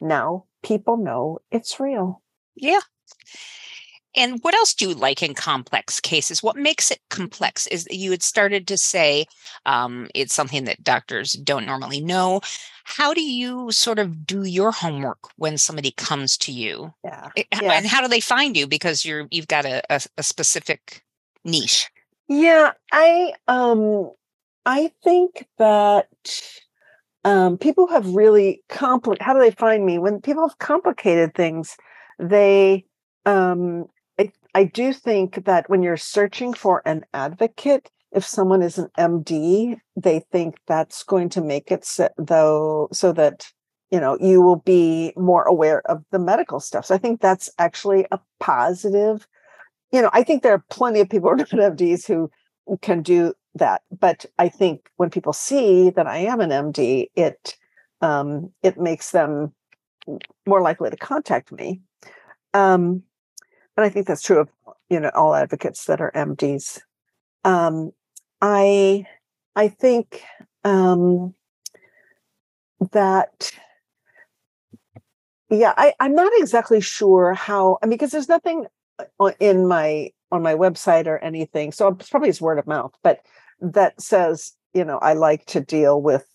now 0.00 0.44
people 0.62 0.96
know 0.96 1.38
it's 1.50 1.80
real. 1.80 2.22
Yeah. 2.54 2.80
And 4.16 4.42
what 4.42 4.54
else 4.54 4.72
do 4.72 4.88
you 4.88 4.94
like 4.94 5.22
in 5.22 5.34
complex 5.34 6.00
cases? 6.00 6.42
What 6.42 6.56
makes 6.56 6.90
it 6.90 7.00
complex 7.10 7.66
is 7.66 7.84
that 7.84 7.96
you 7.96 8.10
had 8.10 8.22
started 8.22 8.66
to 8.68 8.78
say 8.78 9.26
um, 9.66 10.08
it's 10.14 10.34
something 10.34 10.64
that 10.64 10.82
doctors 10.82 11.32
don't 11.32 11.66
normally 11.66 12.00
know. 12.00 12.40
How 12.84 13.12
do 13.12 13.22
you 13.22 13.70
sort 13.72 13.98
of 13.98 14.26
do 14.26 14.44
your 14.44 14.72
homework 14.72 15.18
when 15.36 15.58
somebody 15.58 15.90
comes 15.90 16.36
to 16.38 16.52
you? 16.52 16.94
Yeah. 17.04 17.28
yeah. 17.36 17.72
And 17.72 17.86
how 17.86 18.00
do 18.00 18.08
they 18.08 18.20
find 18.20 18.56
you? 18.56 18.66
Because 18.66 19.04
you're 19.04 19.26
you've 19.30 19.48
got 19.48 19.66
a, 19.66 19.82
a, 19.90 20.00
a 20.16 20.22
specific 20.22 21.04
niche. 21.44 21.90
Yeah, 22.28 22.72
I 22.92 23.34
um 23.48 24.10
I 24.64 24.92
think 25.04 25.46
that 25.58 26.08
um, 27.24 27.58
people 27.58 27.88
have 27.88 28.14
really 28.14 28.62
compli- 28.68 29.20
how 29.20 29.34
do 29.34 29.40
they 29.40 29.50
find 29.50 29.84
me 29.84 29.98
when 29.98 30.20
people 30.20 30.48
have 30.48 30.58
complicated 30.58 31.34
things 31.34 31.76
they 32.18 32.84
um, 33.26 33.86
I 34.56 34.64
do 34.64 34.94
think 34.94 35.44
that 35.44 35.68
when 35.68 35.82
you're 35.82 35.98
searching 35.98 36.54
for 36.54 36.80
an 36.86 37.04
advocate, 37.12 37.90
if 38.10 38.24
someone 38.24 38.62
is 38.62 38.78
an 38.78 38.88
MD, 38.96 39.76
they 39.96 40.20
think 40.32 40.56
that's 40.66 41.02
going 41.02 41.28
to 41.28 41.42
make 41.42 41.70
it 41.70 41.84
so, 41.84 42.08
though 42.16 42.88
so 42.90 43.12
that 43.12 43.52
you 43.90 44.00
know 44.00 44.16
you 44.18 44.40
will 44.40 44.62
be 44.64 45.12
more 45.14 45.42
aware 45.42 45.82
of 45.90 46.02
the 46.10 46.18
medical 46.18 46.58
stuff. 46.58 46.86
So 46.86 46.94
I 46.94 46.98
think 46.98 47.20
that's 47.20 47.50
actually 47.58 48.06
a 48.10 48.18
positive. 48.40 49.28
You 49.92 50.00
know, 50.00 50.10
I 50.14 50.22
think 50.22 50.42
there 50.42 50.54
are 50.54 50.64
plenty 50.70 51.00
of 51.00 51.10
people 51.10 51.28
who 51.28 51.34
are 51.34 51.36
not 51.52 51.76
MDs 51.76 52.06
who 52.06 52.30
can 52.80 53.02
do 53.02 53.34
that, 53.56 53.82
but 53.90 54.24
I 54.38 54.48
think 54.48 54.88
when 54.96 55.10
people 55.10 55.34
see 55.34 55.90
that 55.90 56.06
I 56.06 56.16
am 56.16 56.40
an 56.40 56.48
MD, 56.48 57.08
it 57.14 57.58
um, 58.00 58.50
it 58.62 58.78
makes 58.78 59.10
them 59.10 59.52
more 60.46 60.62
likely 60.62 60.88
to 60.88 60.96
contact 60.96 61.52
me. 61.52 61.82
Um, 62.54 63.02
and 63.76 63.84
I 63.84 63.88
think 63.88 64.06
that's 64.06 64.22
true 64.22 64.40
of 64.40 64.48
you 64.88 65.00
know 65.00 65.10
all 65.14 65.34
advocates 65.34 65.84
that 65.86 66.00
are 66.00 66.12
MDs. 66.12 66.80
Um, 67.44 67.92
I 68.40 69.04
I 69.54 69.68
think 69.68 70.22
um, 70.64 71.34
that 72.92 73.52
yeah 75.50 75.74
I, 75.76 75.94
I'm 76.00 76.14
not 76.14 76.32
exactly 76.36 76.80
sure 76.80 77.34
how 77.34 77.78
I 77.82 77.86
mean 77.86 77.92
because 77.92 78.10
there's 78.10 78.28
nothing 78.28 78.66
uh, 78.98 79.32
in 79.40 79.66
my 79.66 80.10
on 80.32 80.42
my 80.42 80.54
website 80.54 81.06
or 81.06 81.18
anything 81.18 81.72
so 81.72 81.88
it's 81.88 82.08
probably 82.08 82.28
it's 82.28 82.40
word 82.40 82.58
of 82.58 82.66
mouth 82.66 82.92
but 83.02 83.20
that 83.60 84.00
says 84.00 84.52
you 84.74 84.84
know 84.84 84.98
I 84.98 85.14
like 85.14 85.46
to 85.46 85.60
deal 85.60 86.02
with 86.02 86.26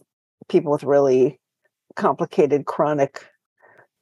people 0.50 0.72
with 0.72 0.84
really 0.84 1.40
complicated 1.96 2.66
chronic 2.66 3.26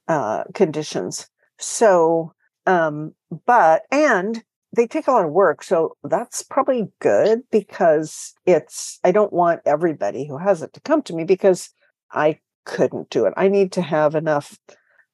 uh, 0.08 0.44
conditions 0.54 1.28
so 1.58 2.34
um, 2.70 3.16
but, 3.48 3.82
and 3.92 4.44
they 4.76 4.86
take 4.86 5.08
a 5.08 5.12
lot 5.12 5.26
of 5.26 5.32
work. 5.32 5.64
So 5.64 5.98
that's 6.04 6.44
probably 6.44 6.90
good 7.00 7.42
because 7.52 8.36
it's, 8.46 9.00
I 9.04 9.12
don't 9.12 9.34
want 9.34 9.62
everybody 9.66 10.28
who 10.28 10.38
has 10.38 10.62
it 10.62 10.74
to 10.74 10.80
come 10.82 11.02
to 11.04 11.16
me 11.16 11.24
because 11.24 11.72
I 12.12 12.38
couldn't 12.66 13.10
do 13.10 13.26
it. 13.26 13.34
I 13.36 13.48
need 13.48 13.72
to 13.72 13.82
have 13.82 14.14
enough 14.14 14.60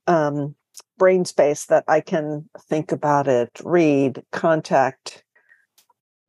um, 0.05 0.55
brain 0.97 1.23
space 1.23 1.65
that 1.67 1.85
I 1.87 2.01
can 2.01 2.49
think 2.67 2.91
about 2.91 3.29
it, 3.29 3.51
read, 3.63 4.21
contact, 4.33 5.23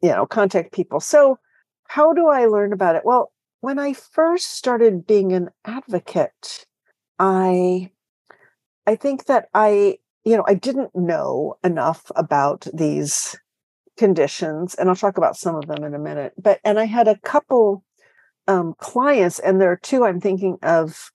you 0.00 0.10
know, 0.10 0.26
contact 0.26 0.72
people. 0.72 1.00
So, 1.00 1.40
how 1.88 2.12
do 2.12 2.28
I 2.28 2.46
learn 2.46 2.72
about 2.72 2.94
it? 2.94 3.02
Well, 3.04 3.32
when 3.60 3.80
I 3.80 3.92
first 3.94 4.52
started 4.52 5.06
being 5.06 5.32
an 5.32 5.50
advocate, 5.64 6.66
I 7.18 7.90
I 8.86 8.94
think 8.94 9.26
that 9.26 9.48
I 9.52 9.98
you 10.26 10.36
know, 10.36 10.44
I 10.46 10.54
didn't 10.54 10.90
know 10.94 11.56
enough 11.62 12.10
about 12.16 12.66
these 12.74 13.36
conditions, 13.96 14.74
and 14.74 14.88
I'll 14.88 14.96
talk 14.96 15.18
about 15.18 15.36
some 15.36 15.54
of 15.54 15.68
them 15.68 15.84
in 15.84 15.94
a 15.94 16.00
minute. 16.00 16.32
But 16.36 16.58
and 16.64 16.80
I 16.80 16.84
had 16.84 17.06
a 17.06 17.18
couple 17.20 17.84
um, 18.48 18.74
clients, 18.78 19.38
and 19.38 19.60
there 19.60 19.70
are 19.70 19.76
two 19.80 20.04
I'm 20.04 20.20
thinking 20.20 20.58
of, 20.64 21.12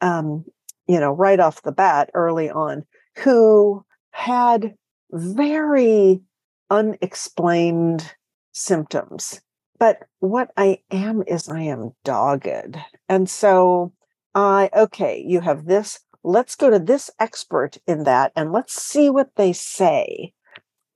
um, 0.00 0.44
you 0.86 1.00
know, 1.00 1.10
right 1.10 1.40
off 1.40 1.62
the 1.62 1.72
bat, 1.72 2.10
early 2.14 2.48
on, 2.48 2.84
who 3.18 3.84
had 4.12 4.74
very 5.10 6.22
unexplained 6.70 8.14
symptoms. 8.52 9.40
But 9.80 10.04
what 10.20 10.52
I 10.56 10.82
am 10.92 11.24
is 11.26 11.48
I 11.48 11.62
am 11.62 11.96
dogged. 12.04 12.76
And 13.08 13.28
so 13.28 13.92
I, 14.36 14.70
okay, 14.72 15.24
you 15.26 15.40
have 15.40 15.64
this 15.64 15.98
let's 16.22 16.54
go 16.54 16.70
to 16.70 16.78
this 16.78 17.10
expert 17.18 17.78
in 17.86 18.04
that 18.04 18.32
and 18.36 18.52
let's 18.52 18.80
see 18.80 19.10
what 19.10 19.30
they 19.36 19.52
say. 19.52 20.32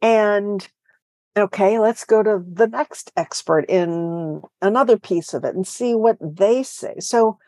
And 0.03 0.67
okay, 1.37 1.79
let's 1.79 2.05
go 2.05 2.23
to 2.23 2.43
the 2.47 2.67
next 2.67 3.11
expert 3.17 3.65
in 3.69 4.43
another 4.61 4.99
piece 4.99 5.35
of 5.35 5.45
it 5.45 5.55
and 5.55 5.67
see 5.67 5.95
what 5.95 6.19
they 6.21 6.63
say. 6.63 6.97
So 6.99 7.39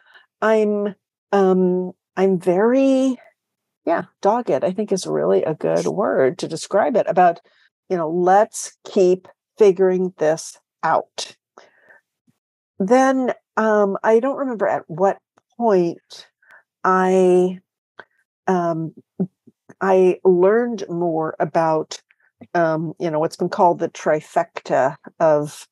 I'm 0.41 0.95
um 1.33 1.93
I'm 2.17 2.39
very 2.39 3.19
yeah, 3.85 4.05
dogged, 4.21 4.51
I 4.65 4.73
think 4.73 4.91
is 4.91 5.07
really 5.07 5.45
a 5.45 5.55
good 5.55 5.87
word 5.87 6.39
to 6.39 6.49
describe 6.49 6.97
it 6.97 7.07
about 7.09 7.41
you 7.89 7.97
know, 7.97 8.11
let's 8.11 8.77
keep 8.85 9.29
figuring 9.59 10.13
this 10.19 10.59
out. 10.83 11.37
Then 12.79 13.33
um, 13.57 13.97
I 14.03 14.21
don't 14.21 14.37
remember 14.37 14.67
at 14.67 14.83
what 14.89 15.19
point 15.57 16.27
I 16.85 17.61
um, 18.47 18.95
I 19.81 20.21
learned 20.25 20.85
more 20.89 21.37
about 21.41 22.01
um, 22.55 22.95
you 22.99 23.11
know 23.11 23.19
what's 23.19 23.37
been 23.37 23.49
called 23.49 23.79
the 23.79 23.89
trifecta 23.89 24.97
of 25.21 25.67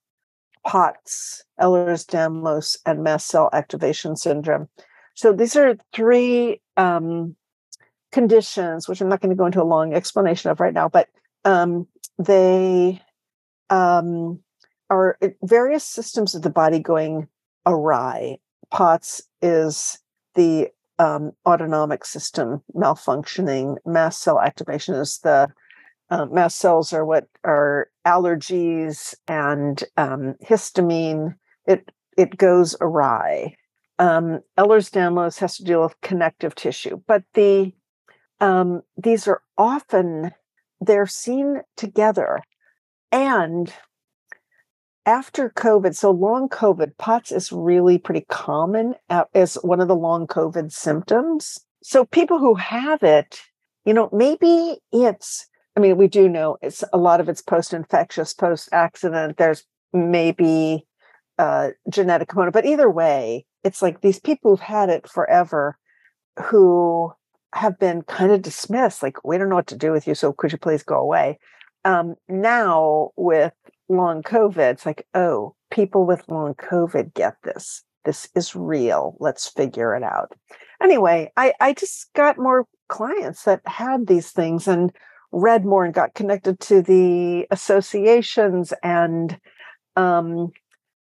POTS, 0.67 1.45
Ehlers-Danlos, 1.61 2.79
and 2.87 3.03
mast 3.03 3.27
cell 3.27 3.51
activation 3.53 4.17
syndrome. 4.17 4.69
So 5.15 5.33
these 5.33 5.57
are 5.57 5.77
three 5.93 6.61
um, 6.77 7.37
conditions, 8.13 8.89
which 8.89 9.01
I'm 9.01 9.09
not 9.09 9.21
going 9.21 9.31
to 9.31 9.37
go 9.37 9.47
into 9.47 9.63
a 9.63 9.65
long 9.65 9.95
explanation 9.95 10.51
of 10.51 10.61
right 10.61 10.73
now, 10.75 10.89
but 10.89 11.09
um, 11.45 11.87
they 12.19 13.03
um, 13.71 14.41
are 14.91 15.19
various 15.43 15.85
systems 15.85 16.35
of 16.35 16.43
the 16.43 16.51
body 16.51 16.79
going 16.79 17.29
awry. 17.67 18.39
POTS 18.71 19.23
is 19.43 19.99
the 20.35 20.69
um, 20.99 21.33
autonomic 21.47 22.05
system 22.05 22.63
malfunctioning. 22.75 23.77
Mast 23.85 24.23
cell 24.23 24.41
activation 24.41 24.95
is 24.95 25.19
the 25.19 25.49
uh, 26.11 26.27
mast 26.27 26.59
cells 26.59 26.93
are 26.93 27.05
what 27.05 27.27
are 27.45 27.89
allergies 28.07 29.15
and 29.27 29.83
um, 29.97 30.35
histamine. 30.45 31.35
It 31.67 31.91
it 32.17 32.37
goes 32.37 32.77
awry. 32.81 33.57
Um, 33.99 34.41
Ehlers-Danlos 34.59 35.39
has 35.39 35.57
to 35.57 35.65
deal 35.65 35.83
with 35.83 36.01
connective 36.01 36.55
tissue, 36.55 37.01
but 37.07 37.23
the 37.35 37.73
um, 38.41 38.83
these 38.97 39.27
are 39.29 39.43
often 39.57 40.33
they're 40.81 41.07
seen 41.07 41.63
together, 41.77 42.41
and 43.11 43.73
after 45.07 45.51
COVID, 45.51 45.95
so 45.95 46.11
long 46.11 46.49
COVID, 46.49 46.97
POTS 46.99 47.33
is 47.33 47.53
really 47.53 47.99
pretty 47.99 48.25
common 48.29 48.95
as 49.35 49.57
one 49.57 49.81
of 49.81 49.89
the 49.89 49.97
long 49.97 50.27
COVID 50.27 50.73
symptoms. 50.73 51.59
So 51.83 52.05
people 52.05 52.39
who 52.39 52.55
have 52.55 53.03
it, 53.03 53.41
you 53.85 53.93
know, 53.93 54.09
maybe 54.13 54.79
it's, 54.93 55.47
I 55.77 55.81
mean, 55.81 55.97
we 55.97 56.09
do 56.09 56.29
know 56.29 56.57
it's 56.63 56.83
a 56.93 56.99
lot 56.99 57.21
of 57.21 57.29
it's 57.29 57.43
post 57.43 57.75
infectious, 57.75 58.33
post 58.33 58.69
accident. 58.73 59.37
There's 59.37 59.65
maybe 59.93 60.87
a 61.39 61.71
genetic 61.91 62.29
component, 62.29 62.55
but 62.55 62.67
either 62.67 62.91
way, 62.91 63.45
it's 63.63 63.83
like 63.83 64.01
these 64.01 64.19
people 64.19 64.53
who've 64.53 64.61
had 64.61 64.89
it 64.89 65.09
forever 65.09 65.77
who 66.45 67.13
have 67.55 67.79
been 67.79 68.03
kind 68.03 68.33
of 68.33 68.43
dismissed, 68.43 69.03
like, 69.03 69.23
we 69.25 69.39
don't 69.39 69.49
know 69.49 69.55
what 69.55 69.67
to 69.69 69.77
do 69.77 69.93
with 69.93 70.07
you. 70.07 70.15
So 70.15 70.33
could 70.33 70.53
you 70.53 70.59
please 70.59 70.83
go 70.83 70.99
away? 70.99 71.39
Um, 71.85 72.15
now 72.29 73.11
with 73.17 73.53
long 73.89 74.23
COVID, 74.23 74.73
it's 74.73 74.87
like, 74.87 75.07
oh, 75.15 75.55
people 75.71 76.07
with 76.07 76.29
long 76.29 76.55
COVID 76.55 77.15
get 77.15 77.37
this. 77.43 77.83
This 78.05 78.29
is 78.35 78.55
real. 78.55 79.17
Let's 79.19 79.49
figure 79.49 79.95
it 79.95 80.03
out. 80.03 80.33
Anyway, 80.83 81.33
I, 81.37 81.55
I 81.61 81.73
just 81.73 82.13
got 82.15 82.39
more 82.39 82.67
clients 82.89 83.45
that 83.45 83.61
had 83.67 84.07
these 84.07 84.31
things 84.31 84.69
and 84.69 84.93
read 85.33 85.65
more 85.65 85.85
and 85.85 85.95
got 85.95 86.15
connected 86.15 86.61
to 86.61 86.81
the 86.83 87.47
associations 87.51 88.73
and 88.83 89.39
um 89.97 90.53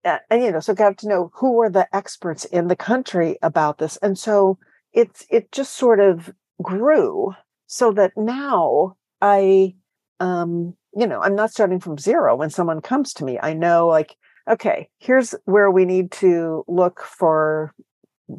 and 0.05 0.43
you 0.43 0.51
know 0.51 0.61
so 0.61 0.75
got 0.75 0.99
to 0.99 1.09
know 1.09 1.31
who 1.35 1.53
were 1.53 1.71
the 1.71 1.87
experts 1.95 2.45
in 2.47 2.67
the 2.69 2.77
country 2.77 3.39
about 3.43 3.79
this 3.79 3.97
and 3.99 4.19
so 4.19 4.59
it's 4.93 5.25
it 5.31 5.53
just 5.53 5.75
sort 5.75 6.01
of 6.01 6.33
grew 6.63 7.33
so 7.67 7.93
that 7.93 8.13
now 8.17 8.97
i 9.21 9.73
um 10.19 10.75
you 10.97 11.07
know, 11.07 11.21
I'm 11.21 11.35
not 11.35 11.51
starting 11.51 11.79
from 11.79 11.99
zero 11.99 12.35
when 12.37 12.51
someone 12.51 12.81
comes 12.81 13.13
to 13.15 13.25
me. 13.25 13.39
I 13.43 13.53
know, 13.53 13.87
like, 13.87 14.17
okay, 14.49 14.89
here's 14.99 15.35
where 15.45 15.71
we 15.71 15.85
need 15.85 16.11
to 16.13 16.65
look 16.67 17.03
for, 17.03 17.75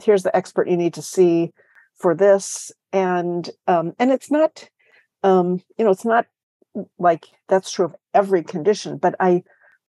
here's 0.01 0.23
the 0.23 0.35
expert 0.35 0.67
you 0.67 0.77
need 0.77 0.95
to 0.95 1.01
see 1.01 1.51
for 1.95 2.15
this. 2.15 2.71
And, 2.91 3.47
um, 3.67 3.93
and 3.99 4.11
it's 4.11 4.31
not, 4.31 4.69
um, 5.23 5.61
you 5.77 5.85
know, 5.85 5.91
it's 5.91 6.05
not 6.05 6.25
like 6.97 7.25
that's 7.47 7.71
true 7.71 7.85
of 7.85 7.95
every 8.13 8.43
condition, 8.43 8.97
but 8.97 9.15
I, 9.19 9.43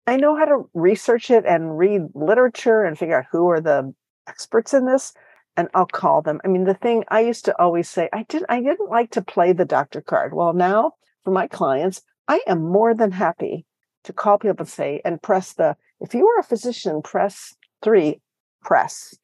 I 0.07 0.15
know 0.15 0.35
how 0.37 0.45
to 0.45 0.69
research 0.73 1.31
it 1.31 1.45
and 1.45 1.77
read 1.77 2.01
literature 2.13 2.83
and 2.83 2.97
figure 2.97 3.19
out 3.19 3.25
who 3.31 3.49
are 3.49 3.61
the 3.61 3.93
experts 4.27 4.73
in 4.73 4.85
this 4.85 5.13
and 5.55 5.67
I'll 5.73 5.85
call 5.85 6.21
them. 6.21 6.39
I 6.43 6.47
mean, 6.47 6.63
the 6.63 6.73
thing 6.73 7.03
I 7.09 7.21
used 7.21 7.45
to 7.45 7.61
always 7.61 7.89
say, 7.89 8.09
I 8.11 8.23
didn't 8.23 8.47
I 8.49 8.61
didn't 8.61 8.89
like 8.89 9.11
to 9.11 9.21
play 9.21 9.53
the 9.53 9.65
doctor 9.65 10.01
card. 10.01 10.33
Well, 10.33 10.53
now 10.53 10.93
for 11.23 11.31
my 11.31 11.47
clients, 11.47 12.01
I 12.27 12.41
am 12.47 12.63
more 12.63 12.93
than 12.93 13.11
happy 13.11 13.65
to 14.03 14.13
call 14.13 14.37
people 14.37 14.63
and 14.63 14.69
say, 14.69 15.01
and 15.03 15.21
press 15.21 15.53
the, 15.53 15.75
if 15.99 16.13
you 16.13 16.27
are 16.27 16.39
a 16.39 16.43
physician, 16.43 17.01
press 17.01 17.55
three, 17.81 18.21
press. 18.61 19.15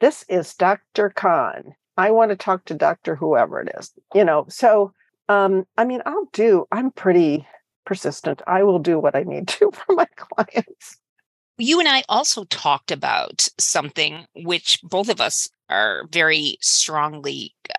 This 0.00 0.24
is 0.28 0.54
Dr. 0.54 1.10
Kahn. 1.10 1.74
I 1.96 2.10
want 2.10 2.30
to 2.30 2.36
talk 2.36 2.64
to 2.66 2.74
Dr. 2.74 3.16
Whoever 3.16 3.60
it 3.60 3.74
is, 3.78 3.92
you 4.14 4.24
know. 4.24 4.46
So, 4.48 4.92
um, 5.28 5.66
I 5.76 5.84
mean, 5.84 6.02
I'll 6.06 6.28
do, 6.32 6.66
I'm 6.72 6.90
pretty 6.90 7.46
persistent. 7.84 8.42
I 8.46 8.62
will 8.62 8.78
do 8.78 8.98
what 8.98 9.14
I 9.14 9.22
need 9.22 9.48
to 9.58 9.70
for 9.70 9.94
my 9.94 10.06
clients. 10.16 10.96
You 11.58 11.78
and 11.78 11.88
I 11.88 12.02
also 12.08 12.44
talked 12.44 12.90
about 12.90 13.46
something 13.58 14.24
which 14.34 14.80
both 14.82 15.10
of 15.10 15.20
us 15.20 15.48
are 15.68 16.04
very 16.10 16.56
strongly 16.62 17.54
uh, 17.68 17.74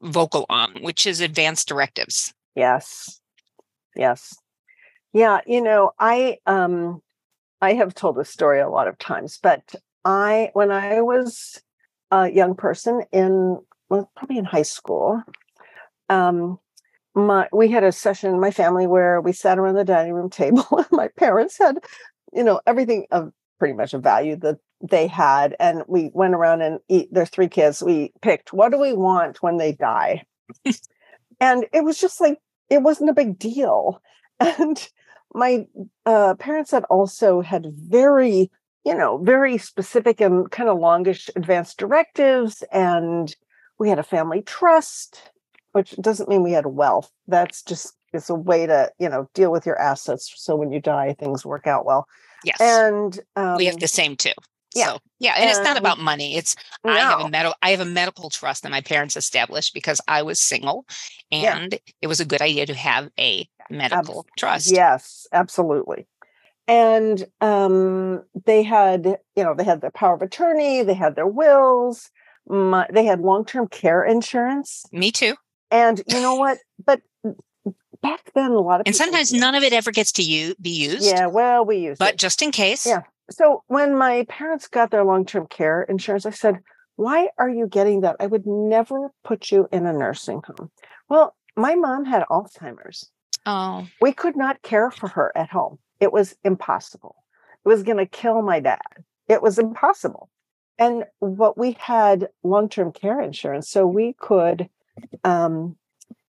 vocal 0.00 0.46
on, 0.48 0.78
which 0.80 1.06
is 1.06 1.20
advanced 1.20 1.68
directives. 1.68 2.32
Yes. 2.56 3.20
Yes. 3.96 4.34
Yeah, 5.12 5.40
you 5.46 5.62
know, 5.62 5.92
I 5.98 6.38
um 6.46 7.02
I 7.62 7.74
have 7.74 7.94
told 7.94 8.16
this 8.16 8.30
story 8.30 8.60
a 8.60 8.70
lot 8.70 8.88
of 8.88 8.98
times, 8.98 9.38
but 9.42 9.74
I 10.04 10.50
when 10.54 10.70
I 10.72 11.02
was 11.02 11.62
a 12.10 12.30
young 12.30 12.54
person 12.56 13.02
in 13.12 13.60
well, 13.90 14.10
probably 14.16 14.38
in 14.38 14.46
high 14.46 14.62
school, 14.62 15.22
um 16.10 16.58
my 17.14 17.48
we 17.52 17.68
had 17.70 17.84
a 17.84 17.92
session 17.92 18.32
in 18.34 18.40
my 18.40 18.50
family 18.50 18.86
where 18.86 19.20
we 19.20 19.32
sat 19.32 19.58
around 19.58 19.76
the 19.76 19.84
dining 19.84 20.14
room 20.14 20.30
table 20.30 20.66
and 20.72 20.86
my 20.92 21.08
parents 21.18 21.58
had, 21.58 21.78
you 22.32 22.44
know, 22.44 22.60
everything 22.66 23.06
of 23.12 23.32
pretty 23.58 23.74
much 23.74 23.94
a 23.94 23.98
value 23.98 24.36
that 24.36 24.58
they 24.90 25.06
had 25.08 25.56
and 25.60 25.82
we 25.88 26.10
went 26.14 26.34
around 26.34 26.62
and 26.62 26.80
eat 26.88 27.08
there's 27.12 27.30
three 27.30 27.48
kids 27.48 27.82
we 27.82 28.12
picked 28.22 28.52
what 28.52 28.72
do 28.72 28.78
we 28.78 28.92
want 28.94 29.42
when 29.42 29.56
they 29.58 29.72
die 29.72 30.22
and 31.40 31.66
it 31.72 31.84
was 31.84 31.98
just 31.98 32.20
like 32.20 32.38
it 32.70 32.82
wasn't 32.82 33.10
a 33.10 33.14
big 33.14 33.38
deal. 33.38 34.02
And 34.40 34.88
my 35.34 35.66
uh, 36.04 36.34
parents 36.34 36.72
had 36.72 36.84
also 36.84 37.42
had 37.42 37.66
very, 37.72 38.50
you 38.84 38.94
know, 38.94 39.18
very 39.18 39.56
specific 39.56 40.20
and 40.20 40.50
kind 40.50 40.68
of 40.68 40.78
longish 40.78 41.30
advanced 41.36 41.78
directives. 41.78 42.64
And 42.72 43.34
we 43.78 43.88
had 43.88 44.00
a 44.00 44.02
family 44.02 44.42
trust, 44.42 45.30
which 45.72 45.94
doesn't 46.00 46.28
mean 46.28 46.42
we 46.42 46.52
had 46.52 46.66
wealth. 46.66 47.10
That's 47.28 47.62
just 47.62 47.94
it's 48.12 48.30
a 48.30 48.34
way 48.34 48.66
to, 48.66 48.90
you 48.98 49.08
know, 49.08 49.28
deal 49.32 49.50
with 49.52 49.64
your 49.64 49.80
assets. 49.80 50.32
So 50.36 50.56
when 50.56 50.72
you 50.72 50.80
die, 50.80 51.14
things 51.18 51.46
work 51.46 51.66
out 51.66 51.86
well. 51.86 52.06
Yes. 52.44 52.60
And 52.60 53.18
um, 53.36 53.56
we 53.56 53.66
have 53.66 53.80
the 53.80 53.88
same 53.88 54.16
too. 54.16 54.32
Yeah. 54.74 54.86
So, 54.86 54.98
yeah, 55.18 55.32
and, 55.34 55.42
and, 55.42 55.50
it's 55.50 55.60
not 55.60 55.76
about 55.76 55.98
money. 55.98 56.36
It's 56.36 56.56
no. 56.84 56.92
I 56.92 56.98
have 56.98 57.20
a 57.20 57.28
medical 57.28 57.54
I 57.62 57.70
have 57.70 57.80
a 57.80 57.84
medical 57.84 58.30
trust 58.30 58.62
that 58.62 58.70
my 58.70 58.80
parents 58.80 59.16
established 59.16 59.74
because 59.74 60.00
I 60.08 60.22
was 60.22 60.40
single 60.40 60.86
and 61.30 61.72
yeah. 61.72 61.78
it 62.00 62.06
was 62.06 62.20
a 62.20 62.24
good 62.24 62.42
idea 62.42 62.66
to 62.66 62.74
have 62.74 63.10
a 63.18 63.48
medical 63.70 64.20
Abs- 64.20 64.30
trust. 64.38 64.72
Yes, 64.72 65.26
absolutely. 65.32 66.06
And 66.68 67.24
um 67.40 68.22
they 68.44 68.62
had, 68.62 69.18
you 69.36 69.44
know, 69.44 69.54
they 69.54 69.64
had 69.64 69.80
their 69.80 69.90
power 69.90 70.14
of 70.14 70.22
attorney, 70.22 70.82
they 70.82 70.94
had 70.94 71.16
their 71.16 71.26
wills, 71.26 72.10
my, 72.48 72.86
they 72.92 73.04
had 73.04 73.20
long-term 73.20 73.68
care 73.68 74.04
insurance. 74.04 74.84
Me 74.92 75.12
too. 75.12 75.34
And 75.70 76.02
you 76.08 76.20
know 76.20 76.36
what? 76.36 76.58
But 76.84 77.00
back 78.02 78.32
then 78.34 78.50
a 78.50 78.60
lot 78.60 78.80
of 78.80 78.86
and 78.86 78.96
sometimes 78.96 79.32
none 79.32 79.54
of 79.54 79.62
it 79.62 79.72
ever 79.72 79.92
gets 79.92 80.12
to 80.12 80.22
you 80.22 80.54
be 80.60 80.70
used. 80.70 81.04
Yeah, 81.06 81.26
well, 81.26 81.64
we 81.64 81.78
use 81.78 81.98
but 81.98 82.14
it. 82.14 82.18
just 82.18 82.42
in 82.42 82.50
case. 82.50 82.86
Yeah. 82.86 83.02
So 83.30 83.62
when 83.68 83.96
my 83.96 84.26
parents 84.28 84.68
got 84.68 84.90
their 84.90 85.04
long-term 85.04 85.46
care 85.46 85.82
insurance, 85.82 86.26
I 86.26 86.30
said, 86.30 86.60
"Why 86.96 87.30
are 87.38 87.48
you 87.48 87.66
getting 87.66 88.00
that? 88.02 88.16
I 88.20 88.26
would 88.26 88.46
never 88.46 89.12
put 89.24 89.50
you 89.50 89.68
in 89.72 89.86
a 89.86 89.92
nursing 89.92 90.42
home." 90.46 90.70
Well, 91.08 91.34
my 91.56 91.74
mom 91.74 92.04
had 92.04 92.24
Alzheimer's. 92.30 93.10
Oh. 93.46 93.86
We 94.00 94.12
could 94.12 94.36
not 94.36 94.62
care 94.62 94.90
for 94.90 95.08
her 95.08 95.32
at 95.36 95.50
home. 95.50 95.78
It 96.00 96.12
was 96.12 96.36
impossible. 96.44 97.16
It 97.64 97.68
was 97.68 97.82
going 97.82 97.98
to 97.98 98.06
kill 98.06 98.42
my 98.42 98.60
dad. 98.60 98.80
It 99.28 99.42
was 99.42 99.58
impossible. 99.58 100.28
And 100.78 101.04
what 101.20 101.56
we 101.58 101.72
had 101.72 102.28
long-term 102.42 102.92
care 102.92 103.20
insurance, 103.20 103.68
so 103.68 103.86
we 103.86 104.14
could 104.14 104.68
um 105.24 105.76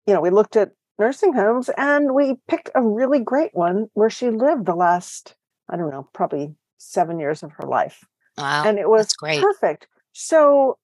you 0.07 0.15
know, 0.15 0.21
we 0.21 0.31
looked 0.31 0.57
at 0.57 0.73
nursing 0.99 1.35
homes 1.35 1.69
and 1.77 2.15
we 2.15 2.37
picked 2.49 2.71
a 2.75 2.83
really 2.83 3.21
great 3.21 3.55
one 3.55 3.89
where 3.93 4.11
she 4.11 4.31
lived 4.31 4.67
the 4.67 4.75
last 4.75 5.35
I 5.69 5.77
don't 5.77 5.91
know, 5.91 6.09
probably 6.15 6.55
seven 6.79 7.19
years 7.19 7.43
of 7.43 7.53
her 7.53 7.67
life. 7.67 8.05
Wow. 8.37 8.65
And 8.65 8.79
it 8.79 8.89
was 8.89 9.13
great. 9.13 9.41
perfect. 9.41 9.89
So 10.13 10.79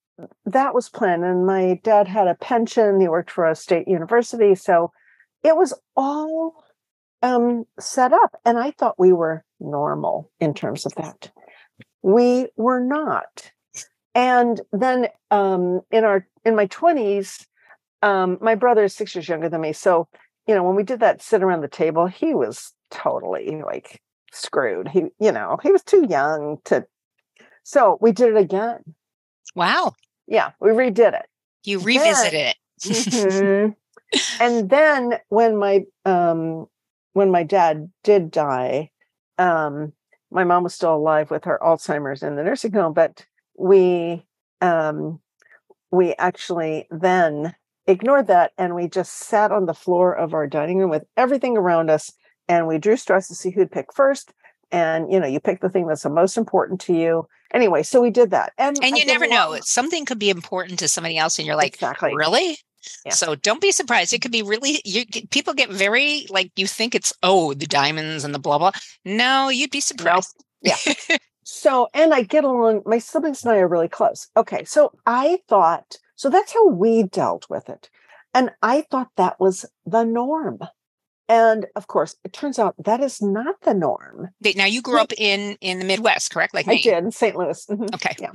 that 0.46 0.74
was 0.74 0.88
planned. 0.88 1.24
And 1.24 1.46
my 1.46 1.80
dad 1.82 2.08
had 2.08 2.28
a 2.28 2.34
pension. 2.34 3.00
He 3.00 3.08
worked 3.08 3.30
for 3.30 3.46
a 3.46 3.54
state 3.54 3.88
university. 3.88 4.54
So 4.54 4.92
it 5.42 5.56
was 5.56 5.74
all 5.96 6.64
um, 7.22 7.64
set 7.80 8.12
up. 8.12 8.36
And 8.44 8.58
I 8.58 8.72
thought 8.72 8.98
we 8.98 9.12
were 9.12 9.44
normal 9.60 10.30
in 10.40 10.54
terms 10.54 10.86
of 10.86 10.94
that. 10.96 11.30
We 12.02 12.48
were 12.56 12.80
not. 12.80 13.50
And 14.14 14.60
then 14.72 15.08
um, 15.30 15.80
in 15.90 16.04
our 16.04 16.26
in 16.44 16.54
my 16.54 16.66
20s, 16.66 17.46
um, 18.02 18.38
my 18.40 18.54
brother 18.54 18.84
is 18.84 18.94
six 18.94 19.14
years 19.14 19.28
younger 19.28 19.48
than 19.48 19.60
me. 19.60 19.72
So, 19.72 20.08
you 20.46 20.54
know, 20.54 20.62
when 20.62 20.76
we 20.76 20.82
did 20.82 21.00
that 21.00 21.22
sit 21.22 21.42
around 21.42 21.62
the 21.62 21.68
table, 21.68 22.06
he 22.06 22.34
was 22.34 22.72
totally 22.90 23.62
like 23.64 24.00
screwed. 24.34 24.88
He, 24.88 25.06
you 25.18 25.32
know, 25.32 25.58
he 25.62 25.70
was 25.72 25.82
too 25.82 26.06
young 26.08 26.58
to. 26.64 26.86
So 27.62 27.98
we 28.00 28.12
did 28.12 28.30
it 28.30 28.36
again. 28.36 28.80
Wow. 29.54 29.94
Yeah, 30.26 30.52
we 30.60 30.70
redid 30.70 31.18
it. 31.18 31.26
You 31.64 31.78
revisited 31.80 32.34
it. 32.34 32.56
Mhm. 32.84 33.76
and 34.40 34.68
then 34.68 35.18
when 35.28 35.56
my 35.56 35.84
um 36.04 36.66
when 37.12 37.30
my 37.30 37.42
dad 37.44 37.90
did 38.02 38.30
die, 38.30 38.90
um 39.38 39.92
my 40.30 40.44
mom 40.44 40.64
was 40.64 40.74
still 40.74 40.94
alive 40.94 41.30
with 41.30 41.44
her 41.44 41.58
Alzheimer's 41.62 42.22
in 42.22 42.36
the 42.36 42.42
nursing 42.42 42.72
home, 42.72 42.92
but 42.92 43.24
we 43.56 44.26
um 44.60 45.20
we 45.90 46.14
actually 46.18 46.86
then 46.90 47.54
ignored 47.86 48.26
that 48.26 48.52
and 48.58 48.74
we 48.74 48.88
just 48.88 49.12
sat 49.12 49.52
on 49.52 49.66
the 49.66 49.74
floor 49.74 50.14
of 50.14 50.34
our 50.34 50.46
dining 50.46 50.78
room 50.78 50.90
with 50.90 51.04
everything 51.16 51.56
around 51.56 51.90
us 51.90 52.12
and 52.48 52.66
we 52.66 52.78
drew 52.78 52.96
straws 52.96 53.28
to 53.28 53.34
see 53.34 53.50
who'd 53.50 53.70
pick 53.70 53.92
first 53.92 54.32
and 54.72 55.12
you 55.12 55.20
know 55.20 55.26
you 55.26 55.40
pick 55.40 55.60
the 55.60 55.68
thing 55.68 55.86
that's 55.86 56.02
the 56.02 56.10
most 56.10 56.36
important 56.36 56.80
to 56.80 56.94
you 56.94 57.26
anyway 57.52 57.82
so 57.82 58.00
we 58.00 58.10
did 58.10 58.30
that 58.30 58.52
and 58.58 58.76
and 58.82 58.94
I 58.94 58.98
you 58.98 59.06
never 59.06 59.26
know. 59.26 59.58
Something 59.62 60.04
could 60.04 60.18
be 60.18 60.30
important 60.30 60.78
to 60.80 60.88
somebody 60.88 61.18
else, 61.18 61.38
and 61.38 61.46
you're 61.46 61.56
like, 61.56 61.74
exactly 61.74 62.14
really? 62.14 62.58
Yeah. 63.06 63.12
So 63.12 63.34
don't 63.34 63.62
be 63.62 63.72
surprised. 63.72 64.12
It 64.12 64.20
could 64.20 64.32
be 64.32 64.42
really. 64.42 64.82
You 64.84 65.06
people 65.30 65.54
get 65.54 65.70
very 65.70 66.26
like 66.28 66.52
you 66.56 66.66
think 66.66 66.94
it's 66.94 67.12
oh 67.22 67.54
the 67.54 67.66
diamonds 67.66 68.24
and 68.24 68.34
the 68.34 68.38
blah 68.38 68.58
blah. 68.58 68.72
No, 69.04 69.48
you'd 69.48 69.70
be 69.70 69.80
surprised. 69.80 70.34
Yeah. 70.60 70.76
So, 71.44 71.88
and 71.92 72.14
I 72.14 72.22
get 72.22 72.44
along, 72.44 72.82
my 72.86 72.98
siblings 72.98 73.44
and 73.44 73.52
I 73.52 73.58
are 73.58 73.68
really 73.68 73.88
close. 73.88 74.28
Okay. 74.36 74.64
So 74.64 74.92
I 75.06 75.40
thought, 75.46 75.96
so 76.16 76.30
that's 76.30 76.54
how 76.54 76.68
we 76.68 77.02
dealt 77.02 77.48
with 77.50 77.68
it. 77.68 77.90
And 78.32 78.50
I 78.62 78.80
thought 78.90 79.10
that 79.16 79.38
was 79.38 79.66
the 79.86 80.04
norm. 80.04 80.60
And 81.28 81.66
of 81.74 81.86
course, 81.86 82.16
it 82.24 82.32
turns 82.32 82.58
out 82.58 82.74
that 82.84 83.00
is 83.00 83.22
not 83.22 83.56
the 83.62 83.74
norm. 83.74 84.28
Now 84.56 84.66
you 84.66 84.82
grew 84.82 84.98
up 84.98 85.12
in 85.16 85.56
in 85.60 85.78
the 85.78 85.84
Midwest, 85.84 86.30
correct? 86.30 86.54
Like 86.54 86.66
me. 86.66 86.74
I 86.74 86.82
did 86.82 87.04
in 87.04 87.10
St. 87.10 87.36
Louis. 87.36 87.66
Mhm. 87.66 87.94
Okay. 87.94 88.14
Yeah. 88.18 88.32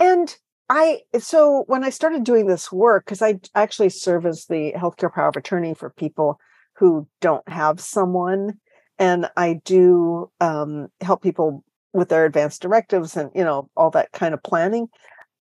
And 0.00 0.34
I, 0.70 1.00
so 1.18 1.64
when 1.66 1.82
I 1.82 1.90
started 1.90 2.24
doing 2.24 2.46
this 2.46 2.70
work, 2.70 3.06
because 3.06 3.22
I 3.22 3.40
actually 3.54 3.88
serve 3.88 4.26
as 4.26 4.44
the 4.46 4.72
healthcare 4.76 5.12
power 5.12 5.28
of 5.28 5.36
attorney 5.36 5.74
for 5.74 5.90
people 5.90 6.38
who 6.76 7.08
don't 7.20 7.46
have 7.48 7.80
someone, 7.80 8.58
and 8.98 9.30
I 9.36 9.60
do 9.64 10.30
um, 10.40 10.88
help 11.00 11.22
people 11.22 11.64
with 11.94 12.10
their 12.10 12.26
advanced 12.26 12.60
directives 12.60 13.16
and 13.16 13.30
you 13.34 13.42
know 13.44 13.70
all 13.76 13.90
that 13.90 14.12
kind 14.12 14.34
of 14.34 14.42
planning. 14.42 14.88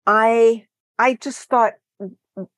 I 0.07 0.65
I 0.97 1.15
just 1.15 1.49
thought, 1.49 1.73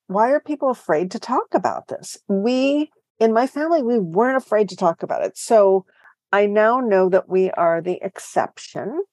why 0.07 0.31
are 0.31 0.39
people 0.39 0.69
afraid 0.69 1.11
to 1.11 1.19
talk 1.19 1.47
about 1.53 1.87
this? 1.87 2.17
We 2.27 2.91
in 3.21 3.31
my 3.31 3.45
family 3.45 3.83
we 3.83 3.99
weren't 3.99 4.35
afraid 4.35 4.67
to 4.69 4.75
talk 4.75 5.03
about 5.03 5.23
it, 5.23 5.37
so 5.37 5.85
I 6.33 6.47
now 6.47 6.79
know 6.79 7.07
that 7.09 7.29
we 7.29 7.51
are 7.51 7.79
the 7.81 7.99
exception. 8.01 9.03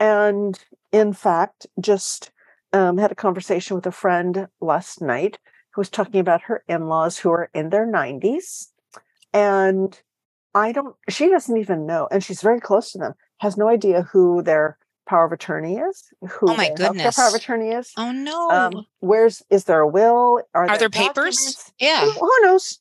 And 0.00 0.58
in 0.92 1.12
fact, 1.12 1.66
just 1.80 2.32
um, 2.72 2.98
had 2.98 3.12
a 3.12 3.14
conversation 3.14 3.76
with 3.76 3.86
a 3.86 3.92
friend 3.92 4.48
last 4.60 5.00
night 5.00 5.38
who 5.72 5.80
was 5.80 5.88
talking 5.88 6.20
about 6.20 6.42
her 6.42 6.64
in 6.68 6.88
laws 6.88 7.18
who 7.18 7.30
are 7.30 7.48
in 7.54 7.70
their 7.70 7.86
90s. 7.86 8.68
And 9.32 10.00
I 10.54 10.72
don't, 10.72 10.96
she 11.08 11.28
doesn't 11.28 11.56
even 11.56 11.86
know, 11.86 12.08
and 12.10 12.24
she's 12.24 12.42
very 12.42 12.60
close 12.60 12.90
to 12.92 12.98
them, 12.98 13.12
has 13.38 13.56
no 13.56 13.68
idea 13.68 14.02
who 14.02 14.42
their 14.42 14.78
power 15.06 15.26
of 15.26 15.32
attorney 15.32 15.76
is, 15.76 16.04
who 16.28 16.50
Oh 16.50 16.56
my 16.56 16.72
their 16.76 16.90
healthcare 16.90 17.14
power 17.16 17.26
of 17.26 17.32
goodness. 17.32 17.34
attorney 17.34 17.68
is. 17.70 17.92
Oh 17.96 18.10
no. 18.10 18.50
Um, 18.50 18.86
where's, 19.00 19.42
is 19.50 19.64
there 19.64 19.80
a 19.80 19.88
will? 19.88 20.42
Are 20.54 20.78
there 20.78 20.90
papers? 20.90 21.36
documents? 21.36 21.72
yeah. 21.78 22.00
Who 22.00 22.10
who 22.10 22.32
knows? 22.42 22.80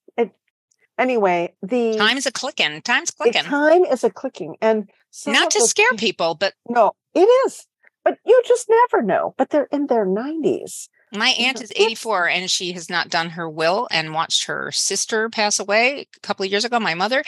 Anyway, 0.97 1.53
the, 1.61 1.95
Time's 1.97 2.25
a 2.25 2.31
clicking. 2.31 2.81
Time's 2.81 3.11
clicking. 3.11 3.43
time 3.43 3.85
is 3.85 4.03
a 4.03 4.09
clicking. 4.09 4.55
And 4.61 4.89
Not 5.25 5.51
to 5.51 5.61
scare 5.61 5.91
pe- 5.91 5.97
people, 5.97 6.35
but 6.35 6.53
no, 6.67 6.93
it 7.13 7.27
is. 7.45 7.65
But 8.03 8.17
you 8.25 8.41
just 8.47 8.69
never 8.69 9.03
know. 9.03 9.35
But 9.37 9.49
they're 9.49 9.67
in 9.71 9.87
their 9.87 10.05
90s. 10.05 10.87
my 11.13 11.29
aunt 11.39 11.61
is 11.61 11.71
84 11.75 12.29
and 12.29 12.49
she 12.49 12.71
has 12.73 12.89
not 12.89 13.09
done 13.09 13.31
her 13.31 13.49
will 13.49 13.87
and 13.91 14.13
watched 14.13 14.45
her 14.45 14.71
sister 14.71 15.29
pass 15.29 15.59
away 15.59 16.07
a 16.15 16.19
couple 16.21 16.45
of 16.45 16.51
years 16.51 16.65
ago, 16.65 16.79
my 16.79 16.95
mother. 16.95 17.23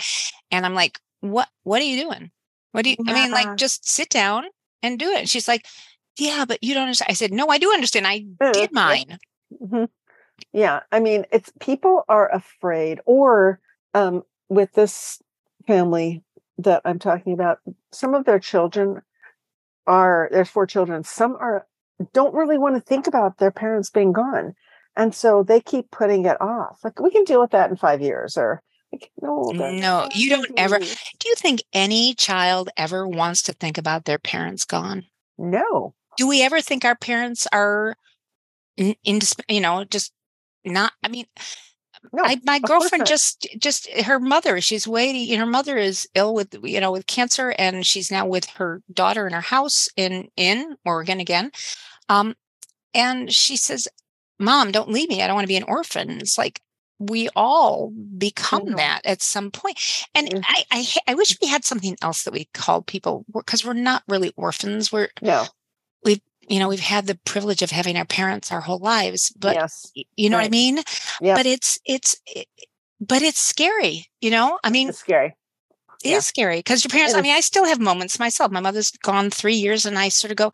And 0.52 0.66
I'm 0.66 0.74
like, 0.74 1.00
what 1.22 1.50
what 1.64 1.82
are 1.82 1.86
you 1.86 2.02
doing? 2.02 2.32
What 2.72 2.84
do 2.86 2.92
you 2.92 2.96
I 3.08 3.14
mean, 3.14 3.32
like 3.32 3.58
just 3.58 3.90
sit 3.90 4.10
down 4.10 4.46
and 4.82 4.98
do 4.98 5.10
it. 5.10 5.20
And 5.20 5.30
she's 5.30 5.48
like, 5.48 5.66
Yeah, 6.18 6.46
but 6.48 6.64
you 6.64 6.74
don't 6.74 6.84
understand. 6.84 7.10
I 7.12 7.14
said, 7.14 7.34
No, 7.34 7.48
I 7.48 7.58
do 7.58 7.72
understand. 7.74 8.08
I 8.08 8.20
did 8.20 8.56
yeah. 8.56 8.68
mine. 8.72 9.20
Mhm. 9.62 9.90
Yeah, 10.54 10.82
I 10.92 11.00
mean, 11.00 11.26
it's 11.32 11.52
people 11.60 12.04
are 12.10 12.34
afraid, 12.34 13.00
or 13.06 13.60
um, 13.94 14.24
with 14.50 14.74
this 14.74 15.22
family 15.68 16.24
that 16.58 16.82
I'm 16.86 17.00
talking 17.00 17.34
about, 17.34 17.60
some 17.92 18.14
of 18.16 18.26
their 18.26 18.40
children 18.40 19.02
are 19.86 20.30
there's 20.32 20.50
four 20.50 20.66
children. 20.66 21.04
Some 21.04 21.36
are 21.40 21.68
don't 22.14 22.34
really 22.34 22.58
want 22.58 22.76
to 22.76 22.82
think 22.82 23.08
about 23.08 23.38
their 23.38 23.52
parents 23.52 23.90
being 23.90 24.12
gone, 24.12 24.56
and 24.96 25.14
so 25.14 25.44
they 25.44 25.62
keep 25.62 25.92
putting 25.92 26.26
it 26.26 26.42
off. 26.42 26.80
Like 26.84 27.00
we 27.00 27.12
can 27.12 27.26
deal 27.26 27.42
with 27.42 27.52
that 27.52 27.70
in 27.70 27.78
five 27.78 28.02
years, 28.02 28.36
or 28.36 28.64
like, 28.92 29.12
no, 29.22 29.52
No, 29.52 30.10
you 30.16 30.30
don't 30.30 30.48
ever- 30.58 30.80
Do 30.80 31.30
you 31.30 31.36
think 31.36 31.62
any 31.74 32.16
child 32.16 32.70
ever 32.76 33.08
wants 33.08 33.44
to 33.44 33.54
think 33.54 33.78
about 33.78 34.06
their 34.06 34.18
parents 34.18 34.66
gone? 34.66 35.06
No, 35.38 35.94
Do 36.18 36.28
we 36.28 36.42
ever 36.42 36.60
think 36.60 36.84
our 36.84 36.96
parents 36.96 37.48
are 37.54 37.96
in, 38.78 38.96
in 39.04 39.20
you 39.48 39.62
know, 39.62 39.84
just 39.84 40.12
not 40.66 40.94
I 41.04 41.08
mean, 41.10 41.26
no. 42.14 42.24
I, 42.24 42.40
my 42.46 42.60
girlfriend 42.60 43.06
just 43.06 43.48
just 43.58 43.90
her 43.92 44.20
mother 44.20 44.62
she's 44.62 44.88
waiting 44.88 45.38
her 45.38 45.46
mother 45.46 45.78
is 45.78 46.08
ill 46.16 46.34
with 46.34 46.56
you 46.64 46.80
know 46.80 46.92
with 46.92 47.08
cancer 47.08 47.54
and 47.58 47.86
she's 47.86 48.12
now 48.12 48.26
with 48.26 48.46
her 48.52 48.82
daughter 48.94 49.28
in 49.28 49.34
her 49.34 49.42
house 49.42 49.90
in 49.96 50.30
in 50.38 50.76
oregon 50.86 51.20
again 51.20 51.52
um 52.08 52.36
and 52.94 53.32
she 53.34 53.56
says 53.58 53.88
mom 54.40 54.72
don't 54.72 54.90
leave 54.90 55.10
me 55.10 55.22
i 55.22 55.28
don't 55.28 55.36
want 55.36 55.44
to 55.46 55.50
be 55.50 55.58
an 55.58 55.64
orphan 55.64 56.22
it's 56.22 56.38
like 56.38 56.62
we 57.00 57.30
all 57.36 57.92
become 58.18 58.66
Mhm. 58.66 58.78
that 58.78 59.02
at 59.06 59.22
some 59.22 59.52
point 59.52 59.78
and 60.16 60.30
Mhm. 60.30 60.44
I, 60.46 60.64
I 60.72 60.88
i 61.08 61.14
wish 61.16 61.38
we 61.42 61.48
had 61.48 61.64
something 61.66 61.98
else 62.02 62.24
that 62.24 62.34
we 62.34 62.50
called 62.54 62.88
people 62.88 63.26
because 63.34 63.64
we're 63.66 63.74
not 63.74 64.04
really 64.08 64.34
orphans 64.38 64.92
we're 64.92 65.10
no. 65.22 65.46
You 66.50 66.60
know 66.60 66.68
we've 66.68 66.80
had 66.80 67.08
the 67.08 67.18
privilege 67.26 67.62
of 67.62 67.72
having 67.72 67.96
our 67.96 68.06
parents 68.06 68.52
our 68.52 68.62
whole 68.62 68.80
lives 68.80 69.32
but 69.38 69.56
yes, 69.56 69.92
you 70.18 70.30
know 70.30 70.38
what 70.38 70.46
i 70.46 70.50
mean 70.50 70.80
Yeah. 71.22 71.36
but 71.36 71.46
it's 71.46 71.80
it's 71.86 72.18
it, 72.26 72.48
but 73.00 73.22
it's 73.22 73.40
scary 73.40 74.08
you 74.20 74.32
know 74.32 74.60
i 74.64 74.70
mean 74.70 74.90
it's 74.90 75.00
scary. 75.00 75.36
it 76.04 76.08
is 76.08 76.12
yeah. 76.12 76.20
scary 76.20 76.58
because 76.58 76.84
your 76.84 76.90
parents 76.90 77.14
It 77.14 77.18
i 77.18 77.20
is. 77.20 77.24
mean 77.24 77.36
i 77.36 77.40
still 77.42 77.66
have 77.66 77.80
moments 77.80 78.20
myself 78.20 78.52
my 78.52 78.60
mother's 78.60 78.92
gone 78.92 79.30
three 79.30 79.56
years 79.56 79.86
and 79.86 79.98
i 79.98 80.10
sort 80.10 80.32
of 80.32 80.38
go 80.38 80.52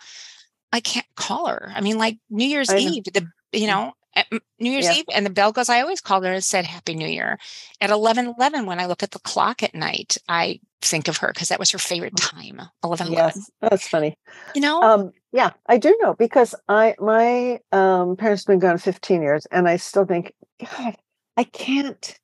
i 0.71 0.79
can't 0.79 1.07
call 1.15 1.47
her 1.47 1.71
i 1.73 1.81
mean 1.81 1.97
like 1.97 2.17
new 2.29 2.47
year's 2.47 2.73
eve 2.73 3.05
the 3.05 3.27
you 3.53 3.65
mm. 3.65 3.67
know 3.67 3.93
eh, 4.15 4.23
at 4.31 4.41
new 4.59 4.71
year's 4.71 4.85
Yeah. 4.85 4.95
eve 4.95 5.05
and 5.13 5.25
the 5.25 5.29
bell 5.29 5.51
goes 5.51 5.69
i 5.69 5.81
always 5.81 6.01
called 6.01 6.25
her 6.25 6.33
and 6.33 6.43
said 6.43 6.65
happy 6.65 6.93
new 6.95 7.07
year 7.07 7.37
at 7.81 7.89
11 7.89 8.35
11 8.37 8.65
when 8.65 8.79
i 8.79 8.85
look 8.85 9.01
at 9.03 9.11
the 9.11 9.19
clock 9.19 9.63
at 9.63 9.73
night 9.73 10.17
i 10.27 10.59
think 10.85 11.07
of 11.07 11.17
her 11.17 11.31
because 11.33 11.49
that 11.49 11.59
was 11.59 11.71
her 11.71 11.77
favorite 11.77 12.15
time 12.15 12.61
11 12.83 13.07
11 13.07 13.11
Yes, 13.11 13.51
that's 13.61 13.87
funny. 13.87 14.15
you 14.53 14.61
know 14.61 14.81
Um, 14.81 15.11
yeah, 15.31 15.51
I 15.67 15.77
do 15.77 15.97
know 16.01 16.13
because 16.13 16.55
I 16.69 16.95
my 16.99 17.59
um 17.71 18.15
parents 18.15 18.43
have 18.43 18.47
been 18.47 18.59
gone 18.59 18.77
15 18.77 19.21
years 19.21 19.45
and 19.51 19.67
I 19.67 19.77
still 19.77 20.05
think, 20.05 20.33
God, 20.61 20.95
I 21.37 21.43
can't 21.43 22.17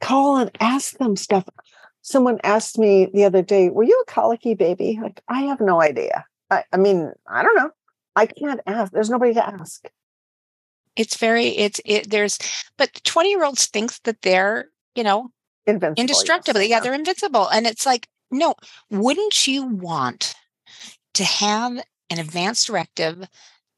call 0.00 0.36
and 0.36 0.50
ask 0.60 0.98
them 0.98 1.16
stuff. 1.16 1.44
Someone 2.02 2.38
asked 2.44 2.78
me 2.78 3.08
the 3.12 3.24
other 3.24 3.42
day, 3.42 3.70
were 3.70 3.84
you 3.84 4.02
a 4.06 4.10
colicky 4.10 4.54
baby? 4.54 4.98
Like, 5.02 5.22
I 5.28 5.42
have 5.42 5.60
no 5.60 5.80
idea. 5.82 6.24
I, 6.50 6.64
I 6.72 6.76
mean, 6.78 7.12
I 7.26 7.42
don't 7.42 7.56
know. 7.56 7.70
I 8.16 8.26
can't 8.26 8.60
ask. 8.66 8.92
There's 8.92 9.10
nobody 9.10 9.34
to 9.34 9.46
ask. 9.46 9.88
it's 10.96 11.16
very 11.16 11.48
it's 11.56 11.80
it 11.84 12.10
there's 12.10 12.38
but 12.76 12.92
20 13.04 13.30
year 13.30 13.44
olds 13.44 13.66
think 13.66 13.92
that 14.02 14.22
they're 14.22 14.66
you 14.94 15.04
know 15.04 15.30
Invincible. 15.96 16.20
yes. 16.66 16.70
Yeah, 16.70 16.80
they're 16.80 16.94
invincible. 16.94 17.48
And 17.48 17.66
it's 17.66 17.86
like, 17.86 18.08
no, 18.30 18.54
wouldn't 18.90 19.46
you 19.46 19.66
want 19.66 20.34
to 21.14 21.24
have 21.24 21.72
an 22.10 22.18
advance 22.18 22.64
directive 22.64 23.28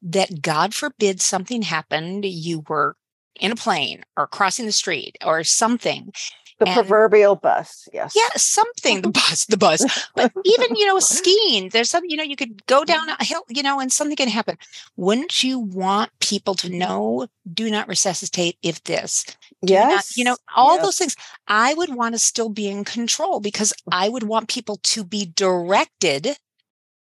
that 0.01 0.41
God 0.41 0.73
forbid 0.73 1.21
something 1.21 1.61
happened, 1.61 2.25
you 2.25 2.63
were 2.67 2.95
in 3.39 3.51
a 3.51 3.55
plane 3.55 4.03
or 4.17 4.27
crossing 4.27 4.65
the 4.65 4.71
street 4.71 5.17
or 5.25 5.43
something, 5.43 6.11
The 6.59 6.67
And- 6.67 6.73
proverbial 6.75 7.35
bus. 7.35 7.87
Yes. 7.93 8.13
Yeah, 8.15 8.29
something 8.37 9.01
the 9.01 9.09
bus, 9.21 9.45
the 9.45 9.57
bus. 9.57 9.83
But 10.15 10.31
even 10.45 10.75
you 10.75 10.85
know, 10.85 10.99
skiing. 11.17 11.69
There's 11.69 11.89
some. 11.89 12.03
You 12.07 12.17
know, 12.17 12.23
you 12.23 12.35
could 12.35 12.65
go 12.67 12.85
down 12.85 13.09
a 13.09 13.23
hill. 13.23 13.43
You 13.49 13.63
know, 13.63 13.79
and 13.79 13.91
something 13.91 14.15
can 14.15 14.29
happen. 14.29 14.57
Wouldn't 14.95 15.43
you 15.43 15.59
want 15.59 16.11
people 16.19 16.53
to 16.55 16.69
know? 16.69 17.27
Do 17.53 17.69
not 17.71 17.87
resuscitate 17.87 18.57
if 18.61 18.83
this. 18.83 19.25
Not- 19.61 19.69
Yes. 19.69 20.17
you 20.17 20.23
know, 20.23 20.37
all 20.55 20.75
yes. 20.75 20.83
those 20.85 20.97
things. 20.97 21.15
I 21.47 21.73
would 21.73 21.93
want 21.95 22.13
to 22.15 22.19
still 22.19 22.49
be 22.49 22.67
in 22.67 22.83
control 22.83 23.39
because 23.39 23.73
I 23.91 24.09
would 24.09 24.23
want 24.23 24.47
people 24.49 24.77
to 24.83 25.03
be 25.03 25.25
directed 25.25 26.37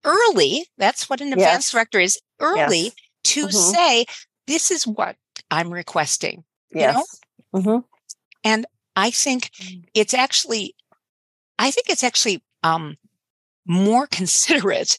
early. 0.05 0.67
That's 0.77 1.09
what 1.09 1.21
an 1.21 1.33
advanced 1.33 1.67
Yes. 1.67 1.71
director 1.71 1.99
is. 1.99 2.19
Early 2.39 2.83
Yes. 2.83 2.93
to 3.23 3.47
Mhm. 3.47 3.71
say, 3.73 4.05
"This 4.47 4.71
is 4.71 4.87
what 4.87 5.15
I'm 5.51 5.71
requesting." 5.73 6.43
you 6.71 6.81
know? 6.87 7.03
Yes. 7.03 7.19
Mhm. 7.65 7.83
I 9.01 9.11
think 9.11 9.49
Mm. 9.59 9.83
it's 9.93 10.13
actually, 10.13 10.75
I 11.57 11.71
think 11.71 11.89
it's 11.89 12.03
actually 12.03 12.43
um, 12.63 12.97
more 13.65 14.07
considerate 14.19 14.97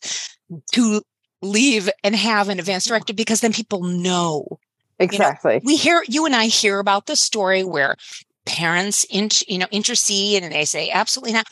to 0.73 1.03
leave 1.41 1.89
and 2.05 2.15
have 2.15 2.49
an 2.49 2.59
advanced 2.59 2.89
directive 2.89 3.17
because 3.17 3.41
then 3.41 3.53
people 3.53 3.83
know. 3.83 4.59
Exactly. 4.99 5.61
We 5.65 5.77
hear 5.77 6.05
you 6.09 6.27
and 6.27 6.37
I 6.37 6.47
hear 6.47 6.79
about 6.79 7.07
the 7.07 7.17
story 7.17 7.65
where 7.65 7.97
parents, 8.47 9.05
in, 9.11 9.31
you 9.49 9.59
know, 9.59 9.67
intercede 9.71 10.43
and 10.43 10.53
they 10.53 10.65
say 10.65 10.91
absolutely 10.91 11.33
not. 11.33 11.47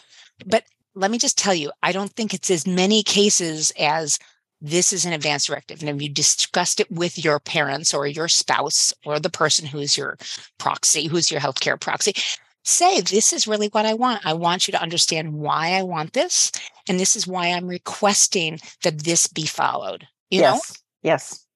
But 0.47 0.65
let 0.95 1.11
me 1.11 1.19
just 1.19 1.39
tell 1.39 1.55
you, 1.55 1.73
I 1.83 1.93
don't 1.93 2.13
think 2.13 2.35
it's 2.35 2.51
as 2.51 2.67
many 2.67 3.03
cases 3.03 3.73
as 3.79 4.19
this 4.61 4.93
is 4.93 5.05
an 5.05 5.13
advance 5.13 5.47
directive. 5.47 5.81
And 5.81 5.89
if 5.89 6.03
you 6.03 6.09
discussed 6.09 6.81
it 6.81 6.91
with 6.91 7.23
your 7.23 7.41
parents 7.41 7.95
or 7.95 8.07
your 8.07 8.29
spouse 8.29 8.93
or 9.05 9.19
the 9.19 9.31
person 9.31 9.67
who's 9.67 9.97
your 9.97 10.19
proxy, 10.59 11.07
who's 11.07 11.31
your 11.31 11.41
healthcare 11.41 11.81
proxy, 11.81 12.15
say, 12.63 13.01
this 13.01 13.33
is 13.33 13.47
really 13.47 13.69
what 13.69 13.87
I 13.87 13.95
want. 13.95 14.27
I 14.27 14.35
want 14.35 14.69
you 14.69 14.73
to 14.73 14.83
understand 14.83 15.33
why 15.35 15.73
I 15.73 15.83
want 15.83 16.13
this. 16.13 16.53
And 16.89 17.01
this 17.01 17.17
is 17.17 17.27
why 17.27 17.47
I'm 17.49 17.67
requesting 17.67 18.59
that 18.83 19.05
this 19.05 19.27
be 19.27 19.47
followed. 19.47 20.07
You 20.31 20.43
know? 20.43 20.55
yes. 20.55 20.83
Yes. 21.03 21.47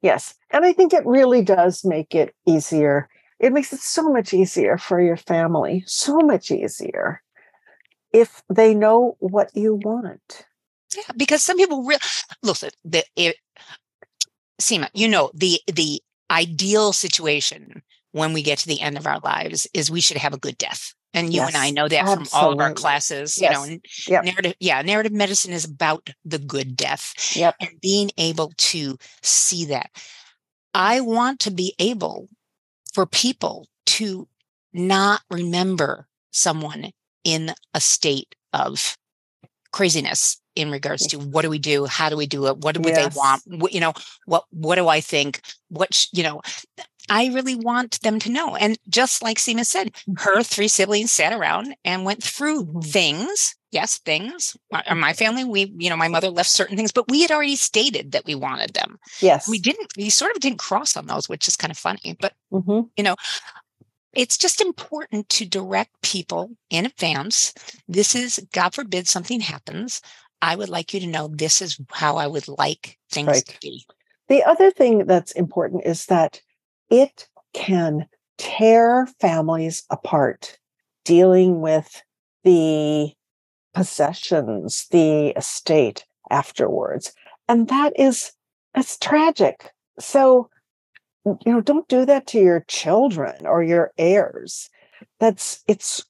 Yes. 0.00 0.34
And 0.50 0.64
I 0.64 0.72
think 0.72 0.92
it 0.92 1.04
really 1.04 1.42
does 1.42 1.84
make 1.84 2.14
it 2.14 2.34
easier. 2.46 3.08
It 3.38 3.52
makes 3.52 3.72
it 3.72 3.80
so 3.80 4.08
much 4.08 4.32
easier 4.32 4.78
for 4.78 5.00
your 5.00 5.16
family, 5.16 5.84
so 5.86 6.18
much 6.18 6.50
easier 6.50 7.22
if 8.12 8.42
they 8.48 8.74
know 8.74 9.16
what 9.18 9.50
you 9.54 9.74
want. 9.74 10.46
Yeah, 10.96 11.02
because 11.16 11.42
some 11.42 11.56
people 11.56 11.84
really 11.84 12.00
listen. 12.42 12.70
The 12.84 13.04
it, 13.16 13.36
Sima, 14.60 14.88
you 14.94 15.08
know 15.08 15.30
the 15.34 15.60
the 15.72 16.00
ideal 16.30 16.92
situation 16.92 17.82
when 18.12 18.32
we 18.32 18.42
get 18.42 18.58
to 18.58 18.66
the 18.66 18.80
end 18.80 18.96
of 18.96 19.06
our 19.06 19.18
lives 19.20 19.66
is 19.74 19.90
we 19.90 20.00
should 20.00 20.16
have 20.16 20.32
a 20.34 20.38
good 20.38 20.58
death, 20.58 20.94
and 21.14 21.32
you 21.32 21.42
and 21.42 21.56
I 21.56 21.70
know 21.70 21.88
that 21.88 22.04
from 22.06 22.26
all 22.32 22.52
of 22.52 22.58
our 22.58 22.70
absolutely. 22.70 22.74
classes. 22.74 23.38
You 23.38 23.50
know, 23.50 23.64
Yes, 23.64 24.08
yep. 24.08 24.24
narrative. 24.24 24.54
Yeah, 24.60 24.82
narrative 24.82 25.12
medicine 25.12 25.52
is 25.52 25.64
about 25.64 26.10
the 26.24 26.38
good 26.38 26.76
death 26.76 27.12
Yep. 27.36 27.56
and 27.60 27.70
being 27.80 28.10
able 28.18 28.52
to 28.56 28.96
see 29.22 29.66
that. 29.66 29.90
I 30.74 31.00
want 31.00 31.40
to 31.40 31.50
be 31.50 31.74
able 31.78 32.28
for 32.94 33.06
people 33.06 33.66
to 33.86 34.28
not 34.72 35.22
remember 35.30 36.06
someone 36.30 36.90
in 37.24 37.52
a 37.74 37.80
state 37.80 38.34
of 38.52 38.96
craziness 39.72 40.40
in 40.58 40.70
regards 40.70 41.06
to 41.06 41.18
what 41.18 41.42
do 41.42 41.50
we 41.50 41.58
do 41.58 41.84
how 41.86 42.08
do 42.08 42.16
we 42.16 42.26
do 42.26 42.46
it 42.48 42.58
what 42.58 42.74
do 42.74 42.82
Yes. 42.88 43.14
they 43.14 43.18
want 43.18 43.42
what, 43.62 43.72
you 43.72 43.80
know 43.80 43.92
what 44.26 44.44
what 44.50 44.74
do 44.74 44.88
i 44.88 45.00
think 45.00 45.40
what 45.68 46.06
you 46.12 46.22
know 46.24 46.40
i 47.08 47.26
really 47.28 47.54
want 47.54 48.00
them 48.02 48.18
to 48.18 48.30
know 48.30 48.56
and 48.56 48.76
just 48.88 49.22
like 49.22 49.38
Sima 49.38 49.64
said 49.64 49.92
her 50.18 50.42
three 50.42 50.68
siblings 50.68 51.12
sat 51.12 51.32
around 51.32 51.74
and 51.84 52.04
went 52.04 52.22
through 52.22 52.64
Mhm. 52.64 52.84
things 52.84 53.54
yes 53.70 53.98
things 53.98 54.56
My- 54.72 54.82
in 54.90 54.98
my 54.98 55.12
family 55.12 55.44
we 55.44 55.72
you 55.78 55.88
know 55.90 55.96
my 55.96 56.08
mother 56.08 56.28
left 56.30 56.50
certain 56.50 56.76
things 56.76 56.90
but 56.92 57.08
we 57.08 57.22
had 57.22 57.30
already 57.30 57.56
stated 57.56 58.12
that 58.12 58.26
we 58.26 58.34
wanted 58.34 58.74
them 58.74 58.98
Yes. 59.20 59.48
we 59.48 59.58
didn't 59.60 59.88
we 59.96 60.10
sort 60.10 60.34
of 60.34 60.40
didn't 60.40 60.58
cross 60.58 60.96
on 60.96 61.06
those 61.06 61.28
which 61.28 61.46
is 61.46 61.56
kind 61.56 61.70
of 61.70 61.78
funny 61.78 62.16
but 62.20 62.32
Mhm. 62.52 62.90
You 62.96 63.04
know 63.04 63.16
it's 64.14 64.38
just 64.38 64.60
important 64.60 65.28
to 65.28 65.44
direct 65.44 65.90
people 66.02 66.50
in 66.70 66.86
advance. 66.86 67.52
This 67.86 68.14
is, 68.16 68.40
God 68.52 68.74
forbid, 68.74 69.06
something 69.06 69.38
happens. 69.40 70.00
I 70.40 70.56
would 70.56 70.68
like 70.68 70.94
you 70.94 71.00
to 71.00 71.06
know 71.06 71.28
this 71.28 71.60
is 71.60 71.80
how 71.90 72.16
I 72.16 72.26
would 72.26 72.48
like 72.48 72.98
things 73.10 73.28
Right. 73.28 73.46
to 73.46 73.58
be. 73.60 73.84
The 74.28 74.44
other 74.44 74.70
thing 74.70 75.06
that's 75.06 75.32
important 75.32 75.84
is 75.84 76.06
that 76.06 76.40
it 76.90 77.28
can 77.54 78.06
tear 78.36 79.06
families 79.20 79.84
apart 79.90 80.58
dealing 81.04 81.60
with 81.60 82.02
the 82.44 83.12
possessions, 83.74 84.86
the 84.90 85.28
estate 85.30 86.04
afterwards. 86.30 87.12
And 87.48 87.68
that 87.68 87.98
is, 87.98 88.32
it's 88.74 88.98
tragic. 88.98 89.72
So, 89.98 90.50
you 91.24 91.52
know, 91.52 91.60
don't 91.60 91.88
do 91.88 92.04
that 92.04 92.26
to 92.28 92.38
your 92.38 92.64
children 92.68 93.46
or 93.46 93.62
your 93.62 93.92
heirs. 93.98 94.70
That's, 95.18 95.62
it's, 95.66 96.04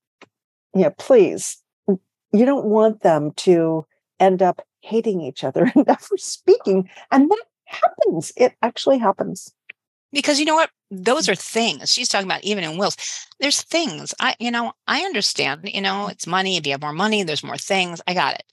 yeah, 0.74 0.90
please. 0.98 1.62
You 1.86 2.44
don't 2.44 2.66
want 2.66 3.02
them 3.02 3.32
to 3.36 3.86
end 4.20 4.42
up 4.42 4.62
hating 4.80 5.20
each 5.20 5.44
other 5.44 5.64
and 5.74 5.86
never 5.86 6.16
speaking. 6.16 6.88
And 7.10 7.30
that 7.30 7.44
happens. 7.66 8.32
It 8.36 8.54
actually 8.62 8.98
happens. 8.98 9.52
Because 10.12 10.38
you 10.38 10.46
know 10.46 10.54
what? 10.54 10.70
Those 10.90 11.26
mm. 11.26 11.32
are 11.32 11.36
things. 11.36 11.92
She's 11.92 12.08
talking 12.08 12.26
about 12.26 12.44
even 12.44 12.64
in 12.64 12.78
wills. 12.78 12.96
There's 13.40 13.62
things. 13.62 14.14
I, 14.18 14.34
you 14.38 14.50
know, 14.50 14.72
I 14.86 15.00
understand, 15.00 15.68
you 15.72 15.82
know, 15.82 16.08
it's 16.08 16.26
money. 16.26 16.56
If 16.56 16.66
you 16.66 16.72
have 16.72 16.80
more 16.80 16.92
money, 16.92 17.22
there's 17.22 17.44
more 17.44 17.58
things. 17.58 18.00
I 18.06 18.14
got 18.14 18.34
it. 18.34 18.44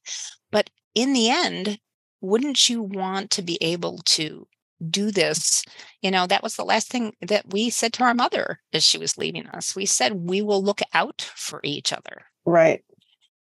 But 0.51 0.69
in 0.93 1.13
the 1.13 1.29
end, 1.29 1.79
wouldn't 2.21 2.69
you 2.69 2.81
want 2.81 3.31
to 3.31 3.41
be 3.41 3.57
able 3.61 3.99
to 3.99 4.47
do 4.89 5.11
this? 5.11 5.63
You 6.01 6.11
know, 6.11 6.27
that 6.27 6.43
was 6.43 6.55
the 6.55 6.65
last 6.65 6.89
thing 6.89 7.13
that 7.21 7.53
we 7.53 7.69
said 7.69 7.93
to 7.93 8.03
our 8.03 8.13
mother 8.13 8.59
as 8.73 8.83
she 8.83 8.97
was 8.97 9.17
leaving 9.17 9.47
us. 9.47 9.75
We 9.75 9.85
said, 9.85 10.27
we 10.27 10.41
will 10.41 10.63
look 10.63 10.81
out 10.93 11.21
for 11.35 11.61
each 11.63 11.93
other. 11.93 12.23
Right. 12.45 12.83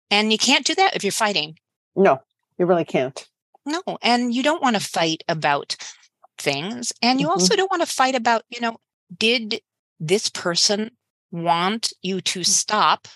And 0.09 0.31
you 0.31 0.37
can't 0.37 0.65
do 0.65 0.75
that 0.75 0.95
if 0.95 1.03
you're 1.03 1.11
fighting. 1.11 1.57
No, 1.95 2.19
you 2.57 2.65
really 2.65 2.85
can't. 2.85 3.27
No. 3.65 3.81
And 4.01 4.33
you 4.33 4.43
don't 4.43 4.61
want 4.61 4.75
to 4.75 4.81
fight 4.81 5.23
about 5.27 5.75
things. 6.37 6.91
And 7.01 7.19
you 7.21 7.27
Mhm. 7.27 7.31
also 7.31 7.55
don't 7.55 7.71
want 7.71 7.81
to 7.83 7.87
fight 7.93 8.15
about, 8.15 8.43
you 8.49 8.59
know, 8.59 8.77
did 9.15 9.61
this 9.99 10.29
person 10.29 10.91
want 11.31 11.93
you 12.01 12.21
to 12.21 12.43
stop 12.43 13.07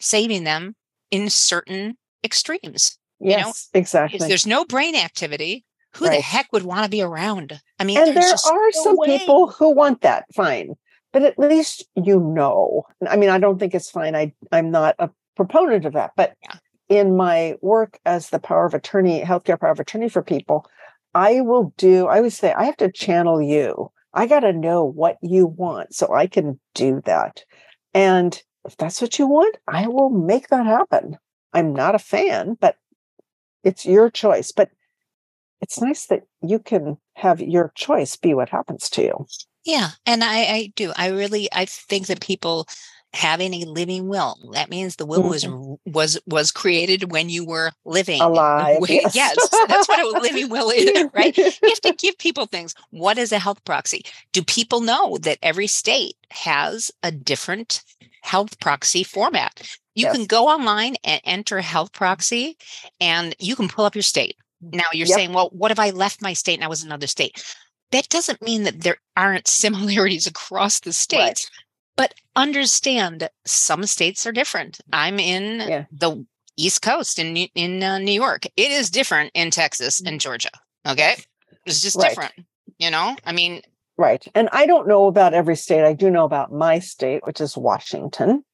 saving 0.00 0.44
them 0.44 0.74
in 1.10 1.30
certain 1.30 1.96
extremes? 2.24 2.98
You 3.20 3.30
know, 3.32 3.36
Yes, 3.48 3.68
If 3.72 3.78
exactly. 3.78 4.28
there's 4.28 4.46
no 4.46 4.64
brain 4.64 4.96
activity, 4.96 5.64
who 5.96 6.08
the 6.08 6.20
heck 6.20 6.52
would 6.52 6.64
want 6.64 6.84
to 6.84 6.90
be 6.90 7.00
around? 7.02 7.60
I 7.78 7.84
mean, 7.84 7.98
and 7.98 8.16
there 8.16 8.24
are 8.28 8.70
no 8.74 8.82
some 8.82 8.96
way. 8.96 9.18
people 9.18 9.48
who 9.50 9.70
want 9.70 10.00
that 10.00 10.24
fine 10.34 10.74
but 11.12 11.22
at 11.22 11.38
least 11.38 11.86
you 11.94 12.18
know 12.18 12.82
i 13.08 13.16
mean 13.16 13.30
i 13.30 13.38
don't 13.38 13.58
think 13.60 13.72
it's 13.72 13.88
fine 13.88 14.16
i 14.16 14.32
i'm 14.50 14.70
not 14.72 14.96
a 14.98 15.08
proponent 15.36 15.84
of 15.86 15.92
that 15.92 16.10
but 16.16 16.34
Yeah. 16.42 16.56
In 16.96 17.16
my 17.16 17.54
work 17.60 17.98
as 18.04 18.30
the 18.30 18.38
power 18.38 18.66
of 18.66 18.74
attorney 18.74 19.20
healthcare 19.22 19.58
power 19.58 19.70
of 19.70 19.80
attorney 19.80 20.08
for 20.08 20.22
people 20.22 20.66
i 21.14 21.40
will 21.40 21.72
do 21.76 22.06
i 22.06 22.16
always 22.16 22.36
say 22.36 22.52
i 22.52 22.64
have 22.64 22.76
to 22.76 22.90
channel 22.90 23.40
you 23.40 23.90
i 24.12 24.26
got 24.26 24.40
to 24.40 24.52
know 24.52 24.84
what 24.84 25.16
you 25.22 25.46
want 25.46 25.94
so 25.94 26.12
i 26.14 26.26
can 26.26 26.58
do 26.74 27.00
that 27.04 27.44
and 27.92 28.42
if 28.64 28.76
that's 28.76 29.00
what 29.00 29.18
you 29.18 29.26
want 29.26 29.56
i 29.68 29.86
will 29.86 30.10
make 30.10 30.48
that 30.48 30.66
happen 30.66 31.16
i'm 31.52 31.72
not 31.72 31.94
a 31.94 31.98
fan 31.98 32.56
but 32.60 32.76
it's 33.62 33.86
your 33.86 34.10
choice 34.10 34.52
but 34.52 34.70
it's 35.64 35.80
nice 35.80 36.06
that 36.06 36.24
you 36.42 36.58
can 36.58 36.98
have 37.14 37.40
your 37.40 37.72
choice 37.74 38.16
be 38.16 38.34
what 38.34 38.50
happens 38.50 38.90
to 38.90 39.02
you. 39.02 39.26
Yeah, 39.64 39.90
and 40.04 40.22
I, 40.22 40.36
I 40.40 40.72
do. 40.76 40.92
I 40.94 41.08
really 41.08 41.48
I 41.52 41.64
think 41.64 42.06
that 42.08 42.20
people 42.20 42.68
having 43.14 43.54
a 43.54 43.64
living 43.64 44.08
will 44.08 44.36
that 44.52 44.68
means 44.68 44.96
the 44.96 45.06
will 45.06 45.22
was 45.22 45.46
was 45.86 46.18
was 46.26 46.50
created 46.50 47.12
when 47.12 47.28
you 47.28 47.44
were 47.46 47.70
living 47.84 48.20
Mm-hmm. 48.20 48.32
Alive. 48.32 48.76
Wait, 48.80 49.02
yes. 49.14 49.36
that's 49.68 49.88
what 49.88 50.00
a 50.00 50.18
living 50.22 50.48
will 50.50 50.68
is, 50.70 51.06
right? 51.14 51.36
You 51.36 51.44
have 51.44 51.80
to 51.82 51.94
give 51.98 52.18
people 52.18 52.46
things. 52.46 52.74
What 52.90 53.16
is 53.16 53.32
a 53.32 53.38
health 53.38 53.64
proxy? 53.64 54.04
Do 54.32 54.42
people 54.42 54.80
know 54.80 55.16
that 55.22 55.38
every 55.42 55.68
state 55.68 56.16
has 56.30 56.90
a 57.02 57.10
different 57.12 57.82
health 58.22 58.58
proxy 58.60 59.04
format? 59.04 59.62
You 59.94 60.08
can 60.10 60.24
go 60.26 60.48
online 60.48 60.96
and 61.04 61.20
enter 61.24 61.60
health 61.60 61.92
proxy, 61.92 62.56
and 63.00 63.34
you 63.38 63.54
can 63.54 63.68
pull 63.68 63.84
up 63.84 63.94
your 63.94 64.02
state. 64.02 64.36
Now 64.60 64.84
you're 64.92 65.06
Yep. 65.06 65.14
saying, 65.16 65.32
well, 65.32 65.50
what 65.52 65.70
if 65.70 65.78
I 65.78 65.90
left 65.90 66.20
my 66.20 66.32
state 66.32 66.54
and 66.54 66.64
I 66.64 66.68
was 66.68 66.82
in 66.82 66.88
another 66.88 67.06
state? 67.06 67.44
That 67.92 68.08
doesn't 68.08 68.42
mean 68.42 68.64
that 68.64 68.80
there 68.82 68.96
aren't 69.16 69.46
similarities 69.62 70.26
across 70.26 70.80
the 70.80 70.92
states. 70.92 71.48
But 71.96 72.14
understand 72.36 73.28
some 73.44 73.86
states 73.86 74.26
are 74.26 74.32
different. 74.32 74.80
I'm 74.92 75.18
in 75.20 75.60
Yeah. 75.68 75.84
the 75.92 76.26
East 76.56 76.82
Coast 76.82 77.18
in 77.18 77.32
New- 77.32 77.48
in 77.54 77.82
uh, 77.82 77.98
New 77.98 78.12
York. 78.12 78.46
It 78.56 78.70
is 78.70 78.90
different 78.90 79.30
in 79.34 79.50
Texas 79.50 80.00
and 80.04 80.20
Georgia. 80.20 80.50
Okay, 80.86 81.16
it's 81.66 81.80
just 81.80 81.96
Right. 81.96 82.08
different. 82.10 82.32
You 82.78 82.90
know, 82.90 83.16
I 83.24 83.32
mean, 83.32 83.62
Right. 83.96 84.26
And 84.34 84.48
I 84.50 84.66
don't 84.66 84.88
know 84.88 85.06
about 85.06 85.34
every 85.34 85.54
state. 85.54 85.84
I 85.84 85.92
do 85.92 86.10
know 86.10 86.24
about 86.24 86.50
my 86.52 86.80
state, 86.80 87.24
which 87.24 87.40
is 87.40 87.56
Washington. 87.56 88.44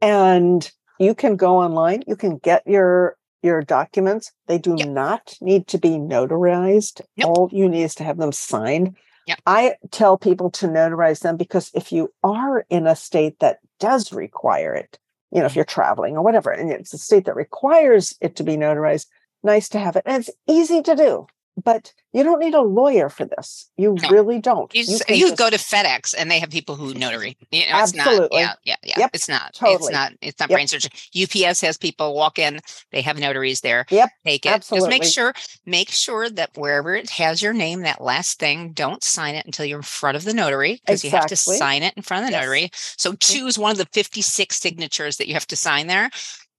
and 0.00 0.70
you 0.98 1.14
can 1.14 1.36
go 1.36 1.58
online 1.58 2.02
you 2.08 2.16
can 2.16 2.36
get 2.38 2.66
your 2.66 3.16
your 3.42 3.62
documents 3.62 4.32
they 4.48 4.58
do 4.58 4.74
Yep. 4.76 4.88
not 4.88 5.34
need 5.40 5.66
to 5.68 5.78
be 5.78 5.90
notarized 5.90 7.02
Nope. 7.16 7.28
all 7.28 7.48
you 7.52 7.68
need 7.68 7.84
is 7.84 7.94
to 7.96 8.04
have 8.04 8.18
them 8.18 8.32
signed 8.32 8.96
Yep. 9.26 9.38
i 9.46 9.74
tell 9.90 10.18
people 10.18 10.50
to 10.52 10.66
notarize 10.66 11.20
them 11.20 11.36
because 11.36 11.70
if 11.74 11.92
you 11.92 12.12
are 12.22 12.64
in 12.70 12.86
a 12.86 12.96
state 12.96 13.38
that 13.40 13.58
does 13.78 14.12
require 14.12 14.74
it 14.74 14.98
you 15.30 15.40
know 15.40 15.46
if 15.46 15.56
you're 15.56 15.64
traveling 15.64 16.16
or 16.16 16.22
whatever 16.22 16.50
and 16.50 16.70
it's 16.70 16.94
a 16.94 16.98
state 16.98 17.24
that 17.24 17.36
requires 17.36 18.16
it 18.20 18.36
to 18.36 18.44
be 18.44 18.56
notarized 18.56 19.06
nice 19.42 19.68
to 19.68 19.78
have 19.78 19.96
it 19.96 20.02
and 20.06 20.22
it's 20.22 20.30
easy 20.48 20.82
to 20.82 20.94
do 20.94 21.26
but 21.62 21.92
you 22.12 22.22
don't 22.22 22.40
need 22.40 22.54
a 22.54 22.60
lawyer 22.62 23.08
for 23.08 23.24
this 23.24 23.70
you 23.76 23.94
No. 24.02 24.08
really 24.10 24.38
don't 24.38 24.74
You, 24.74 24.82
s- 24.82 25.02
can 25.04 25.16
you 25.16 25.26
just- 25.28 25.38
go 25.38 25.50
to 25.50 25.56
FedEx 25.56 26.14
and 26.16 26.30
they 26.30 26.38
have 26.38 26.50
people 26.50 26.76
who 26.76 26.94
notary. 26.94 27.36
You 27.50 27.60
know, 27.60 27.66
it's 27.82 27.94
Absolutely. 27.96 28.42
Not, 28.42 28.58
yeah, 28.64 28.76
yeah, 28.82 28.88
yeah. 28.96 28.98
Yep. 29.00 29.10
It's 29.14 29.28
not. 29.28 29.58
It's 29.62 29.90
not. 29.90 30.12
It's 30.22 30.38
not 30.40 30.48
Yep. 30.50 30.56
brain 30.56 30.68
surgery. 30.68 30.90
UPS 31.14 31.60
has 31.60 31.76
people 31.76 32.14
walk 32.14 32.38
in. 32.38 32.60
They 32.90 33.02
have 33.02 33.18
notaries 33.18 33.60
there. 33.60 33.84
Yep. 33.90 34.10
Take 34.24 34.46
it. 34.46 34.50
Absolutely. 34.50 34.88
Just 34.90 35.00
make 35.00 35.04
sure. 35.12 35.34
Make 35.66 35.90
sure 35.90 36.30
that 36.30 36.50
wherever 36.56 36.94
it 36.94 37.10
has 37.10 37.42
your 37.42 37.52
name, 37.52 37.80
that 37.82 38.00
last 38.02 38.38
thing, 38.38 38.72
don't 38.72 39.02
sign 39.02 39.34
it 39.34 39.44
until 39.46 39.64
you're 39.66 39.78
in 39.78 39.82
front 39.82 40.16
of 40.16 40.24
the 40.24 40.34
notary 40.34 40.80
because 40.84 41.04
you 41.04 41.10
have 41.10 41.26
to 41.26 41.36
sign 41.36 41.82
it 41.82 41.94
in 41.96 42.02
front 42.02 42.24
of 42.24 42.28
the 42.28 42.32
Yes. 42.32 42.42
notary. 42.42 42.70
So 42.96 43.14
choose 43.14 43.58
one 43.58 43.70
of 43.72 43.78
the 43.78 43.88
56 43.92 44.56
signatures 44.58 45.16
that 45.18 45.28
you 45.28 45.34
have 45.34 45.46
to 45.48 45.56
sign 45.56 45.86
there. 45.86 46.10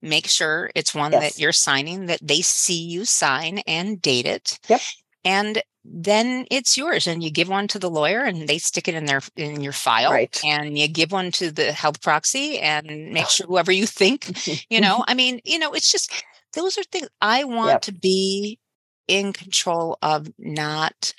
Make 0.03 0.27
sure 0.27 0.69
it's 0.75 0.93
one 0.93 1.13
Yes. 1.13 1.21
that 1.35 1.41
you're 1.41 1.51
signing 1.53 2.07
that 2.07 2.19
they 2.21 2.41
see 2.41 2.79
you 2.81 3.05
sign 3.05 3.59
and 3.65 4.01
date 4.01 4.25
it. 4.25 4.59
Yep. 4.67 4.81
And 5.25 5.63
then 5.85 6.45
it's 6.51 6.77
yours 6.77 7.07
and 7.07 7.23
you 7.23 7.29
give 7.31 7.47
one 7.49 7.67
to 7.69 7.79
the 7.79 7.89
lawyer 7.89 8.21
and 8.23 8.47
they 8.47 8.57
stick 8.57 8.87
it 8.87 8.95
in 8.95 9.05
their 9.05 9.21
in 9.35 9.61
your 9.61 9.73
file 9.73 10.11
Right. 10.11 10.39
and 10.45 10.77
you 10.77 10.87
give 10.87 11.11
one 11.11 11.31
to 11.33 11.51
the 11.51 11.71
health 11.71 12.01
proxy 12.01 12.59
and 12.59 13.11
make 13.11 13.27
sure 13.29 13.47
whoever 13.47 13.71
you 13.71 13.85
think 13.85 14.31
you 14.69 14.79
know 14.79 15.03
i 15.09 15.13
mean 15.13 15.41
you 15.43 15.59
know 15.59 15.73
it's 15.73 15.91
just 15.91 16.09
those 16.53 16.77
are 16.77 16.83
things 16.83 17.09
i 17.21 17.43
want 17.43 17.67
Yep. 17.71 17.81
to 17.81 17.91
be 17.93 18.59
in 19.09 19.33
control 19.33 19.97
of 20.01 20.29
not 20.37 21.13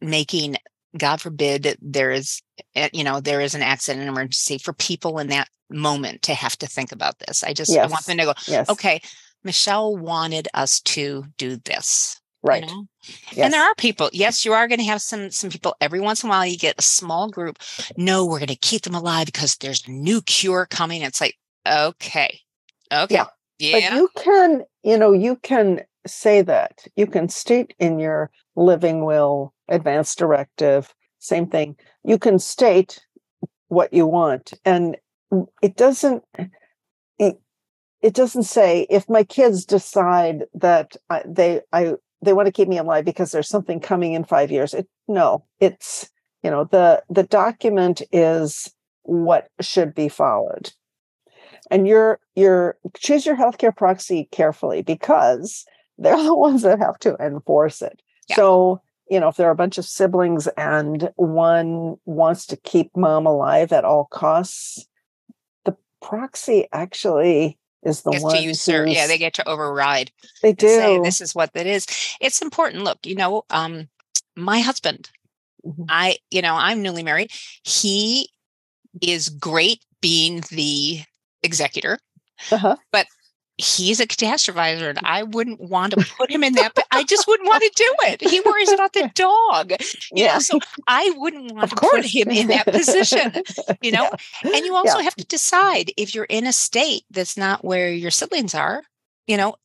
making 0.00 0.56
god 0.98 1.20
forbid 1.20 1.76
there 1.80 2.10
is 2.10 2.42
eh, 2.74 2.88
you 2.92 3.04
know 3.04 3.20
there 3.20 3.40
is 3.40 3.54
an 3.54 3.62
accident 3.62 4.08
emergency 4.08 4.58
for 4.58 4.72
people 4.72 5.18
in 5.18 5.28
that 5.28 5.48
moment 5.70 6.22
to 6.22 6.34
have 6.34 6.56
to 6.56 6.66
think 6.66 6.92
about 6.92 7.18
this 7.20 7.44
i 7.44 7.52
just 7.52 7.76
i 7.76 7.86
want 7.86 8.04
them 8.06 8.18
to 8.18 8.24
go 8.24 8.34
yes 8.46 8.68
okay 8.68 9.00
Michele 9.44 9.96
wanted 9.96 10.48
us 10.54 10.80
to 10.80 11.24
do 11.36 11.56
this 11.64 12.20
you 12.42 12.50
right 12.50 12.66
know? 12.66 12.84
yes. 13.32 13.44
And 13.44 13.52
there 13.52 13.62
are 13.62 13.74
people. 13.76 14.10
Yes, 14.12 14.44
you 14.44 14.52
are 14.52 14.68
going 14.68 14.78
to 14.78 14.84
have 14.84 15.02
some 15.02 15.30
some 15.30 15.50
people 15.50 15.74
every 15.80 16.00
once 16.00 16.22
in 16.22 16.28
a 16.28 16.30
while. 16.30 16.46
You 16.46 16.56
get 16.56 16.78
a 16.78 16.82
small 16.82 17.28
group. 17.28 17.58
No, 17.96 18.24
we're 18.26 18.38
going 18.38 18.48
to 18.48 18.56
keep 18.56 18.82
them 18.82 18.94
alive 18.94 19.26
because 19.26 19.56
there's 19.56 19.86
a 19.86 19.90
new 19.90 20.20
cure 20.22 20.66
coming. 20.66 21.02
It's 21.02 21.20
like 21.20 21.36
okay, 21.66 22.40
okay, 22.92 23.14
Yeah. 23.14 23.26
yeah, 23.58 23.90
But 23.90 23.96
you 23.96 24.08
can, 24.16 24.64
you 24.82 24.98
know, 24.98 25.12
you 25.12 25.36
can 25.36 25.82
say 26.06 26.42
that. 26.42 26.86
You 26.96 27.06
can 27.06 27.28
state 27.28 27.74
in 27.78 27.98
your 27.98 28.30
living 28.56 29.04
will, 29.04 29.54
advance 29.68 30.14
directive, 30.14 30.94
same 31.18 31.46
thing. 31.48 31.76
You 32.04 32.18
can 32.18 32.38
state 32.38 33.00
what 33.68 33.92
you 33.92 34.06
want. 34.06 34.54
And 34.64 34.96
it 35.62 35.76
doesn't 35.76 36.24
it, 37.18 37.40
it 38.00 38.14
doesn't 38.14 38.44
say 38.44 38.86
if 38.88 39.08
my 39.08 39.24
kids 39.24 39.64
decide 39.64 40.44
that 40.54 40.96
I, 41.10 41.22
they 41.26 41.60
I 41.72 41.94
they 42.22 42.32
want 42.32 42.46
to 42.46 42.52
keep 42.52 42.68
me 42.68 42.78
alive 42.78 43.04
because 43.04 43.30
there's 43.30 43.48
something 43.48 43.80
coming 43.80 44.14
in 44.14 44.24
5 44.24 44.50
years. 44.50 44.74
It 44.74 44.88
no, 45.06 45.44
it's 45.60 46.10
you 46.42 46.50
know, 46.50 46.64
the 46.64 47.02
the 47.10 47.24
document 47.24 48.02
is 48.12 48.72
what 49.02 49.48
should 49.60 49.94
be 49.94 50.08
followed 50.08 50.72
and 51.70 51.86
you're 51.86 52.18
you're 52.34 52.76
choose 52.96 53.26
your 53.26 53.36
healthcare 53.36 53.74
proxy 53.74 54.28
carefully 54.30 54.82
because 54.82 55.64
they're 55.98 56.22
the 56.22 56.34
ones 56.34 56.62
that 56.62 56.78
have 56.78 56.98
to 57.00 57.16
enforce 57.20 57.82
it 57.82 58.00
Yeah. 58.28 58.36
so 58.36 58.80
you 59.10 59.20
know 59.20 59.28
if 59.28 59.36
there 59.36 59.48
are 59.48 59.52
a 59.52 59.56
bunch 59.56 59.78
of 59.78 59.84
siblings 59.84 60.46
and 60.56 61.10
one 61.16 61.96
wants 62.04 62.46
to 62.46 62.56
keep 62.56 62.96
mom 62.96 63.26
alive 63.26 63.72
at 63.72 63.84
all 63.84 64.06
costs 64.10 64.86
the 65.64 65.76
proxy 66.00 66.66
actually 66.72 67.58
is 67.84 68.02
the 68.02 68.10
one 68.10 68.34
to 68.36 68.42
usurp. 68.42 68.88
Yeah, 68.88 69.06
they 69.06 69.18
get 69.18 69.34
to 69.34 69.48
override. 69.48 70.10
they 70.42 70.50
and 70.50 70.60
say 70.60 70.96
do 70.96 71.02
this 71.04 71.20
is 71.20 71.32
what 71.34 71.52
that 71.52 71.64
is. 71.66 71.86
It's 72.20 72.42
important. 72.42 72.82
Look, 72.82 72.98
you 73.06 73.14
know, 73.14 73.44
um, 73.50 73.88
my 74.36 74.58
husband. 74.58 75.10
Mhm. 75.64 75.86
I, 75.88 76.16
you 76.30 76.42
know, 76.42 76.54
I'm 76.54 76.82
newly 76.82 77.04
married. 77.04 77.30
He 77.62 78.30
is 79.00 79.28
great 79.28 79.84
being 80.00 80.42
the 80.50 81.02
executor. 81.44 81.98
Uh-huh. 82.50 82.76
He's 83.58 83.98
a 83.98 84.06
catastrophizer 84.06 84.88
and 84.88 85.00
I 85.02 85.24
wouldn't 85.24 85.60
want 85.60 85.92
to 85.92 86.06
put 86.16 86.30
him 86.30 86.44
in 86.44 86.54
that, 86.54 86.72
but 86.76 86.86
I 86.92 87.02
just 87.02 87.26
wouldn't 87.26 87.48
want 87.48 87.62
to 87.62 87.72
do 87.74 87.94
it. 88.06 88.22
He 88.22 88.40
worries 88.40 88.72
about 88.72 88.92
the 88.92 89.10
dog. 89.14 89.72
You 90.12 90.24
know, 90.24 90.32
yeah 90.32 90.38
so 90.38 90.60
I 90.86 91.12
wouldn't 91.16 91.52
want 91.52 91.64
of 91.64 91.70
to 91.70 91.76
course 91.76 92.02
put 92.02 92.06
him 92.06 92.30
in 92.30 92.46
that 92.48 92.66
position, 92.66 93.32
you 93.82 93.90
know? 93.90 94.08
Yeah. 94.44 94.56
And 94.56 94.64
you 94.64 94.74
also 94.74 95.00
have 95.00 95.16
to 95.16 95.24
decide 95.24 95.92
if 95.96 96.14
you're 96.14 96.24
in 96.24 96.46
a 96.46 96.52
state 96.52 97.02
that's 97.10 97.36
not 97.36 97.64
where 97.64 97.90
your 97.90 98.12
siblings 98.12 98.54
are, 98.54 98.84
you 99.26 99.36
know, 99.36 99.56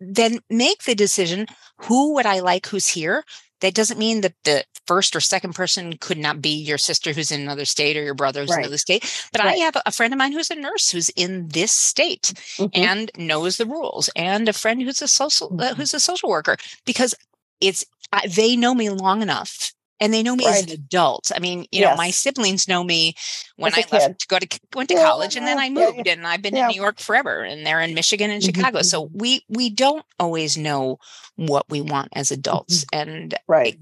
then 0.00 0.40
make 0.50 0.84
the 0.84 0.94
decision 0.94 1.46
who 1.76 2.14
would 2.14 2.26
I 2.26 2.40
like 2.40 2.66
who's 2.66 2.88
here? 2.88 3.24
That 3.60 3.74
doesn't 3.74 3.98
mean 3.98 4.22
that 4.22 4.34
the 4.44 4.64
first 4.86 5.14
or 5.14 5.20
second 5.20 5.54
person 5.54 5.96
could 5.98 6.18
not 6.18 6.40
be 6.42 6.50
your 6.50 6.78
sister 6.78 7.12
who's 7.12 7.30
in 7.30 7.40
another 7.40 7.64
state 7.64 7.96
or 7.96 8.02
your 8.02 8.14
brother 8.14 8.40
who's 8.40 8.50
in 8.52 8.60
another 8.60 8.78
state. 8.78 9.02
But 9.32 9.42
Right. 9.42 9.54
I 9.60 9.64
have 9.64 9.76
a 9.86 9.92
friend 9.92 10.12
of 10.12 10.18
mine 10.18 10.32
who's 10.32 10.50
a 10.50 10.54
nurse 10.54 10.90
who's 10.90 11.10
in 11.10 11.48
this 11.48 11.72
state 11.72 12.32
Mhm. 12.58 12.70
and 12.74 13.10
knows 13.16 13.56
the 13.56 13.66
rules 13.66 14.08
and 14.16 14.48
a 14.48 14.52
friend 14.52 14.82
who's 14.82 15.02
a 15.02 15.08
social 15.08 15.54
uh, 15.60 15.70
Mhm. 15.72 15.76
who's 15.76 15.94
a 15.94 16.00
social 16.00 16.28
worker 16.28 16.56
because 16.84 17.14
it's 17.60 17.84
I, 18.12 18.26
they 18.26 18.56
know 18.56 18.74
me 18.74 18.90
long 18.90 19.22
enough 19.22 19.72
and 20.00 20.12
they 20.12 20.22
know 20.22 20.34
me 20.36 20.46
as 20.46 20.62
an 20.62 20.70
adult. 20.70 21.30
I 21.34 21.38
mean 21.40 21.66
you 21.72 21.80
know 21.82 21.94
my 21.96 22.10
siblings 22.10 22.68
know 22.68 22.82
me 22.84 23.14
when 23.56 23.72
I 23.74 23.78
i 23.78 23.84
left 23.92 24.18
to 24.20 24.26
go 24.28 24.38
to 24.38 24.60
went 24.74 24.88
to 24.90 24.94
Yeah, 24.94 25.02
college 25.02 25.36
and 25.36 25.46
then 25.46 25.58
i 25.58 25.68
yeah, 25.68 25.86
yeah, 25.86 25.92
moved 25.92 26.08
and 26.08 26.26
i've 26.26 26.42
been 26.42 26.56
yeah. 26.56 26.62
in 26.64 26.68
new 26.68 26.80
york 26.82 26.98
forever 27.00 27.42
and 27.42 27.66
they're 27.66 27.80
in 27.80 27.94
michigan 27.94 28.30
and 28.30 28.42
Mhm, 28.42 28.46
chicago. 28.56 28.82
so 28.82 29.10
we 29.12 29.44
we 29.48 29.70
don't 29.70 30.04
always 30.18 30.56
know 30.56 30.98
what 31.36 31.68
we 31.70 31.80
want 31.80 32.08
as 32.14 32.30
adults 32.30 32.84
and 32.92 33.34
right 33.48 33.78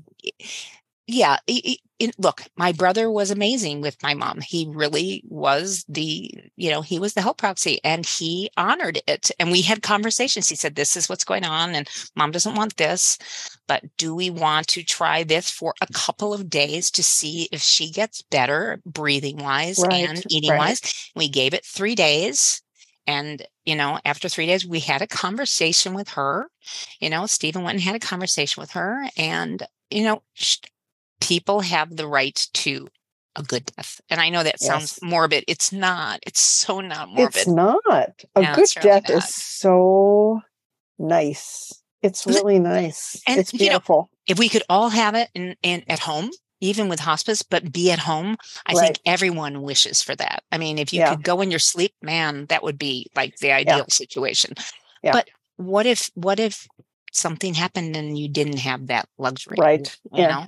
yeah 1.09 1.39
i- 1.51 1.63
i- 1.67 1.79
it- 2.01 2.15
look 2.19 2.45
my 2.57 2.73
brother 2.73 3.11
was 3.11 3.31
amazing 3.33 3.81
with 3.83 4.03
my 4.05 4.15
mom. 4.15 4.41
He 4.41 4.67
really 4.71 5.25
was 5.29 5.85
the 5.89 6.33
you 6.57 6.71
know 6.71 6.83
he 6.83 7.01
was 7.01 7.15
the 7.15 7.23
health 7.23 7.39
proxy 7.39 7.81
and 7.85 8.07
he 8.07 8.51
honored 8.57 9.01
it 9.09 9.31
and 9.41 9.51
we 9.53 9.63
had 9.63 9.83
conversations. 9.83 10.49
He 10.49 10.57
said 10.57 10.77
this 10.77 10.97
is 10.97 11.09
what's 11.09 11.25
going 11.25 11.45
on 11.45 11.75
and 11.75 11.89
mom 12.17 12.31
doesn't 12.33 12.55
want 12.57 12.77
this 12.79 13.19
but 13.69 13.85
do 13.99 14.15
we 14.15 14.31
want 14.31 14.69
to 14.69 14.83
try 14.85 15.25
this 15.25 15.51
for 15.51 15.75
a 15.83 15.89
couple 15.89 16.33
of 16.35 16.51
days 16.51 16.91
to 16.93 17.03
see 17.03 17.49
if 17.53 17.63
she 17.63 17.91
gets 17.91 18.23
better 18.23 18.81
breathing 18.87 19.39
wise 19.39 19.85
Right, 19.85 19.91
and 19.91 20.25
eating 20.29 20.53
right. 20.53 20.59
wise 20.59 20.81
we 21.17 21.29
gave 21.29 21.55
it 21.55 21.65
three 21.67 21.95
days 21.97 22.63
and 23.09 23.47
you 23.67 23.75
know 23.77 23.99
after 24.05 24.29
three 24.29 24.47
days 24.47 24.67
we 24.67 24.81
had 24.81 25.03
a 25.03 25.07
conversation 25.09 25.95
with 25.95 26.11
her. 26.11 26.49
You 27.01 27.11
know 27.11 27.27
stephen 27.27 27.63
went 27.65 27.77
and 27.77 27.83
had 27.85 27.97
a 27.97 28.01
conversation 28.01 28.61
with 28.61 28.73
her 28.73 29.09
and 29.17 29.67
you 29.91 30.05
know 30.05 30.23
people 31.21 31.61
have 31.61 31.97
the 31.97 32.07
right 32.07 32.47
to 32.55 32.89
a 33.37 33.43
good 33.43 33.67
death 33.77 34.01
and 34.11 34.21
i 34.21 34.29
know 34.31 34.43
that 34.43 34.61
sounds 34.61 34.99
Yes. 35.01 35.11
morbid 35.11 35.45
it's 35.47 35.73
not 35.73 36.19
it's 36.27 36.41
so 36.41 36.81
not 36.81 37.09
morbid 37.09 37.37
It's 37.37 37.47
not. 37.47 37.81
A 38.35 38.43
No, 38.43 38.55
good 38.55 38.69
really 38.77 38.83
death 38.83 39.09
not. 39.09 39.19
is 39.19 39.35
so 39.35 40.41
nice. 40.99 41.83
It's 42.03 42.27
really 42.27 42.59
nice. 42.59 43.23
and, 43.27 43.39
it's 43.41 43.53
you 43.53 43.59
know, 43.67 43.71
beautiful. 43.71 44.11
if 44.27 44.39
we 44.39 44.49
could 44.49 44.63
all 44.69 44.89
have 44.91 45.15
it 45.15 45.29
in, 45.35 45.55
in 45.63 45.83
at 45.89 46.01
home 46.01 46.31
even 46.61 46.89
with 46.89 46.99
hospice 47.01 47.43
but 47.43 47.71
be 47.73 47.91
at 47.93 48.01
home 48.01 48.37
i 48.67 48.75
Right. 48.75 48.87
think 48.87 48.99
everyone 49.07 49.63
wishes 49.63 50.03
for 50.03 50.17
that 50.17 50.43
i 50.51 50.59
mean 50.59 50.79
if 50.79 50.93
you 50.93 51.01
Yeah. 51.01 51.11
could 51.11 51.23
go 51.23 51.41
in 51.41 51.51
your 51.51 51.61
sleep 51.61 51.95
man 52.03 52.47
that 52.49 52.63
would 52.65 52.79
be 52.79 53.07
like 53.15 53.37
the 53.39 53.53
ideal 53.53 53.87
situation 53.89 54.55
Yeah. 55.03 55.13
but 55.13 55.29
what 55.57 55.87
if 55.87 56.11
what 56.15 56.41
if 56.41 56.67
something 57.13 57.55
happened 57.55 57.97
and 57.97 58.19
you 58.19 58.29
didn't 58.29 58.59
have 58.59 58.89
that 58.89 59.09
luxury 59.19 59.57
Right. 59.59 59.97
you 60.13 60.23
Yeah. 60.23 60.29
know 60.29 60.47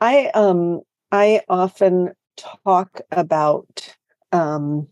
I 0.00 0.26
um 0.28 0.80
I 1.12 1.42
often 1.48 2.14
talk 2.36 3.00
about 3.10 3.94
um 4.32 4.88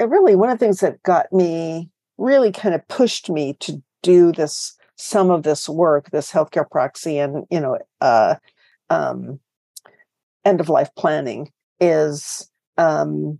really 0.00 0.34
one 0.34 0.50
of 0.50 0.58
the 0.58 0.64
things 0.64 0.80
that 0.80 1.02
got 1.02 1.32
me 1.32 1.90
really 2.16 2.50
kind 2.50 2.74
of 2.74 2.86
pushed 2.88 3.30
me 3.30 3.54
to 3.60 3.82
do 4.02 4.32
this 4.32 4.74
some 4.96 5.30
of 5.30 5.44
this 5.44 5.68
work, 5.68 6.10
this 6.10 6.32
healthcare 6.32 6.68
proxy 6.68 7.18
and 7.18 7.46
you 7.50 7.60
know 7.60 7.78
uh 8.00 8.34
um 8.90 9.38
end 10.44 10.60
of 10.60 10.68
life 10.68 10.90
planning 10.96 11.52
is 11.80 12.50
um 12.76 13.38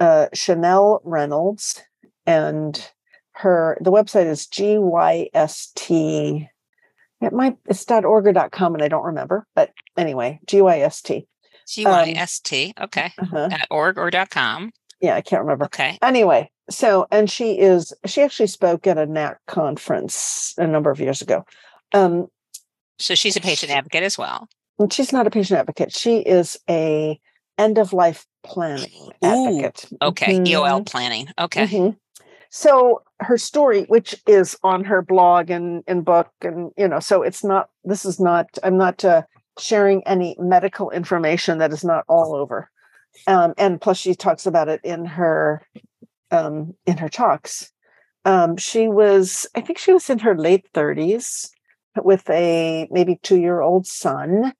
uh 0.00 0.28
Chanel 0.32 1.02
Reynolds 1.04 1.82
and 2.26 2.90
her 3.32 3.76
the 3.80 3.92
website 3.92 4.26
is 4.26 4.46
GYST 4.46 6.48
it 7.22 7.32
might 7.32 7.56
it's 7.66 7.84
.org 7.90 8.26
or 8.26 8.48
.com 8.50 8.74
and 8.74 8.82
I 8.82 8.88
don't 8.88 9.04
remember, 9.04 9.46
but 9.54 9.70
anyway, 9.96 10.40
G-Y-S-T. 10.46 11.26
G-Y-S-T. 11.68 12.12
g-y-s-t 12.64 12.74
okay 12.80 13.12
Uh-huh. 13.18 13.48
org 13.70 13.96
or 13.98 14.10
dot 14.10 14.30
com 14.30 14.72
Yeah, 15.00 15.14
I 15.14 15.20
can't 15.20 15.42
remember. 15.42 15.66
Okay. 15.66 15.98
Anyway, 16.02 16.50
so 16.70 17.06
and 17.10 17.30
she 17.30 17.58
is 17.58 17.92
she 18.06 18.22
actually 18.22 18.48
spoke 18.48 18.86
at 18.86 18.98
a 18.98 19.06
NAC 19.06 19.38
conference 19.46 20.54
a 20.58 20.66
number 20.66 20.90
of 20.90 21.00
years 21.00 21.22
ago. 21.22 21.44
Um, 21.94 22.26
So 22.98 23.14
she's 23.14 23.36
a 23.36 23.40
patient 23.40 23.72
advocate 23.72 24.02
as 24.02 24.18
well. 24.18 24.48
she's 24.90 25.12
not 25.12 25.26
a 25.26 25.30
patient 25.30 25.58
advocate. 25.60 25.92
She 25.92 26.18
is 26.18 26.58
a 26.68 27.18
end 27.58 27.78
of 27.78 27.92
life 27.92 28.26
planning 28.42 29.10
Ooh, 29.24 29.62
advocate. 29.62 29.84
Okay. 30.02 30.32
Mhm. 30.34 30.46
EOL 30.48 30.84
planning. 30.84 31.28
Okay. 31.38 31.66
Mhm. 31.66 31.96
So 32.50 33.02
her 33.22 33.38
story, 33.38 33.84
which 33.84 34.14
is 34.26 34.56
on 34.62 34.84
her 34.84 35.02
blog 35.02 35.50
and, 35.50 35.82
and 35.86 36.04
book, 36.04 36.30
and 36.40 36.72
you 36.76 36.88
know, 36.88 37.00
so 37.00 37.22
it's 37.22 37.44
not. 37.44 37.70
This 37.84 38.04
is 38.04 38.20
not. 38.20 38.46
I'm 38.62 38.76
not 38.76 39.04
uh, 39.04 39.22
sharing 39.58 40.06
any 40.06 40.36
medical 40.38 40.90
information 40.90 41.58
that 41.58 41.72
is 41.72 41.84
not 41.84 42.04
all 42.08 42.34
over. 42.34 42.70
Um, 43.26 43.54
and 43.58 43.80
plus, 43.80 43.98
she 43.98 44.14
talks 44.14 44.46
about 44.46 44.68
it 44.68 44.80
in 44.84 45.04
her 45.04 45.62
um, 46.30 46.74
in 46.86 46.96
her 46.98 47.08
talks. 47.08 47.72
Um, 48.24 48.56
she 48.56 48.88
was, 48.88 49.46
I 49.54 49.60
think, 49.60 49.78
she 49.78 49.92
was 49.92 50.08
in 50.08 50.20
her 50.20 50.36
late 50.36 50.72
30s 50.72 51.50
with 52.02 52.28
a 52.30 52.88
maybe 52.90 53.18
two 53.22 53.38
year 53.38 53.60
old 53.60 53.86
son 53.86 54.52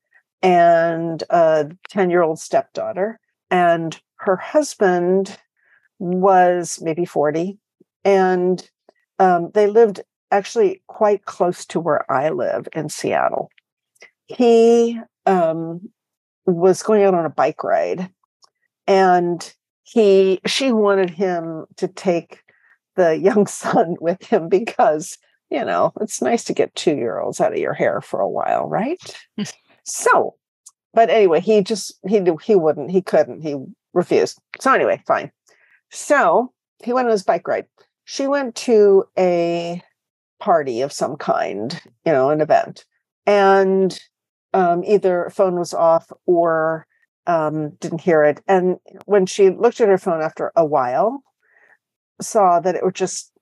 and 0.42 1.22
a 1.30 1.70
10 1.88 2.10
year 2.10 2.22
old 2.22 2.38
stepdaughter, 2.38 3.18
and 3.50 4.00
her 4.16 4.36
husband 4.36 5.38
was 5.98 6.80
maybe 6.82 7.04
40 7.04 7.58
and 8.04 8.68
um, 9.18 9.50
they 9.54 9.66
lived 9.66 10.00
actually 10.30 10.82
quite 10.86 11.24
close 11.26 11.64
to 11.66 11.78
where 11.78 12.10
I 12.10 12.30
live 12.30 12.66
in 12.72 12.88
Seattle. 12.88 13.50
He 14.26 14.98
um, 15.26 15.88
was 16.46 16.82
going 16.82 17.04
out 17.04 17.14
on 17.14 17.26
a 17.26 17.30
bike 17.30 17.62
ride, 17.62 18.10
and 18.86 19.54
he 19.84 20.40
she 20.46 20.72
wanted 20.72 21.10
him 21.10 21.66
to 21.76 21.86
take 21.86 22.42
the 22.96 23.16
young 23.16 23.46
son 23.46 23.96
with 24.00 24.22
him 24.24 24.48
because 24.48 25.18
you 25.50 25.64
know 25.64 25.92
it's 26.00 26.22
nice 26.22 26.44
to 26.44 26.54
get 26.54 26.74
two 26.74 26.96
year 26.96 27.20
olds 27.20 27.40
out 27.40 27.52
of 27.52 27.58
your 27.58 27.74
hair 27.74 28.00
for 28.00 28.20
a 28.20 28.28
while, 28.28 28.68
right? 28.68 28.98
so, 29.84 30.34
but 30.94 31.10
anyway, 31.10 31.40
he 31.40 31.62
just 31.62 31.94
he 32.08 32.20
he 32.42 32.54
wouldn't, 32.56 32.90
he 32.90 33.02
couldn't, 33.02 33.42
he 33.42 33.56
refused. 33.92 34.40
So 34.60 34.72
anyway, 34.72 35.02
fine. 35.06 35.30
So 35.90 36.52
he 36.82 36.92
went 36.92 37.06
on 37.06 37.12
his 37.12 37.22
bike 37.22 37.46
ride 37.46 37.66
she 38.04 38.26
went 38.26 38.54
to 38.56 39.04
a 39.18 39.82
party 40.40 40.80
of 40.80 40.92
some 40.92 41.16
kind, 41.16 41.80
you 42.04 42.12
know, 42.12 42.30
an 42.30 42.40
event, 42.40 42.84
and 43.26 43.98
um, 44.54 44.84
either 44.84 45.30
phone 45.30 45.58
was 45.58 45.72
off 45.72 46.10
or 46.26 46.86
um, 47.26 47.70
didn't 47.80 48.00
hear 48.00 48.22
it. 48.24 48.42
And 48.48 48.78
when 49.06 49.26
she 49.26 49.50
looked 49.50 49.80
at 49.80 49.88
her 49.88 49.98
phone 49.98 50.20
after 50.22 50.52
a 50.56 50.64
while, 50.64 51.22
saw 52.20 52.60
that 52.60 52.74
it 52.74 52.84
was 52.84 52.94
just 52.94 53.32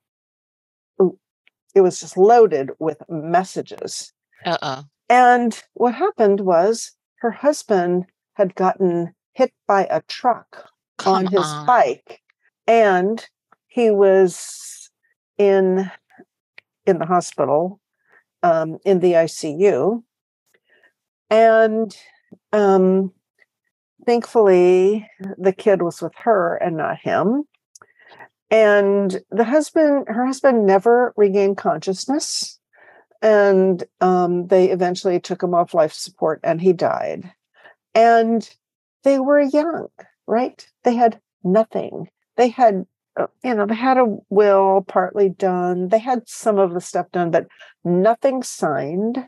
it 1.73 1.81
was 1.81 1.99
just 1.99 2.17
loaded 2.17 2.71
with 2.79 3.01
messages. 3.09 4.13
Uh 4.45 4.57
oh. 4.61 4.83
And 5.09 5.61
what 5.73 5.93
happened 5.93 6.41
was 6.41 6.91
her 7.19 7.31
husband 7.31 8.05
had 8.33 8.55
gotten 8.55 9.13
hit 9.33 9.53
by 9.67 9.87
a 9.89 10.01
truck 10.07 10.69
on 11.05 11.27
his 11.27 11.45
bike 11.65 12.21
and 12.67 13.25
he 13.71 13.89
was 13.89 14.91
in 15.37 15.89
in 16.85 16.99
the 16.99 17.05
hospital 17.05 17.79
um, 18.43 18.77
in 18.83 18.99
the 18.99 19.13
ICU, 19.13 20.03
and 21.29 21.95
um, 22.51 23.13
thankfully 24.05 25.07
the 25.37 25.53
kid 25.53 25.81
was 25.81 26.01
with 26.01 26.11
her 26.17 26.57
and 26.57 26.75
not 26.77 26.97
him. 26.99 27.43
And 28.49 29.21
the 29.31 29.45
husband, 29.45 30.07
her 30.09 30.25
husband, 30.25 30.65
never 30.65 31.13
regained 31.15 31.55
consciousness, 31.55 32.59
and 33.21 33.81
um, 34.01 34.47
they 34.47 34.69
eventually 34.69 35.21
took 35.21 35.41
him 35.41 35.53
off 35.53 35.73
life 35.73 35.93
support, 35.93 36.41
and 36.43 36.59
he 36.59 36.73
died. 36.73 37.31
And 37.95 38.47
they 39.03 39.17
were 39.19 39.39
young, 39.39 39.87
right? 40.27 40.67
They 40.83 40.95
had 40.95 41.21
nothing. 41.41 42.09
They 42.35 42.49
had 42.49 42.85
you 43.43 43.55
know, 43.55 43.65
they 43.65 43.75
had 43.75 43.97
a 43.97 44.17
will 44.29 44.85
partly 44.87 45.29
done. 45.29 45.89
They 45.89 45.99
had 45.99 46.27
some 46.27 46.57
of 46.57 46.73
the 46.73 46.81
stuff 46.81 47.11
done, 47.11 47.31
but 47.31 47.47
nothing 47.83 48.43
signed. 48.43 49.25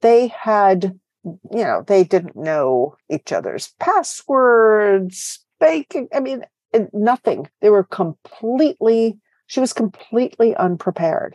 They 0.00 0.28
had, 0.28 0.98
you 1.24 1.64
know, 1.64 1.84
they 1.86 2.04
didn't 2.04 2.36
know 2.36 2.96
each 3.10 3.32
other's 3.32 3.74
passwords, 3.80 5.44
banking. 5.58 6.08
I 6.14 6.20
mean, 6.20 6.44
nothing. 6.92 7.48
They 7.60 7.70
were 7.70 7.84
completely, 7.84 9.18
she 9.46 9.60
was 9.60 9.72
completely 9.72 10.54
unprepared. 10.54 11.34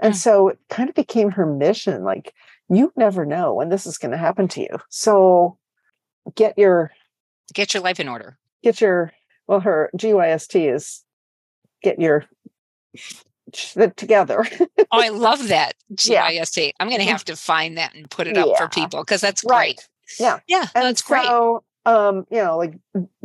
And 0.00 0.14
mm. 0.14 0.16
so 0.16 0.48
it 0.48 0.58
kind 0.70 0.88
of 0.88 0.94
became 0.94 1.32
her 1.32 1.46
mission 1.46 2.04
like, 2.04 2.32
you 2.68 2.92
never 2.96 3.26
know 3.26 3.54
when 3.54 3.68
this 3.68 3.84
is 3.84 3.98
going 3.98 4.12
to 4.12 4.16
happen 4.16 4.48
to 4.48 4.60
you. 4.60 4.78
So 4.88 5.58
get 6.34 6.56
your, 6.56 6.92
get 7.52 7.74
your 7.74 7.82
life 7.82 7.98
in 8.00 8.08
order. 8.08 8.38
Get 8.62 8.80
your, 8.80 9.12
well, 9.48 9.60
her 9.60 9.90
GYST 9.96 10.72
is 10.72 11.02
get 11.82 12.00
your 12.00 12.24
shit 13.54 13.96
together. 13.96 14.46
oh, 14.60 14.84
I 14.92 15.08
love 15.08 15.48
that 15.48 15.74
GYST. 15.94 16.56
Yeah. 16.66 16.72
I'm 16.80 16.88
going 16.88 17.00
to 17.00 17.06
have 17.06 17.24
to 17.24 17.36
find 17.36 17.78
that 17.78 17.94
and 17.94 18.10
put 18.10 18.26
it 18.26 18.36
up 18.36 18.48
yeah. 18.48 18.58
for 18.58 18.68
people 18.68 19.00
because 19.00 19.20
that's 19.20 19.42
great. 19.42 19.56
Right. 19.56 19.88
Yeah. 20.18 20.40
Yeah. 20.46 20.66
And 20.74 20.84
that's 20.84 21.04
so, 21.04 21.62
great. 21.86 21.94
Um, 21.94 22.26
you 22.30 22.42
know, 22.42 22.58
like 22.58 22.74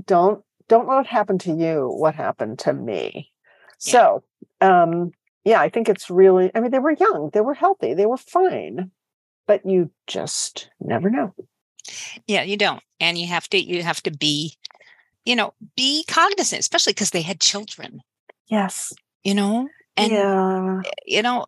don't 0.05 0.43
don't 0.67 0.87
let 0.87 1.01
it 1.01 1.07
happen 1.07 1.37
to 1.39 1.53
you 1.53 1.89
what 1.89 2.15
happened 2.15 2.59
to 2.59 2.73
me. 2.73 3.31
Yeah. 3.85 3.91
So 3.91 4.23
um 4.61 5.11
yeah, 5.43 5.59
I 5.59 5.69
think 5.69 5.89
it's 5.89 6.09
really 6.09 6.51
I 6.55 6.59
mean, 6.59 6.71
they 6.71 6.79
were 6.79 6.91
young, 6.91 7.29
they 7.33 7.41
were 7.41 7.53
healthy, 7.53 7.93
they 7.93 8.05
were 8.05 8.17
fine, 8.17 8.91
but 9.47 9.65
you 9.65 9.91
just 10.07 10.69
never 10.79 11.09
know. 11.09 11.33
Yeah, 12.27 12.43
you 12.43 12.57
don't. 12.57 12.81
And 12.99 13.17
you 13.17 13.27
have 13.27 13.47
to 13.49 13.57
you 13.57 13.83
have 13.83 14.01
to 14.03 14.11
be, 14.11 14.55
you 15.25 15.35
know, 15.35 15.53
be 15.75 16.05
cognizant, 16.07 16.61
especially 16.61 16.93
because 16.93 17.11
they 17.11 17.21
had 17.21 17.41
children. 17.41 18.01
Yes. 18.47 18.93
You 19.23 19.33
know, 19.33 19.67
and 19.97 20.11
yeah. 20.11 20.81
Eh, 20.85 20.91
you 21.05 21.21
know, 21.21 21.45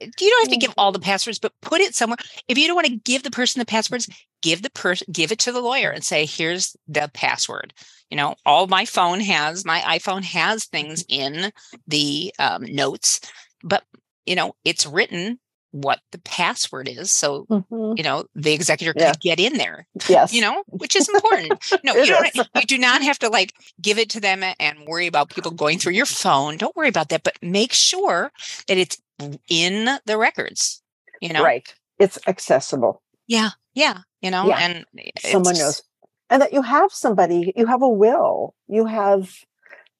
eh, 0.00 0.06
you 0.18 0.30
don't 0.30 0.46
have 0.46 0.52
to 0.52 0.66
give 0.66 0.74
all 0.76 0.92
the 0.92 0.98
passwords, 0.98 1.38
but 1.38 1.52
put 1.60 1.80
it 1.80 1.94
somewhere. 1.94 2.16
If 2.48 2.58
you 2.58 2.66
don't 2.66 2.76
want 2.76 2.88
to 2.88 2.96
give 2.96 3.22
the 3.22 3.30
person 3.30 3.60
the 3.60 3.66
passwords, 3.66 4.08
give 4.42 4.62
the 4.62 4.70
person 4.70 5.06
give 5.12 5.30
it 5.32 5.38
to 5.40 5.52
the 5.52 5.60
lawyer 5.60 5.90
and 5.90 6.02
say, 6.02 6.26
"Here's 6.26 6.76
the 6.88 7.10
password." 7.12 7.74
You 8.10 8.16
know, 8.16 8.34
all 8.44 8.66
my 8.66 8.84
phone 8.84 9.20
has 9.20 9.64
my 9.64 9.80
iPhone 9.80 10.24
has 10.24 10.64
things 10.64 11.04
mm-hmm. 11.04 11.44
in 11.44 11.52
the 11.86 12.34
um, 12.38 12.64
notes, 12.64 13.20
but 13.62 13.84
you 14.26 14.34
know, 14.34 14.54
it's 14.64 14.86
written 14.86 15.38
what 15.72 16.00
the 16.12 16.18
password 16.18 16.88
is, 16.88 17.10
so 17.12 17.46
mm-hmm. 17.50 17.96
you 17.96 18.02
know 18.02 18.24
the 18.34 18.52
executor 18.52 18.92
yeah. 18.96 19.12
could 19.12 19.20
get 19.20 19.40
in 19.40 19.56
there. 19.56 19.86
Yes, 20.08 20.32
you 20.32 20.40
know, 20.40 20.62
which 20.68 20.96
is 20.96 21.08
important. 21.08 21.52
No, 21.84 21.94
you 21.94 22.06
don't. 22.06 22.48
you 22.56 22.62
do 22.62 22.78
not 22.78 23.02
have 23.02 23.18
to 23.20 23.28
like 23.28 23.54
give 23.80 23.98
it 23.98 24.10
to 24.10 24.20
them 24.20 24.42
and 24.58 24.86
worry 24.86 25.06
about 25.06 25.30
people 25.30 25.50
going 25.50 25.78
through 25.78 25.92
your 25.92 26.06
phone. 26.06 26.56
Don't 26.56 26.76
worry 26.76 26.88
about 26.88 27.08
that, 27.08 27.22
but 27.22 27.38
make 27.42 27.72
sure 27.72 28.32
that 28.66 28.76
it's 28.76 29.00
in 29.48 29.88
the 30.04 30.18
records. 30.18 30.82
You 31.20 31.32
know, 31.32 31.42
right? 31.42 31.72
It's 31.98 32.18
accessible. 32.26 33.02
Yeah, 33.26 33.50
yeah. 33.74 33.98
You 34.20 34.30
know, 34.30 34.48
yeah. 34.48 34.58
and 34.58 34.84
someone 35.20 35.56
knows, 35.56 35.82
and 36.28 36.42
that 36.42 36.52
you 36.52 36.62
have 36.62 36.92
somebody, 36.92 37.52
you 37.56 37.66
have 37.66 37.82
a 37.82 37.88
will, 37.88 38.54
you 38.68 38.86
have, 38.86 39.32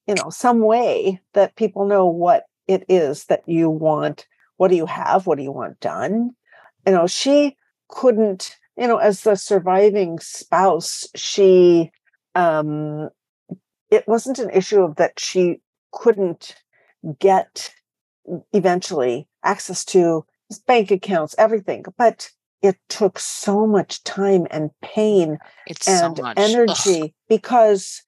you 0.07 0.15
know, 0.15 0.29
some 0.29 0.59
way 0.59 1.19
that 1.33 1.55
people 1.55 1.87
know 1.87 2.05
what 2.05 2.43
it 2.67 2.85
is 2.87 3.25
that 3.25 3.43
you 3.47 3.69
want 3.69 4.27
what 4.61 4.69
do 4.69 4.77
you 4.77 4.85
have? 4.85 5.25
What 5.25 5.39
do 5.39 5.43
you 5.43 5.51
want 5.51 5.79
done? 5.79 6.35
You 6.85 6.93
know 6.93 7.07
she 7.07 7.57
couldn't 7.89 8.55
you 8.77 8.87
know 8.87 8.97
as 8.97 9.21
the 9.21 9.35
surviving 9.35 10.19
spouse 10.19 11.07
she 11.15 11.89
um 12.35 13.09
it 13.89 14.07
wasn't 14.07 14.37
an 14.37 14.51
issue 14.51 14.81
of 14.81 14.97
that 14.97 15.19
she 15.19 15.61
couldn't 15.91 16.57
get 17.17 17.73
eventually 18.53 19.27
access 19.43 19.83
to 19.83 20.25
bank 20.67 20.91
accounts 20.91 21.33
everything 21.39 21.83
but 21.97 22.29
it 22.61 22.77
took 22.87 23.17
so 23.17 23.65
much 23.65 24.03
time 24.03 24.45
and 24.51 24.69
pain 24.81 25.39
it's 25.65 25.87
and 25.87 26.17
so 26.17 26.33
energy 26.37 27.01
Ugh. 27.01 27.11
because 27.27 28.03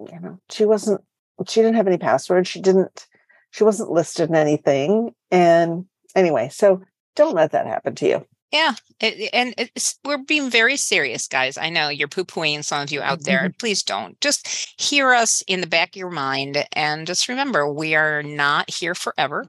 you 0.00 0.20
know 0.20 0.38
she 0.50 0.66
wasn't 0.66 1.00
she 1.48 1.62
didn't 1.62 1.76
have 1.76 1.88
any 1.88 1.98
passwords 1.98 2.48
she 2.48 2.60
didn't 2.60 3.06
she 3.50 3.64
wasn't 3.64 3.90
listed 3.90 4.28
in 4.28 4.36
anything 4.36 5.14
and 5.30 5.86
anyway, 6.14 6.48
so 6.50 6.82
don't 7.16 7.34
let 7.34 7.52
that 7.52 7.66
happen 7.66 7.94
to 7.96 8.08
you. 8.08 8.26
Yeah. 8.54 8.74
It, 9.00 9.30
and 9.32 9.70
we're 10.04 10.18
being 10.18 10.48
very 10.48 10.76
serious, 10.76 11.26
guys. 11.26 11.58
I 11.58 11.70
know 11.70 11.88
you're 11.88 12.08
poo 12.08 12.24
pooing 12.24 12.62
some 12.62 12.82
of 12.82 12.92
you 12.92 13.02
out 13.02 13.24
there. 13.24 13.40
Mm-hmm. 13.40 13.58
Please 13.58 13.82
don't. 13.82 14.20
Just 14.20 14.80
hear 14.80 15.12
us 15.12 15.42
in 15.48 15.60
the 15.60 15.66
back 15.66 15.90
of 15.90 15.96
your 15.96 16.10
mind. 16.10 16.64
And 16.72 17.06
just 17.06 17.28
remember, 17.28 17.70
we 17.70 17.96
are 17.96 18.22
not 18.22 18.70
here 18.70 18.94
forever. 18.94 19.46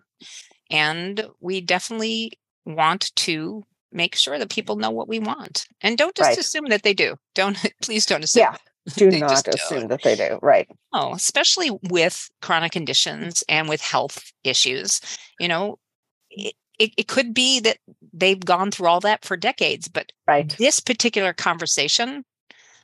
And 0.71 1.27
we 1.39 1.61
definitely 1.61 2.39
want 2.65 3.15
to 3.17 3.63
make 3.91 4.15
sure 4.15 4.39
that 4.39 4.49
people 4.49 4.75
know 4.75 4.89
what 4.89 5.07
we 5.07 5.19
want. 5.19 5.67
And 5.81 5.99
don't 5.99 6.15
just 6.15 6.29
right. 6.29 6.37
assume 6.37 6.65
that 6.69 6.81
they 6.81 6.95
do. 6.95 7.15
Don't, 7.35 7.57
please 7.83 8.07
don't 8.07 8.23
assume. 8.23 8.41
Yeah. 8.41 8.57
do 8.95 9.09
not 9.11 9.47
assume 9.47 9.81
don't. 9.81 9.89
that 9.89 10.03
they 10.03 10.15
do. 10.15 10.39
Right. 10.41 10.67
Oh, 10.93 11.13
especially 11.13 11.71
with 11.89 12.29
chronic 12.41 12.71
conditions 12.71 13.43
and 13.49 13.69
with 13.69 13.81
health 13.81 14.31
issues. 14.43 15.01
You 15.39 15.47
know, 15.47 15.77
it, 16.35 16.53
it, 16.79 16.91
it 16.97 17.07
could 17.07 17.33
be 17.33 17.59
that 17.61 17.77
they've 18.13 18.39
gone 18.39 18.71
through 18.71 18.87
all 18.87 18.99
that 19.01 19.25
for 19.25 19.37
decades, 19.37 19.87
but 19.87 20.11
Right. 20.27 20.55
this 20.57 20.79
particular 20.79 21.33
conversation 21.33 22.25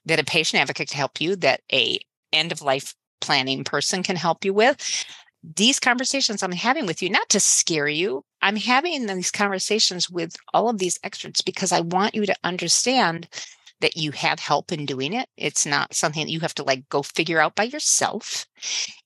that 0.06 0.20
a 0.20 0.24
patient 0.24 0.62
advocate 0.62 0.90
can 0.90 0.98
help 0.98 1.20
you, 1.20 1.36
that 1.38 1.62
a 1.72 2.00
end 2.32 2.52
of 2.52 2.62
life 2.62 2.96
planning 3.20 3.64
person 3.64 4.04
can 4.04 4.16
help 4.16 4.46
you 4.46 4.54
with, 4.54 5.06
these 5.56 5.80
conversations 5.80 6.44
I'm 6.44 6.52
having 6.52 6.86
with 6.86 7.02
you, 7.02 7.10
not 7.10 7.30
to 7.30 7.40
scare 7.40 7.88
you, 7.88 8.24
I'm 8.42 8.56
having 8.56 9.06
these 9.08 9.32
conversations 9.32 10.10
with 10.10 10.36
all 10.54 10.70
of 10.70 10.78
these 10.78 11.00
experts 11.04 11.42
because 11.42 11.72
I 11.72 11.82
want 11.82 12.16
you 12.16 12.26
to 12.26 12.36
understand 12.44 13.28
that 13.82 13.98
you 13.98 14.12
have 14.12 14.40
help 14.40 14.72
in 14.72 14.86
doing 14.86 15.14
it. 15.14 15.28
It's 15.38 15.66
not 15.66 15.96
something 15.96 16.26
that 16.26 16.32
you 16.32 16.40
have 16.42 16.54
to 16.56 16.64
like 16.64 16.88
go 16.90 17.02
figure 17.02 17.40
out 17.40 17.56
by 17.56 17.64
yourself. 17.64 18.46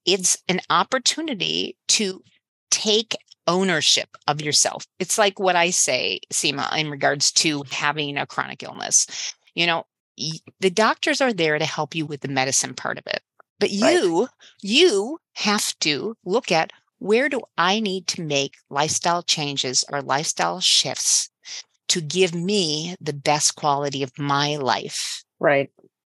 It's 0.05 0.37
an 0.49 0.59
opportunity 0.69 1.77
to 1.89 2.21
take 2.69 3.15
ownership 3.47 4.09
of 4.27 4.41
yourself. 4.41 4.85
It's 4.99 5.17
like 5.17 5.39
what 5.39 5.55
I 5.55 5.69
say, 5.69 6.19
Sima, 6.33 6.75
in 6.77 6.89
regards 6.89 7.31
to 7.33 7.63
having 7.71 8.17
a 8.17 8.25
chronic 8.25 8.63
illness. 8.63 9.33
You 9.53 9.67
know, 9.67 9.83
the 10.59 10.69
doctors 10.69 11.21
are 11.21 11.33
there 11.33 11.59
to 11.59 11.65
help 11.65 11.95
you 11.95 12.05
with 12.05 12.21
the 12.21 12.27
medicine 12.27 12.73
part 12.73 12.97
of 12.97 13.05
it. 13.07 13.21
But 13.59 13.69
Right. 13.69 13.93
you, 13.93 14.27
you 14.61 15.19
have 15.33 15.77
to 15.79 16.15
look 16.25 16.51
at 16.51 16.71
where 16.99 17.29
do 17.29 17.41
I 17.57 17.79
need 17.79 18.07
to 18.07 18.21
make 18.21 18.55
lifestyle 18.69 19.23
changes 19.23 19.83
or 19.91 20.01
lifestyle 20.01 20.59
shifts 20.59 21.29
to 21.89 22.01
give 22.01 22.33
me 22.33 22.95
the 22.99 23.13
best 23.13 23.55
quality 23.55 24.03
of 24.03 24.17
my 24.17 24.55
life? 24.55 25.23
Right. 25.39 25.69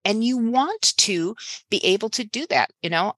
And 0.05 0.23
you 0.23 0.37
want 0.37 0.97
to 0.97 1.35
be 1.69 1.83
able 1.85 2.09
to 2.11 2.23
do 2.23 2.45
that. 2.49 2.71
You 2.81 2.89
know, 2.89 3.13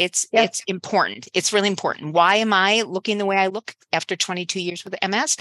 it's 0.00 0.26
Yeah. 0.32 0.42
it's 0.44 0.62
important. 0.66 1.28
It's 1.34 1.52
really 1.52 1.68
important. 1.68 2.14
Why 2.14 2.36
am 2.36 2.54
I 2.54 2.82
looking 2.82 3.18
the 3.18 3.26
way 3.26 3.36
I 3.36 3.48
look 3.48 3.74
after 3.92 4.16
22 4.16 4.58
years 4.60 4.82
with 4.82 4.94
MS? 5.02 5.36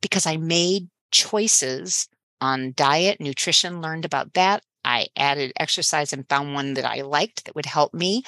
Because 0.00 0.26
I 0.26 0.38
made 0.38 0.88
choices 1.10 2.08
on 2.40 2.72
diet, 2.74 3.20
nutrition, 3.20 3.82
learned 3.82 4.06
about 4.06 4.32
that. 4.32 4.62
I 4.82 5.08
added 5.16 5.52
exercise 5.60 6.14
and 6.14 6.26
found 6.28 6.54
one 6.54 6.72
that 6.74 6.86
I 6.86 7.02
liked 7.02 7.44
that 7.44 7.54
would 7.54 7.66
help 7.66 7.92
me. 7.92 8.22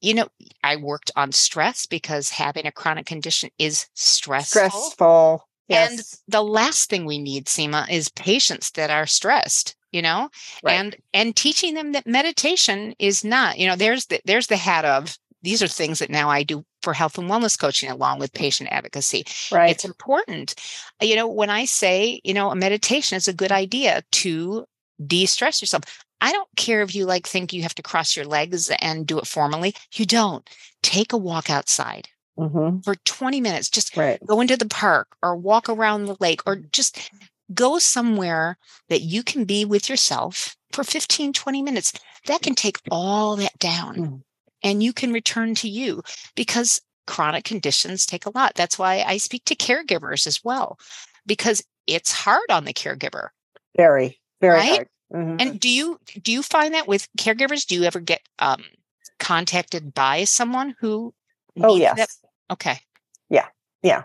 You 0.00 0.14
know, 0.14 0.28
I 0.62 0.76
worked 0.76 1.10
on 1.16 1.32
stress 1.32 1.84
because 1.86 2.30
having 2.30 2.66
a 2.66 2.72
chronic 2.72 3.06
condition 3.06 3.50
is 3.58 3.88
stressful. 3.94 4.70
Stressful. 4.70 5.48
And 5.68 6.00
the 6.28 6.42
last 6.42 6.88
thing 6.88 7.04
we 7.04 7.18
need, 7.18 7.46
Sima, 7.46 7.90
is 7.90 8.08
patients 8.10 8.70
that 8.72 8.90
are 8.90 9.06
stressed, 9.06 9.74
you 9.92 10.02
know, 10.02 10.30
Right. 10.62 10.74
and 10.74 10.96
and 11.14 11.34
teaching 11.36 11.74
them 11.74 11.92
that 11.92 12.06
meditation 12.06 12.94
is 12.98 13.24
not, 13.24 13.58
you 13.58 13.66
know, 13.66 13.76
there's 13.76 14.06
the 14.06 14.20
there's 14.24 14.46
the 14.48 14.56
hat 14.56 14.84
of 14.84 15.16
these 15.42 15.62
are 15.62 15.68
things 15.68 16.00
that 16.00 16.10
now 16.10 16.28
I 16.28 16.42
do 16.42 16.64
for 16.82 16.92
health 16.92 17.16
and 17.18 17.30
wellness 17.30 17.58
coaching 17.58 17.90
along 17.90 18.18
with 18.18 18.32
patient 18.32 18.70
advocacy. 18.72 19.24
right. 19.52 19.70
It's 19.70 19.84
important. 19.84 20.54
Uh, 21.02 21.06
You 21.06 21.16
know, 21.16 21.28
when 21.28 21.50
I 21.50 21.64
say, 21.64 22.20
you 22.24 22.34
know, 22.34 22.50
a 22.50 22.56
meditation 22.56 23.16
is 23.16 23.28
a 23.28 23.32
good 23.32 23.52
idea 23.52 24.02
to 24.12 24.64
de-stress 25.04 25.60
yourself. 25.62 25.84
I 26.20 26.32
don't 26.32 26.48
care 26.56 26.82
if 26.82 26.94
you 26.94 27.06
like 27.06 27.26
think 27.26 27.52
you 27.52 27.62
have 27.62 27.74
to 27.76 27.82
cross 27.82 28.16
your 28.16 28.24
legs 28.26 28.70
and 28.80 29.06
do 29.06 29.18
it 29.18 29.26
formally. 29.26 29.74
You 29.94 30.06
don't. 30.06 30.48
Take 30.82 31.12
a 31.12 31.16
walk 31.16 31.50
outside 31.50 32.08
hmm 32.36 32.78
for 32.84 32.94
20 33.04 33.40
minutes. 33.40 33.68
Just 33.70 33.96
Right. 33.96 34.20
go 34.26 34.40
into 34.40 34.56
the 34.56 34.66
park 34.68 35.08
or 35.22 35.36
walk 35.36 35.68
around 35.68 36.06
the 36.06 36.16
lake 36.20 36.40
or 36.46 36.56
just 36.56 37.10
go 37.54 37.78
somewhere 37.78 38.58
that 38.88 39.00
you 39.02 39.22
can 39.22 39.44
be 39.44 39.64
with 39.64 39.88
yourself 39.88 40.56
for 40.72 40.84
15 40.84 41.32
20 41.32 41.62
minutes 41.62 41.92
that 42.26 42.42
can 42.42 42.54
take 42.54 42.78
all 42.90 43.36
that 43.36 43.58
down 43.58 43.96
Mm. 43.96 44.22
and 44.62 44.82
you 44.82 44.92
can 44.92 45.12
return 45.12 45.54
to 45.56 45.68
you 45.68 46.02
because 46.34 46.80
chronic 47.06 47.44
conditions 47.44 48.04
take 48.04 48.26
a 48.26 48.30
lot 48.34 48.52
that's 48.54 48.78
why 48.78 49.02
i 49.06 49.16
speak 49.16 49.44
to 49.46 49.56
caregivers 49.56 50.26
as 50.26 50.44
well 50.44 50.78
because 51.26 51.62
it's 51.86 52.12
hard 52.12 52.50
on 52.50 52.64
the 52.64 52.74
caregiver 52.74 53.28
Very, 53.76 54.20
very 54.42 54.56
Right? 54.58 54.68
hard. 54.70 54.88
Mhm. 55.14 55.40
and 55.40 55.58
do 55.60 55.70
you 55.70 55.98
do 56.22 56.30
you 56.32 56.42
find 56.42 56.74
that 56.74 56.86
with 56.86 57.08
caregivers 57.18 57.64
do 57.66 57.74
you 57.76 57.84
ever 57.84 58.00
get 58.00 58.20
um 58.40 58.62
contacted 59.18 59.94
by 59.94 60.24
someone 60.24 60.74
who 60.80 61.14
oh 61.62 61.76
yes. 61.76 61.96
that? 61.96 62.10
okay 62.50 62.80
Yeah. 63.30 63.46
Yeah. 63.82 64.04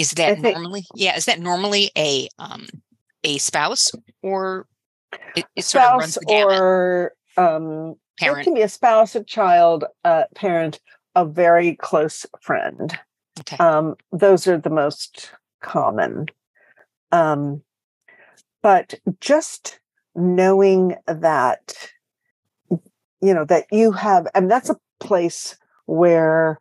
Is 0.00 0.12
that 0.12 0.40
think- 0.40 0.56
normally? 0.56 0.86
Yeah, 0.94 1.16
is 1.16 1.26
that 1.26 1.40
normally 1.40 1.90
a 1.96 2.28
um 2.38 2.66
a 3.22 3.38
spouse 3.38 3.92
or 4.22 4.66
it, 5.36 5.44
it 5.56 5.64
sort 5.64 5.84
of 5.84 5.98
runs 6.00 6.14
spouse 6.14 6.58
or 6.58 7.12
um 7.36 7.96
it 8.22 8.44
can 8.44 8.54
be 8.54 8.62
a 8.62 8.68
spouse, 8.68 9.14
a 9.14 9.24
child, 9.24 9.84
a 10.04 10.26
parent, 10.34 10.80
a 11.14 11.24
very 11.24 11.76
close 11.76 12.26
friend. 12.40 12.98
Okay. 13.40 13.56
Um, 13.56 13.96
those 14.12 14.46
are 14.46 14.58
the 14.58 14.70
most 14.70 15.30
common. 15.62 16.26
Um, 17.12 17.62
but 18.62 18.94
just 19.20 19.80
knowing 20.14 20.96
that, 21.06 21.74
you 22.70 23.34
know, 23.34 23.44
that 23.46 23.66
you 23.72 23.92
have, 23.92 24.26
and 24.34 24.50
that's 24.50 24.70
a 24.70 24.76
place 24.98 25.56
where 25.86 26.60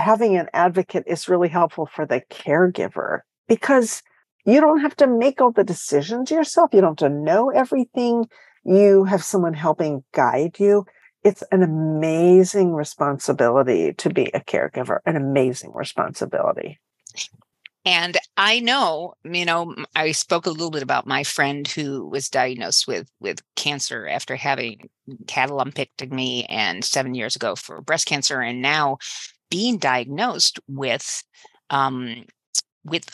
having 0.00 0.36
an 0.36 0.48
advocate 0.52 1.04
is 1.06 1.28
really 1.28 1.48
helpful 1.48 1.86
for 1.86 2.06
the 2.06 2.22
caregiver 2.30 3.20
because 3.48 4.02
you 4.44 4.60
don't 4.60 4.80
have 4.80 4.96
to 4.96 5.06
make 5.06 5.40
all 5.40 5.52
the 5.52 5.64
decisions 5.64 6.30
yourself. 6.30 6.70
You 6.72 6.80
don't 6.80 7.00
have 7.00 7.10
to 7.10 7.14
know 7.14 7.50
everything. 7.50 8.26
You 8.64 9.04
have 9.04 9.22
someone 9.22 9.54
helping 9.54 10.04
guide 10.12 10.58
you. 10.58 10.84
It's 11.22 11.42
an 11.52 11.62
amazing 11.62 12.74
responsibility 12.74 13.92
to 13.94 14.10
be 14.10 14.30
a 14.32 14.40
caregiver, 14.40 14.98
an 15.04 15.16
amazing 15.16 15.72
responsibility. 15.74 16.80
And 17.84 18.18
I 18.36 18.60
know, 18.60 19.14
you 19.24 19.44
know, 19.44 19.74
I 19.94 20.12
spoke 20.12 20.46
a 20.46 20.50
little 20.50 20.70
bit 20.70 20.82
about 20.82 21.06
my 21.06 21.24
friend 21.24 21.66
who 21.66 22.06
was 22.06 22.28
diagnosed 22.28 22.86
with 22.86 23.10
with 23.20 23.42
cancer 23.56 24.06
after 24.06 24.36
having 24.36 24.90
had 25.30 25.48
a 25.48 25.54
lumpectomy 25.54 26.44
and 26.48 26.84
seven 26.84 27.14
years 27.14 27.36
ago 27.36 27.56
for 27.56 27.80
breast 27.80 28.06
cancer, 28.06 28.40
and 28.42 28.60
now 28.60 28.98
being 29.50 29.78
diagnosed 29.78 30.58
with 30.68 31.22
um 31.70 32.24
with 32.84 33.08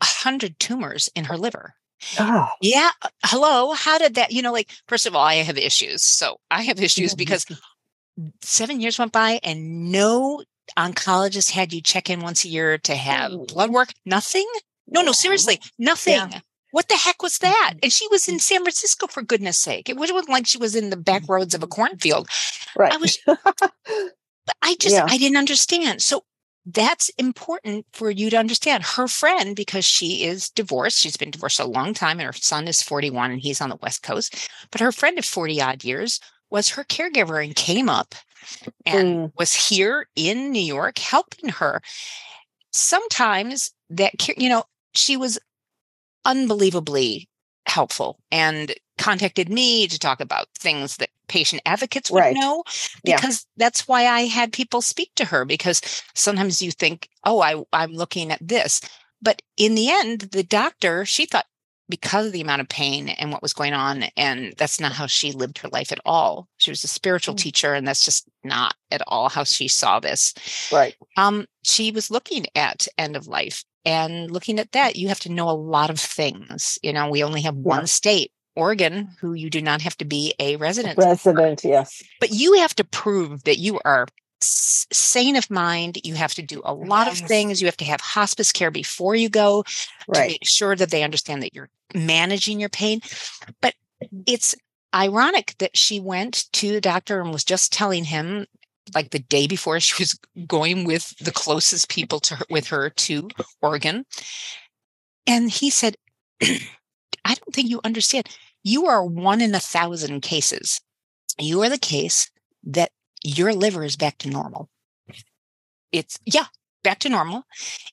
a 0.00 0.04
hundred 0.04 0.58
tumors 0.58 1.10
in 1.14 1.24
her 1.24 1.36
liver. 1.36 1.74
Oh, 2.18 2.48
Yeah. 2.60 2.90
uh, 3.02 3.08
Hello. 3.24 3.72
How 3.74 3.96
did 3.98 4.16
that, 4.16 4.32
you 4.32 4.42
know, 4.42 4.52
like, 4.52 4.70
first 4.88 5.06
of 5.06 5.14
all, 5.14 5.22
I 5.24 5.34
have 5.36 5.56
issues. 5.56 6.02
So 6.02 6.38
I 6.50 6.62
have 6.62 6.80
issues 6.82 7.14
because 7.14 7.46
seven 8.42 8.80
years 8.80 8.98
went 8.98 9.12
by 9.12 9.38
and 9.44 9.92
no 9.92 10.42
oncologist 10.76 11.50
had 11.50 11.72
you 11.72 11.80
check 11.80 12.10
in 12.10 12.20
once 12.20 12.44
a 12.44 12.48
year 12.48 12.78
to 12.78 12.94
have 12.96 13.30
Oh. 13.32 13.44
blood 13.46 13.70
work. 13.70 13.90
Nothing. 14.04 14.46
No, 14.88 15.02
no, 15.02 15.12
seriously, 15.12 15.60
nothing. 15.78 16.42
What 16.72 16.88
the 16.88 16.96
heck 16.96 17.22
was 17.22 17.38
that? 17.38 17.74
And 17.82 17.92
she 17.92 18.08
was 18.08 18.26
in 18.28 18.38
San 18.40 18.62
Francisco 18.62 19.06
for 19.06 19.22
goodness 19.22 19.58
sake. 19.58 19.88
It 19.88 19.96
wasn't 19.96 20.28
like 20.28 20.46
she 20.46 20.58
was 20.58 20.74
in 20.74 20.90
the 20.90 20.96
back 20.96 21.22
roads 21.28 21.54
of 21.54 21.62
a 21.62 21.66
cornfield. 21.68 22.28
right. 22.76 22.92
I 22.92 22.96
was 22.96 23.18
But 24.46 24.56
I 24.62 24.76
just 24.80 25.02
Yeah. 25.02 25.08
I 25.08 25.18
didn't 25.18 25.36
understand. 25.38 26.02
So 26.02 26.24
that's 26.66 27.08
important 27.10 27.86
for 27.92 28.10
you 28.10 28.30
to 28.30 28.36
understand. 28.38 28.84
Her 28.84 29.08
friend, 29.08 29.56
because 29.56 29.84
she 29.84 30.24
is 30.24 30.50
divorced, 30.50 30.98
she's 30.98 31.16
been 31.16 31.30
divorced 31.30 31.60
a 31.60 31.64
long 31.64 31.94
time, 31.94 32.20
and 32.20 32.26
her 32.26 32.32
son 32.32 32.68
is 32.68 32.82
41 32.82 33.32
and 33.32 33.40
he's 33.40 33.60
on 33.60 33.70
the 33.70 33.76
West 33.82 34.02
Coast. 34.02 34.48
But 34.70 34.80
her 34.80 34.92
friend 34.92 35.18
of 35.18 35.24
40 35.24 35.60
odd 35.60 35.84
years 35.84 36.20
was 36.50 36.70
her 36.70 36.84
caregiver 36.84 37.42
and 37.44 37.56
came 37.56 37.88
up 37.88 38.14
and 38.86 39.18
Mm, 39.18 39.32
was 39.38 39.54
here 39.54 40.06
in 40.16 40.52
New 40.52 40.62
York 40.62 40.98
helping 40.98 41.50
her. 41.50 41.80
Sometimes 42.72 43.72
that, 43.90 44.12
you 44.38 44.48
know, 44.48 44.64
she 44.94 45.16
was 45.16 45.38
unbelievably 46.24 47.28
helpful 47.66 48.18
and 48.30 48.74
contacted 48.98 49.48
me 49.48 49.86
to 49.88 49.98
talk 49.98 50.20
about 50.20 50.46
things 50.58 50.96
that 50.98 51.10
patient 51.28 51.62
advocates 51.64 52.10
would 52.10 52.20
Right. 52.20 52.36
know 52.36 52.62
Yeah. 53.04 53.16
because 53.16 53.46
that's 53.56 53.88
why 53.88 54.06
I 54.06 54.22
had 54.22 54.52
people 54.52 54.82
speak 54.82 55.10
to 55.16 55.24
her 55.24 55.44
because 55.44 55.80
sometimes 56.14 56.60
you 56.60 56.70
think, 56.70 57.08
oh, 57.24 57.40
I, 57.40 57.62
I'm 57.72 57.92
looking 57.92 58.30
at 58.30 58.46
this. 58.46 58.80
But 59.22 59.40
in 59.56 59.74
the 59.74 59.88
end, 59.90 60.20
the 60.32 60.42
doctor, 60.42 61.04
she 61.04 61.26
thought 61.26 61.46
because 61.88 62.26
of 62.26 62.32
the 62.32 62.40
amount 62.40 62.60
of 62.60 62.68
pain 62.68 63.08
and 63.10 63.30
what 63.32 63.42
was 63.42 63.52
going 63.52 63.72
on, 63.74 64.04
and 64.16 64.54
that's 64.56 64.80
not 64.80 64.92
how 64.92 65.06
she 65.06 65.32
lived 65.32 65.58
her 65.58 65.68
life 65.68 65.92
at 65.92 66.00
all. 66.04 66.48
She 66.56 66.70
was 66.70 66.82
a 66.84 66.88
spiritual 66.88 67.34
Mm. 67.34 67.38
teacher, 67.38 67.74
and 67.74 67.86
that's 67.86 68.04
just 68.04 68.28
not 68.44 68.74
at 68.90 69.02
all 69.06 69.28
how 69.28 69.44
she 69.44 69.68
saw 69.68 70.00
this. 70.00 70.32
right. 70.72 70.94
Um, 71.16 71.46
she 71.62 71.90
was 71.90 72.10
looking 72.10 72.46
at 72.54 72.86
end 72.98 73.14
of 73.16 73.26
life 73.26 73.64
and 73.84 74.30
looking 74.30 74.58
at 74.58 74.72
that, 74.72 74.96
you 74.96 75.08
have 75.08 75.20
to 75.20 75.32
know 75.32 75.48
a 75.48 75.52
lot 75.52 75.90
of 75.90 75.98
things. 75.98 76.78
You 76.82 76.92
know, 76.92 77.08
we 77.08 77.22
only 77.22 77.42
have 77.42 77.56
one 77.56 77.86
state, 77.86 78.32
Oregon, 78.54 79.08
who 79.20 79.34
you 79.34 79.50
do 79.50 79.60
not 79.60 79.82
have 79.82 79.96
to 79.98 80.04
be 80.04 80.34
a 80.38 80.56
resident 80.56 80.98
Resident, 80.98 81.64
yes. 81.64 82.02
but 82.20 82.30
you 82.30 82.54
have 82.54 82.74
to 82.76 82.84
prove 82.84 83.44
that 83.44 83.58
you 83.58 83.80
are 83.84 84.06
s- 84.42 84.86
sane 84.92 85.36
of 85.36 85.50
mind 85.50 85.98
you 86.04 86.14
have 86.14 86.34
to 86.34 86.42
do 86.42 86.60
a 86.64 86.74
lot 86.74 87.08
of 87.08 87.16
things 87.16 87.60
you 87.60 87.66
have 87.66 87.76
to 87.78 87.84
have 87.84 88.00
hospice 88.00 88.52
care 88.52 88.70
before 88.70 89.14
you 89.14 89.28
go 89.28 89.62
to 90.12 90.20
make 90.20 90.44
sure 90.44 90.76
that 90.76 90.90
they 90.90 91.02
understand 91.02 91.42
that 91.42 91.54
you're 91.54 91.70
managing 91.94 92.60
your 92.60 92.68
pain. 92.68 93.00
But 93.60 93.74
mm-hmm. 94.02 94.22
it's 94.26 94.54
ironic 94.94 95.54
that 95.58 95.76
she 95.76 96.00
went 96.00 96.44
to 96.52 96.72
the 96.72 96.80
doctor 96.80 97.20
and 97.20 97.32
was 97.32 97.44
just 97.44 97.72
telling 97.72 98.04
him 98.04 98.46
like 98.94 99.10
the 99.10 99.18
day 99.18 99.46
before 99.46 99.78
she 99.80 100.02
was 100.02 100.18
going 100.46 100.84
with 100.84 101.16
the 101.18 101.32
closest 101.32 101.88
people 101.88 102.20
to 102.20 102.36
her 102.36 102.44
with 102.50 102.66
her 102.68 102.90
to 102.90 103.28
Oregon. 103.60 104.04
And 105.26 105.50
he 105.50 105.70
said, 105.70 105.96
I 106.42 107.34
don't 107.34 107.52
think 107.52 107.70
you 107.70 107.80
understand. 107.84 108.28
You 108.64 108.86
are 108.86 109.04
one 109.04 109.40
in 109.40 109.54
a 109.54 109.60
thousand 109.60 110.20
cases. 110.22 110.80
You 111.38 111.62
are 111.62 111.68
the 111.68 111.78
case 111.78 112.30
that 112.64 112.90
your 113.24 113.52
liver 113.52 113.84
is 113.84 113.96
back 113.96 114.18
to 114.18 114.28
normal. 114.28 114.68
It's, 115.92 116.18
yeah, 116.24 116.46
back 116.82 116.98
to 117.00 117.08
normal. 117.08 117.44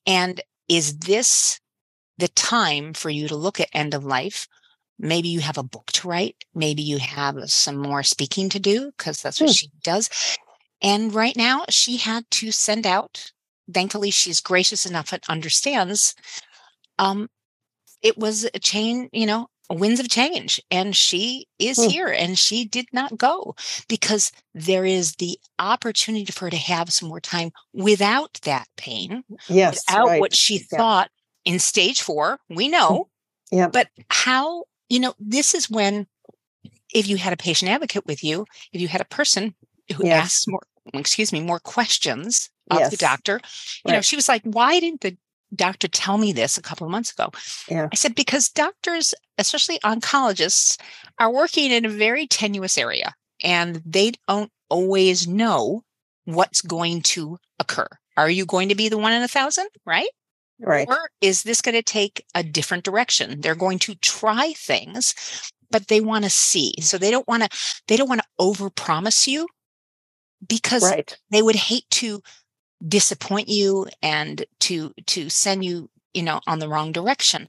And 0.06 0.42
is 0.68 1.00
this 1.00 1.60
the 2.18 2.28
time 2.30 2.94
for 2.94 3.10
you 3.10 3.28
to 3.28 3.36
look 3.36 3.60
at 3.60 3.70
end 3.74 3.94
of 3.94 4.06
life? 4.06 4.48
Maybe 4.98 5.30
you 5.30 5.40
have 5.40 5.58
a 5.58 5.64
book 5.64 5.92
to 5.94 6.08
write. 6.08 6.36
Maybe 6.54 6.82
you 6.82 6.98
have 6.98 7.50
some 7.50 7.78
more 7.78 8.04
speaking 8.04 8.50
to 8.50 8.60
do 8.60 8.92
because 8.98 9.22
that's 9.22 9.40
what 9.40 9.50
hmm. 9.50 9.54
she 9.54 9.70
does. 9.84 10.10
And 10.82 11.14
right 11.14 11.36
now, 11.36 11.66
she 11.70 11.98
had 11.98 12.30
to 12.32 12.52
send 12.52 12.88
out, 12.88 13.32
thankfully, 13.72 14.12
she's 14.12 14.40
gracious 14.40 14.86
enough 14.86 15.12
and 15.12 15.22
understands. 15.28 16.16
Um, 16.98 17.30
it 18.02 18.18
was 18.18 18.50
a 18.54 18.60
chain, 18.60 19.10
you 19.12 19.26
know, 19.26 19.48
winds 19.70 20.00
of 20.00 20.10
change. 20.10 20.62
And 20.72 20.96
she 20.96 21.48
is 21.60 21.78
hmm. 21.78 21.90
here 21.90 22.08
and 22.08 22.38
she 22.38 22.66
did 22.66 22.88
not 22.92 23.18
go 23.18 23.56
because 23.88 24.32
there 24.54 24.86
is 24.86 25.16
the 25.16 25.38
opportunity 25.60 26.32
for 26.32 26.46
her 26.46 26.52
to 26.52 26.58
have 26.58 26.92
some 26.92 27.10
more 27.10 27.20
time 27.20 27.52
without 27.74 28.40
that 28.44 28.68
pain. 28.78 29.24
Yes. 29.48 29.84
Without 29.88 30.08
right. 30.08 30.20
what 30.20 30.36
she 30.36 30.66
yeah. 30.72 30.78
thought 30.78 31.12
in 31.46 31.60
stage 31.60 32.02
four. 32.02 32.40
We 32.50 32.68
know. 32.68 33.10
Yeah. 33.52 33.68
But 33.68 33.90
how, 34.10 34.66
you 34.90 35.00
know, 35.00 35.14
this 35.20 35.54
is 35.54 35.70
when 35.70 36.08
if 36.94 37.08
you 37.08 37.18
had 37.18 37.34
a 37.34 37.38
patient 37.38 37.70
advocate 37.70 38.06
with 38.06 38.24
you, 38.24 38.46
if 38.74 38.82
you 38.82 38.88
had 38.88 39.02
a 39.02 39.06
person 39.06 39.54
who 39.96 40.06
yes. 40.06 40.26
asked 40.26 40.50
more, 40.50 40.62
excuse 40.94 41.32
me, 41.32 41.42
more 41.42 41.60
questions 41.60 42.50
of 42.70 42.80
yes. 42.80 42.92
the 42.92 42.98
doctor. 42.98 43.40
You 43.86 43.92
right. 43.92 43.96
know, 43.96 44.02
she 44.02 44.16
was 44.16 44.30
like, 44.30 44.44
why 44.44 44.80
didn't 44.80 45.02
the 45.02 45.18
doctor 45.56 45.88
tell 45.88 46.18
me 46.18 46.32
this 46.32 46.58
a 46.58 46.62
couple 46.62 46.86
of 46.86 46.92
months 46.92 47.12
ago? 47.12 47.30
Yeah. 47.68 47.90
I 47.92 47.96
said, 47.96 48.16
because 48.16 48.50
doctors, 48.50 49.14
especially 49.38 49.80
oncologists, 49.80 50.80
are 51.18 51.32
working 51.32 51.72
in 51.72 51.86
a 51.86 51.90
very 51.90 52.28
tenuous 52.28 52.78
area 52.78 53.14
and 53.44 53.82
they 53.86 54.14
don't 54.28 54.52
always 54.70 55.28
know 55.28 55.84
what's 56.26 56.62
going 56.62 57.02
to 57.02 57.38
occur. 57.60 57.88
Are 58.18 58.30
you 58.30 58.46
going 58.46 58.70
to 58.70 58.76
be 58.76 58.90
the 58.90 58.98
one 58.98 59.14
in 59.14 59.24
a 59.24 59.28
thousand? 59.28 59.68
Right. 59.86 60.10
Right. 60.60 60.88
Or 60.88 61.10
is 61.22 61.44
this 61.44 61.62
going 61.62 61.76
to 61.76 61.82
take 61.82 62.26
a 62.36 62.44
different 62.44 62.84
direction? 62.84 63.40
They're 63.40 63.56
going 63.56 63.80
to 63.80 63.96
try 63.96 64.54
things, 64.58 65.16
but 65.72 65.88
they 65.88 66.02
want 66.02 66.26
to 66.26 66.30
see. 66.30 66.74
So 66.82 66.98
they 66.98 67.12
don't 67.12 67.28
want 67.30 67.44
to, 67.44 67.50
they 67.88 67.96
don't 67.96 68.10
want 68.10 68.22
to 68.22 68.28
overpromise 68.40 69.26
you 69.26 69.48
because 70.48 70.84
right. 70.84 71.18
they 71.32 71.42
would 71.42 71.56
hate 71.56 71.90
to 71.90 72.22
disappoint 72.86 73.50
you 73.50 73.88
and 74.02 74.46
to 74.60 74.94
to 75.06 75.30
send 75.30 75.66
you 75.66 75.90
you 76.14 76.24
know 76.24 76.40
on 76.48 76.60
the 76.60 76.70
wrong 76.70 76.92
direction 76.92 77.48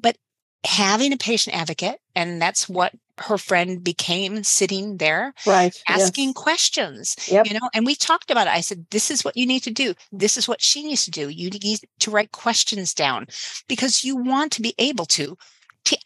but 0.00 0.16
having 0.64 1.12
a 1.12 1.16
patient 1.16 1.54
advocate 1.56 2.00
and 2.16 2.42
that's 2.42 2.68
what 2.68 2.92
her 3.18 3.38
friend 3.38 3.84
became 3.84 4.42
sitting 4.42 4.96
there 4.96 5.32
right 5.46 5.80
asking 5.88 6.30
yes. 6.30 6.36
questions 6.36 7.16
yep. 7.30 7.46
you 7.46 7.54
know 7.54 7.70
and 7.72 7.86
we 7.86 7.94
talked 7.94 8.32
about 8.32 8.48
it 8.48 8.50
i 8.50 8.60
said 8.60 8.84
this 8.90 9.10
is 9.10 9.24
what 9.24 9.36
you 9.36 9.46
need 9.46 9.62
to 9.62 9.70
do 9.70 9.94
this 10.10 10.36
is 10.36 10.48
what 10.48 10.60
she 10.60 10.82
needs 10.82 11.04
to 11.04 11.10
do 11.12 11.28
you 11.28 11.48
need 11.50 11.78
to 12.00 12.10
write 12.10 12.32
questions 12.32 12.92
down 12.92 13.26
because 13.68 14.02
you 14.02 14.16
want 14.16 14.50
to 14.50 14.62
be 14.62 14.74
able 14.78 15.06
to 15.06 15.36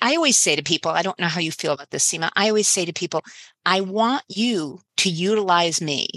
I 0.01 0.17
always 0.17 0.37
say 0.37 0.57
to 0.57 0.63
people, 0.63 0.91
I 0.91 1.03
don't 1.03 1.19
know 1.19 1.29
how 1.29 1.41
you 1.41 1.53
feel 1.53 1.73
about 1.73 1.91
this, 1.91 2.09
Sima. 2.11 2.31
I 2.37 2.49
always 2.49 2.69
say 2.69 2.85
to 2.85 2.93
people, 2.93 3.23
I 3.65 3.81
want 3.81 4.25
you 4.29 4.81
to 4.99 5.11
utilize 5.11 5.81
me. 5.81 6.09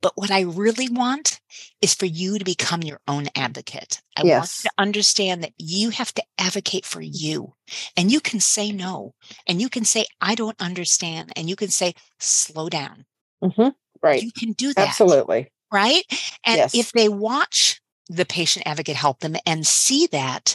But 0.00 0.12
what 0.14 0.30
I 0.30 0.42
really 0.42 0.88
want 0.88 1.40
is 1.82 1.92
for 1.92 2.06
you 2.06 2.38
to 2.38 2.44
become 2.44 2.82
your 2.82 3.00
own 3.08 3.26
advocate. 3.34 4.00
I 4.16 4.22
yes. 4.24 4.38
want 4.38 4.50
you 4.58 4.68
to 4.68 4.74
understand 4.78 5.42
that 5.42 5.54
you 5.58 5.90
have 5.90 6.14
to 6.14 6.22
advocate 6.38 6.84
for 6.84 7.00
you. 7.00 7.54
And 7.96 8.12
you 8.12 8.20
can 8.20 8.38
say 8.38 8.70
no. 8.70 9.14
And 9.48 9.60
you 9.60 9.68
can 9.68 9.84
say, 9.84 10.06
I 10.20 10.36
don't 10.36 10.60
understand. 10.60 11.32
And 11.34 11.48
you 11.48 11.56
can 11.56 11.68
say, 11.68 11.94
slow 12.20 12.68
down. 12.68 13.06
Mm-hmm. 13.42 13.70
Right. 14.00 14.22
You 14.22 14.30
can 14.30 14.52
do 14.52 14.72
that. 14.74 14.88
Absolutely. 14.88 15.50
Right. 15.72 16.04
And 16.44 16.58
yes. 16.58 16.74
if 16.76 16.92
they 16.92 17.08
watch 17.08 17.80
the 18.08 18.24
patient 18.24 18.66
advocate 18.66 18.96
help 18.96 19.18
them 19.18 19.34
and 19.44 19.66
see 19.66 20.06
that, 20.12 20.54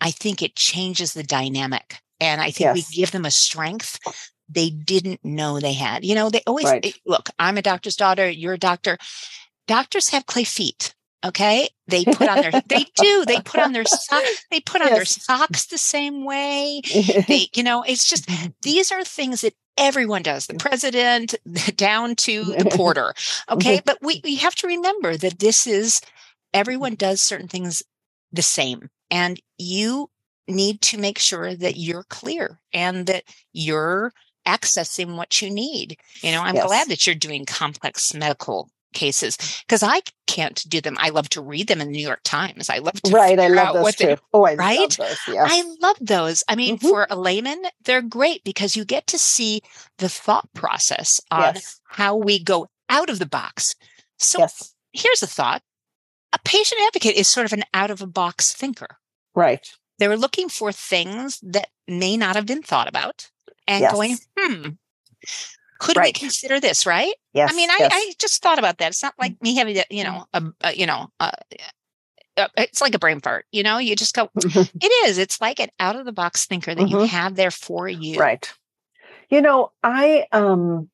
I 0.00 0.10
think 0.10 0.42
it 0.42 0.56
changes 0.56 1.12
the 1.12 1.22
dynamic. 1.22 2.00
And 2.20 2.40
I 2.40 2.50
think 2.50 2.60
yes. 2.60 2.74
we 2.74 2.96
give 2.96 3.12
them 3.12 3.24
a 3.24 3.30
strength 3.30 3.98
they 4.50 4.70
didn't 4.70 5.24
know 5.24 5.60
they 5.60 5.72
had. 5.72 6.04
You 6.04 6.14
know, 6.14 6.28
they 6.28 6.42
always 6.46 6.66
right. 6.66 6.84
Eh, 6.84 6.92
look, 7.06 7.30
I'm 7.38 7.56
a 7.56 7.62
doctor's 7.62 7.96
daughter, 7.96 8.28
you're 8.28 8.54
a 8.54 8.58
doctor. 8.58 8.98
Doctors 9.66 10.08
have 10.08 10.26
clay 10.26 10.44
feet. 10.44 10.94
Okay. 11.24 11.68
They 11.86 12.04
put 12.04 12.28
on 12.28 12.40
their, 12.40 12.50
they 12.66 12.86
do, 12.96 13.24
they 13.26 13.40
put 13.40 13.60
on 13.60 13.72
their 13.72 13.84
socks, 13.84 14.46
they 14.50 14.60
put 14.60 14.80
on 14.80 14.88
yes. 14.88 14.96
their 14.96 15.04
socks 15.04 15.66
the 15.66 15.78
same 15.78 16.24
way. 16.24 16.80
They, 17.28 17.48
you 17.54 17.62
know, 17.62 17.82
it's 17.82 18.08
just, 18.08 18.28
these 18.62 18.90
are 18.90 19.04
things 19.04 19.42
that 19.42 19.54
everyone 19.76 20.22
does, 20.22 20.46
the 20.46 20.54
president 20.54 21.34
down 21.76 22.16
to 22.16 22.44
the 22.44 22.70
porter. 22.72 23.14
Okay. 23.50 23.80
But 23.84 23.98
we, 24.02 24.20
we 24.24 24.36
have 24.36 24.54
to 24.56 24.66
remember 24.66 25.16
that 25.16 25.38
this 25.38 25.66
is, 25.66 26.00
everyone 26.52 26.94
does 26.94 27.20
certain 27.20 27.48
things 27.48 27.82
the 28.32 28.42
same. 28.42 28.88
And 29.10 29.40
you 29.58 30.10
need 30.48 30.80
to 30.82 30.98
make 30.98 31.18
sure 31.18 31.54
that 31.54 31.76
you're 31.76 32.04
clear 32.04 32.60
and 32.72 33.06
that 33.06 33.24
you're 33.52 34.12
accessing 34.46 35.16
what 35.16 35.40
you 35.40 35.50
need. 35.50 35.96
You 36.22 36.32
know, 36.32 36.42
I'm 36.42 36.54
yes. 36.54 36.66
glad 36.66 36.88
that 36.88 37.06
you're 37.06 37.14
doing 37.14 37.44
complex 37.46 38.14
medical 38.14 38.70
cases 38.92 39.36
because 39.66 39.82
I 39.82 40.00
can't 40.26 40.64
do 40.68 40.80
them. 40.80 40.96
I 40.98 41.10
love 41.10 41.28
to 41.30 41.40
read 41.40 41.68
them 41.68 41.80
in 41.80 41.88
the 41.88 41.92
New 41.92 42.06
York 42.06 42.20
Times. 42.24 42.68
I 42.68 42.78
love 42.78 43.00
to 43.02 43.12
right. 43.12 43.38
I 43.38 43.48
love 43.48 43.74
those 43.74 43.96
too. 43.96 44.06
They, 44.06 44.16
oh, 44.32 44.44
I 44.44 44.54
right? 44.54 44.78
love 44.78 44.96
those. 44.96 45.18
Yeah. 45.28 45.46
I 45.48 45.76
love 45.80 45.96
those. 46.00 46.44
I 46.48 46.56
mean, 46.56 46.76
mm-hmm. 46.76 46.88
for 46.88 47.06
a 47.10 47.16
layman, 47.16 47.62
they're 47.84 48.02
great 48.02 48.42
because 48.44 48.76
you 48.76 48.84
get 48.84 49.06
to 49.08 49.18
see 49.18 49.62
the 49.98 50.08
thought 50.08 50.48
process 50.54 51.20
on 51.30 51.54
yes. 51.54 51.80
how 51.84 52.16
we 52.16 52.42
go 52.42 52.68
out 52.88 53.10
of 53.10 53.18
the 53.18 53.26
box. 53.26 53.74
So 54.18 54.40
yes. 54.40 54.74
here's 54.92 55.22
a 55.22 55.26
thought: 55.26 55.62
a 56.32 56.38
patient 56.44 56.80
advocate 56.86 57.16
is 57.16 57.28
sort 57.28 57.46
of 57.46 57.52
an 57.52 57.64
out 57.74 57.90
of 57.90 57.98
the 57.98 58.06
box 58.06 58.52
thinker. 58.52 58.98
Right. 59.34 59.68
They're 59.98 60.16
looking 60.16 60.48
for 60.48 60.72
things 60.72 61.40
that 61.42 61.68
may 61.86 62.16
not 62.16 62.36
have 62.36 62.46
been 62.46 62.62
thought 62.62 62.88
about 62.88 63.30
and 63.66 63.82
yes. 63.82 63.92
going, 63.92 64.16
hmm, 64.38 64.68
could 65.78 65.96
right. 65.96 66.08
we 66.08 66.12
consider 66.12 66.60
this? 66.60 66.86
Right? 66.86 67.14
Yes. 67.32 67.52
I 67.52 67.56
mean, 67.56 67.68
yes. 67.78 67.92
I, 67.92 67.96
I, 67.96 68.12
just 68.18 68.42
thought 68.42 68.58
about 68.58 68.78
that. 68.78 68.88
It's 68.88 69.02
not 69.02 69.14
like 69.18 69.32
mm. 69.32 69.42
me 69.42 69.56
having, 69.56 69.74
to, 69.74 69.84
you 69.90 70.04
know, 70.04 70.26
a, 70.32 70.42
a 70.62 70.72
you 70.72 70.86
know, 70.86 71.08
a, 71.20 71.32
it's 72.56 72.80
like 72.80 72.94
a 72.94 72.98
brain 72.98 73.20
fart. 73.20 73.46
You 73.52 73.62
know, 73.62 73.78
you 73.78 73.96
just 73.96 74.14
go. 74.14 74.30
Mm-hmm. 74.40 74.78
it 74.80 75.08
is. 75.08 75.18
It's 75.18 75.40
like 75.40 75.60
an 75.60 75.68
out 75.78 75.96
of 75.96 76.06
the 76.06 76.12
box 76.12 76.46
thinker 76.46 76.74
that 76.74 76.82
mm-hmm. 76.82 77.00
you 77.00 77.06
have 77.06 77.34
there 77.34 77.50
for 77.50 77.88
you. 77.88 78.18
Right. 78.18 78.50
You 79.28 79.42
know, 79.42 79.72
I 79.82 80.26
um 80.32 80.88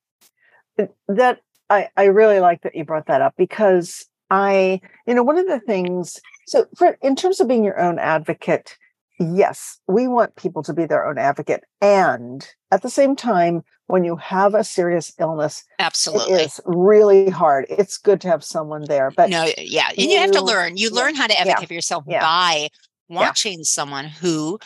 that 1.09 1.41
I 1.71 1.89
I 1.97 2.05
really 2.05 2.41
like 2.41 2.63
that 2.63 2.75
you 2.75 2.85
brought 2.85 3.07
that 3.07 3.23
up 3.23 3.35
because 3.37 4.07
I 4.31 4.81
you 5.07 5.15
know 5.15 5.23
one 5.23 5.39
of 5.39 5.47
the 5.47 5.61
things 5.61 6.21
so 6.47 6.67
for 6.77 6.99
in 7.03 7.17
terms 7.17 7.41
of 7.41 7.49
being 7.49 7.65
your 7.65 7.81
own 7.81 7.99
advocate 7.99 8.77
yes, 9.19 9.79
we 9.87 10.09
want 10.09 10.37
people 10.37 10.63
to 10.63 10.73
be 10.73 10.87
their 10.87 11.07
own 11.07 11.19
advocate. 11.19 11.65
And 11.81 12.47
at 12.71 12.83
the 12.83 12.91
same 12.91 13.17
time, 13.17 13.63
when 13.87 14.05
you 14.05 14.17
have 14.17 14.55
a 14.55 14.65
serious 14.65 15.13
illness, 15.19 15.65
absolutely, 15.79 16.41
it's 16.41 16.61
really 16.65 17.31
hard. 17.31 17.67
It's 17.69 17.99
good 17.99 18.21
to 18.23 18.29
have 18.29 18.43
someone 18.43 18.85
there. 18.87 19.11
But 19.17 19.31
no, 19.31 19.49
yeah, 19.59 19.89
and 19.91 19.99
you, 19.99 20.11
you 20.11 20.19
have 20.19 20.33
to 20.33 20.45
learn. 20.45 20.77
You 20.77 20.91
learn 20.91 21.15
how 21.15 21.27
to 21.27 21.39
advocate 21.39 21.63
yeah, 21.63 21.67
for 21.67 21.75
yourself 21.75 22.05
yeah, 22.07 22.21
by 22.21 22.69
watching 23.09 23.59
yeah. 23.59 23.65
someone 23.65 24.07
who 24.07 24.59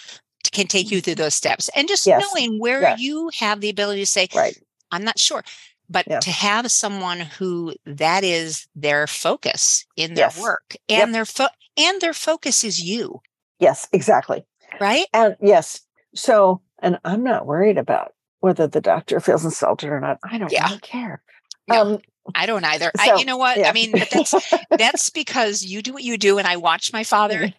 can 0.53 0.67
take 0.67 0.91
you 0.91 0.99
mm-hmm. 0.99 1.05
through 1.05 1.15
those 1.17 1.35
steps 1.35 1.69
and 1.77 1.87
just 1.87 2.07
yes, 2.07 2.25
knowing 2.35 2.59
where 2.59 2.81
yes. 2.81 3.01
you 3.01 3.31
have 3.39 3.61
the 3.61 3.69
ability 3.69 4.01
to 4.01 4.07
say, 4.07 4.27
right. 4.35 4.57
I'm 4.91 5.05
not 5.05 5.19
sure. 5.19 5.45
But 5.93 6.07
to 6.23 6.31
have 6.31 6.71
someone 6.71 7.21
who 7.21 7.75
that 7.85 8.23
is 8.23 8.69
their 8.77 9.07
focus 9.09 9.85
in 9.97 10.15
their 10.15 10.27
yes. 10.27 10.41
work 10.41 10.77
and 10.89 10.99
yep. 10.99 11.11
their 11.11 11.25
fo- 11.25 11.57
and 11.77 12.01
their 12.01 12.15
focus 12.15 12.63
is 12.63 12.81
you 12.81 13.21
Yes, 13.61 13.87
exactly. 13.93 14.45
Right? 14.81 15.07
And 15.13 15.37
yes. 15.41 15.83
So, 16.15 16.63
and 16.81 16.99
I'm 17.05 17.23
not 17.23 17.47
worried 17.47 17.79
about 17.79 18.15
whether 18.41 18.67
the 18.67 18.81
doctor 18.81 19.21
feels 19.21 19.45
insulted 19.45 19.91
or 19.91 20.01
not. 20.01 20.19
I 20.25 20.39
don't 20.39 20.51
yeah. 20.51 20.67
really 20.67 20.81
care. 20.81 21.23
No, 21.69 21.83
um, 21.83 21.99
I 22.35 22.47
don't 22.47 22.65
either. 22.65 22.91
So, 22.97 23.17
I, 23.17 23.19
you 23.19 23.27
know 23.27 23.37
what? 23.37 23.59
Yeah. 23.59 23.69
I 23.69 23.73
mean, 23.73 23.93
that's 23.93 24.35
that's 24.71 25.11
because 25.11 25.63
you 25.63 25.83
do 25.83 25.93
what 25.93 26.03
you 26.03 26.17
do, 26.17 26.39
and 26.39 26.49
I 26.49 26.57
watch 26.57 26.93
my 26.93 27.05
father 27.05 27.53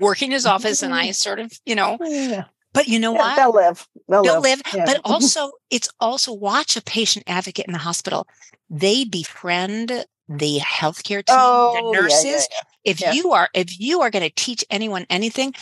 work 0.00 0.22
in 0.22 0.30
his 0.30 0.46
office, 0.46 0.82
and 0.82 0.94
I 0.94 1.10
sort 1.12 1.38
of, 1.38 1.52
you 1.64 1.74
know. 1.74 1.98
Yeah. 2.00 2.44
But 2.74 2.88
you 2.88 2.98
know 2.98 3.12
yeah, 3.12 3.18
what? 3.18 3.36
They'll 3.36 3.52
live. 3.52 3.88
They'll, 4.08 4.22
they'll 4.22 4.40
live. 4.40 4.62
live. 4.72 4.86
But 4.86 4.96
mm-hmm. 4.98 5.12
also, 5.12 5.52
it's 5.70 5.88
also 6.00 6.32
watch 6.32 6.76
a 6.76 6.82
patient 6.82 7.24
advocate 7.28 7.66
in 7.66 7.72
the 7.72 7.78
hospital. 7.78 8.26
They 8.70 9.04
befriend 9.04 10.06
the 10.28 10.58
healthcare 10.60 11.24
team, 11.24 11.36
oh, 11.38 11.92
the 11.92 12.00
nurses. 12.00 12.48
If 12.84 13.00
you 13.14 13.32
are 13.32 13.48
if 13.54 13.78
you 13.78 14.00
are 14.00 14.10
going 14.10 14.24
to 14.24 14.34
teach 14.34 14.64
anyone 14.70 15.06
anything, 15.10 15.54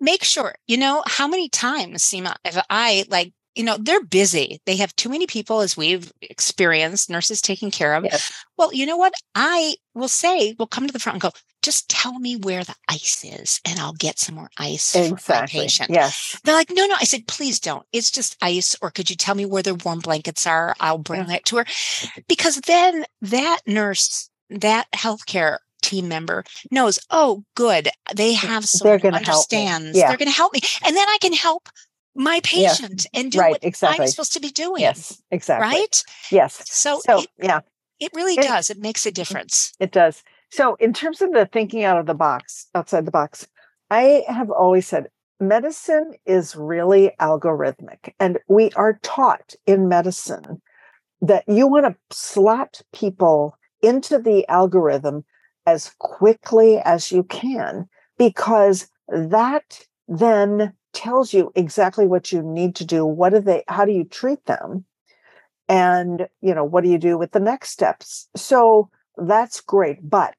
make 0.00 0.22
sure 0.22 0.54
you 0.66 0.76
know 0.76 1.02
how 1.06 1.26
many 1.26 1.48
times, 1.48 2.02
Sima, 2.02 2.36
if 2.44 2.56
I 2.70 3.04
like 3.08 3.32
you 3.54 3.64
know, 3.64 3.76
they're 3.78 4.04
busy. 4.04 4.60
They 4.66 4.76
have 4.76 4.94
too 4.96 5.08
many 5.08 5.26
people, 5.26 5.60
as 5.60 5.76
we've 5.76 6.12
experienced, 6.22 7.10
nurses 7.10 7.40
taking 7.40 7.70
care 7.70 7.94
of. 7.94 8.04
Yes. 8.04 8.32
Well, 8.56 8.72
you 8.72 8.86
know 8.86 8.96
what? 8.96 9.12
I 9.34 9.74
will 9.94 10.08
say, 10.08 10.54
we'll 10.58 10.66
come 10.68 10.86
to 10.86 10.92
the 10.92 10.98
front 10.98 11.16
and 11.16 11.22
go, 11.22 11.30
just 11.62 11.88
tell 11.88 12.18
me 12.18 12.36
where 12.36 12.64
the 12.64 12.74
ice 12.88 13.24
is 13.24 13.60
and 13.66 13.78
I'll 13.78 13.92
get 13.92 14.18
some 14.18 14.34
more 14.34 14.50
ice 14.58 14.92
for 14.92 15.32
my 15.32 15.46
patient. 15.46 15.90
Yes. 15.90 16.40
They're 16.44 16.54
like, 16.54 16.70
no, 16.70 16.86
no. 16.86 16.94
I 17.00 17.04
said, 17.04 17.28
please 17.28 17.60
don't. 17.60 17.86
It's 17.92 18.10
just 18.10 18.36
ice. 18.42 18.74
Or 18.82 18.90
could 18.90 19.10
you 19.10 19.16
tell 19.16 19.34
me 19.34 19.46
where 19.46 19.62
the 19.62 19.74
warm 19.74 20.00
blankets 20.00 20.46
are? 20.46 20.74
I'll 20.80 20.98
bring 20.98 21.20
Yeah. 21.20 21.26
that 21.28 21.44
to 21.46 21.58
her. 21.58 21.66
Because 22.28 22.56
then 22.62 23.04
that 23.20 23.60
nurse, 23.66 24.28
that 24.50 24.86
healthcare 24.92 25.58
team 25.82 26.08
member 26.08 26.44
knows, 26.70 26.98
oh, 27.10 27.44
good. 27.54 27.88
They 28.14 28.32
have 28.34 28.64
someone 28.64 29.00
who 29.00 29.08
understands. 29.08 29.96
Yeah. 29.96 30.08
They're 30.08 30.16
going 30.16 30.30
to 30.30 30.36
help 30.36 30.52
me. 30.52 30.60
And 30.84 30.96
then 30.96 31.08
I 31.08 31.18
can 31.20 31.32
help 31.32 31.68
my 32.14 32.40
Yes. 32.52 32.80
patient 32.80 33.06
and 33.14 33.32
do 33.32 33.38
Right, 33.38 33.52
what 33.52 33.64
exactly. 33.64 34.04
I'm 34.04 34.08
supposed 34.10 34.32
to 34.34 34.40
be 34.40 34.50
doing. 34.50 34.82
Yes. 34.82 35.22
Exactly. 35.30 35.78
Right. 35.78 36.04
Yes. 36.30 36.62
So, 36.70 37.00
So 37.04 37.20
it, 37.20 37.30
yeah, 37.42 37.60
it 38.00 38.10
really 38.14 38.34
it- 38.38 38.42
does. 38.42 38.70
It 38.70 38.78
makes 38.78 39.06
a 39.06 39.10
mm, 39.10 39.14
difference. 39.14 39.72
it 39.80 39.92
does. 39.92 40.22
So 40.50 40.74
in 40.76 40.92
terms 40.92 41.22
of 41.22 41.32
the 41.32 41.46
thinking 41.46 41.84
out 41.84 41.98
of 41.98 42.06
the 42.06 42.14
box, 42.14 42.66
outside 42.74 43.06
the 43.06 43.10
box, 43.10 43.46
I 43.90 44.24
have 44.28 44.50
always 44.50 44.86
said 44.86 45.08
medicine 45.40 46.12
is 46.26 46.54
really 46.54 47.12
algorithmic. 47.20 48.12
And 48.20 48.38
we 48.48 48.70
are 48.72 48.98
taught 49.02 49.54
in 49.66 49.88
medicine 49.88 50.60
that 51.22 51.44
you 51.48 51.66
want 51.66 51.86
to 51.86 51.96
slot 52.16 52.82
people 52.92 53.56
into 53.82 54.18
the 54.18 54.46
algorithm 54.48 55.24
as 55.66 55.92
quickly 55.98 56.78
as 56.84 57.10
you 57.12 57.22
can, 57.24 57.88
because 58.18 58.88
that 59.08 59.80
then 60.08 60.72
tells 60.92 61.32
you 61.32 61.52
exactly 61.54 62.06
what 62.06 62.32
you 62.32 62.42
need 62.42 62.74
to 62.76 62.84
do. 62.84 63.04
What 63.04 63.30
do 63.30 63.40
they, 63.40 63.64
how 63.68 63.84
do 63.84 63.92
you 63.92 64.04
treat 64.04 64.44
them? 64.46 64.84
And, 65.68 66.28
you 66.40 66.54
know, 66.54 66.64
what 66.64 66.84
do 66.84 66.90
you 66.90 66.98
do 66.98 67.16
with 67.16 67.32
the 67.32 67.40
next 67.40 67.70
steps? 67.70 68.28
So 68.36 68.90
that's 69.16 69.60
great. 69.60 69.98
But 70.08 70.34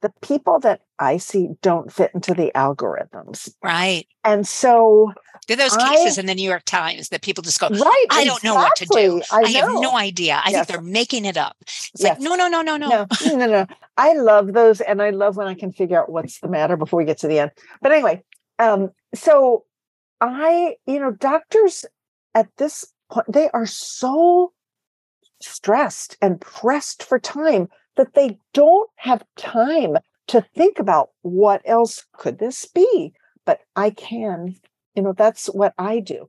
the 0.00 0.12
people 0.20 0.58
that 0.60 0.80
I 0.98 1.18
see 1.18 1.50
don't 1.62 1.92
fit 1.92 2.10
into 2.14 2.34
the 2.34 2.50
algorithms. 2.56 3.54
Right. 3.62 4.06
And 4.24 4.46
so, 4.46 5.12
There 5.46 5.56
are 5.56 5.58
those 5.58 5.76
I- 5.76 5.94
cases 5.94 6.18
in 6.18 6.26
the 6.26 6.34
New 6.34 6.48
York 6.48 6.64
Times 6.64 7.10
that 7.10 7.22
people 7.22 7.42
just 7.42 7.60
go, 7.60 7.68
right. 7.68 8.06
I 8.10 8.24
don't 8.24 8.42
know 8.42 8.54
what 8.56 8.74
to 8.76 8.86
do. 8.86 9.18
exactly. 9.18 9.54
I, 9.56 9.58
have 9.60 9.68
no 9.80 9.96
idea. 9.96 10.40
I 10.44 10.50
Yes. 10.50 10.66
think 10.66 10.68
they're 10.68 10.80
making 10.92 11.24
it 11.24 11.36
up. 11.36 11.56
It's 11.60 11.90
Yes. 11.98 12.18
like, 12.18 12.20
no, 12.20 12.34
no, 12.34 12.48
no, 12.48 12.62
no, 12.62 12.76
no. 12.76 12.88
no, 12.88 13.06
no, 13.36 13.46
no. 13.46 13.66
I 13.96 14.14
love 14.14 14.52
those, 14.52 14.80
and 14.80 15.00
I 15.00 15.10
love 15.10 15.36
when 15.36 15.46
I 15.46 15.54
can 15.54 15.70
figure 15.70 16.00
out 16.00 16.10
what's 16.10 16.40
the 16.40 16.48
matter 16.48 16.76
before 16.76 16.98
we 16.98 17.04
get 17.04 17.18
to 17.18 17.28
the 17.28 17.38
end. 17.38 17.52
But 17.80 17.92
anyway, 17.92 18.22
um, 18.58 18.90
so 19.14 19.64
I, 20.22 20.76
you 20.86 21.00
know, 21.00 21.10
doctors 21.10 21.84
at 22.34 22.48
this 22.56 22.92
point 23.10 23.32
they 23.32 23.50
are 23.50 23.66
so 23.66 24.52
stressed 25.40 26.16
and 26.22 26.40
pressed 26.40 27.02
for 27.02 27.18
time 27.18 27.68
that 27.96 28.14
they 28.14 28.38
don't 28.54 28.88
have 28.96 29.24
time 29.36 29.96
to 30.28 30.46
think 30.54 30.78
about 30.78 31.10
what 31.22 31.60
else 31.64 32.06
could 32.12 32.38
this 32.38 32.64
be. 32.64 33.12
But 33.44 33.60
I 33.74 33.90
can, 33.90 34.54
you 34.94 35.02
know, 35.02 35.12
that's 35.12 35.46
what 35.46 35.74
I 35.76 35.98
do. 35.98 36.28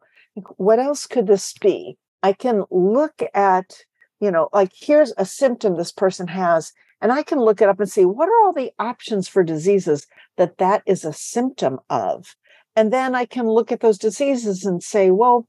What 0.58 0.80
else 0.80 1.06
could 1.06 1.28
this 1.28 1.54
be? 1.54 1.98
I 2.24 2.34
can 2.34 2.64
look 2.72 3.22
at 3.36 3.86
you 4.24 4.32
know, 4.32 4.48
like 4.54 4.72
here's 4.74 5.12
a 5.18 5.26
symptom 5.26 5.76
this 5.76 5.92
person 5.92 6.30
has, 6.30 6.72
and 7.02 7.12
I 7.12 7.24
can 7.24 7.42
look 7.42 7.62
it 7.62 7.68
up 7.68 7.82
and 7.82 7.92
see 7.92 8.06
what 8.06 8.30
are 8.30 8.46
all 8.46 8.54
the 8.54 8.72
options 8.80 9.28
for 9.28 9.44
diseases 9.44 10.08
that 10.38 10.60
that 10.60 10.82
is 10.86 11.04
a 11.04 11.12
symptom 11.12 11.80
of. 11.90 12.34
And 12.76 12.92
then 12.92 13.16
I 13.16 13.26
can 13.26 13.48
look 13.48 13.72
at 13.72 13.82
those 13.82 13.98
diseases 13.98 14.66
and 14.66 14.82
say, 14.82 15.12
well, 15.12 15.48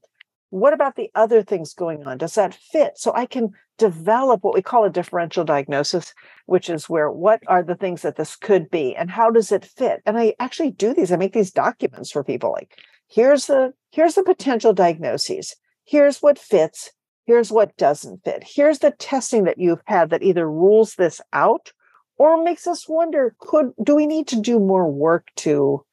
what 0.49 0.73
about 0.73 0.95
the 0.95 1.09
other 1.15 1.41
things 1.41 1.73
going 1.73 2.05
on? 2.05 2.17
Does 2.17 2.35
that 2.35 2.53
fit? 2.53 2.97
So 2.97 3.11
I 3.13 3.25
can 3.25 3.49
develop 3.77 4.43
what 4.43 4.53
we 4.53 4.61
call 4.61 4.85
a 4.85 4.89
differential 4.89 5.43
diagnosis, 5.43 6.13
which 6.45 6.69
is 6.69 6.87
where 6.87 7.11
what 7.11 7.41
are 7.47 7.63
the 7.63 7.75
things 7.75 8.03
that 8.03 8.15
this 8.15 8.35
could 8.35 8.69
be 8.69 8.95
and 8.95 9.11
how 9.11 9.31
does 9.31 9.51
it 9.51 9.65
fit? 9.65 10.01
And 10.05 10.17
I 10.17 10.35
actually 10.39 10.71
do 10.71 10.93
these, 10.93 11.11
I 11.11 11.17
make 11.17 11.33
these 11.33 11.51
documents 11.51 12.11
for 12.11 12.23
people 12.23 12.51
like 12.51 12.79
here's 13.07 13.47
the 13.47 13.73
here's 13.91 14.15
the 14.15 14.23
potential 14.23 14.73
diagnoses. 14.73 15.55
Here's 15.83 16.19
what 16.19 16.39
fits 16.39 16.91
here's 17.25 17.51
what 17.51 17.75
doesn't 17.77 18.23
fit 18.23 18.43
here's 18.45 18.79
the 18.79 18.91
testing 18.91 19.43
that 19.43 19.57
you've 19.57 19.81
had 19.85 20.09
that 20.09 20.23
either 20.23 20.49
rules 20.49 20.95
this 20.95 21.19
out 21.33 21.71
or 22.17 22.41
makes 22.43 22.67
us 22.67 22.87
wonder 22.87 23.35
could 23.39 23.71
do 23.83 23.95
we 23.95 24.05
need 24.05 24.27
to 24.27 24.39
do 24.39 24.59
more 24.59 24.89
work 24.91 25.27
to 25.35 25.83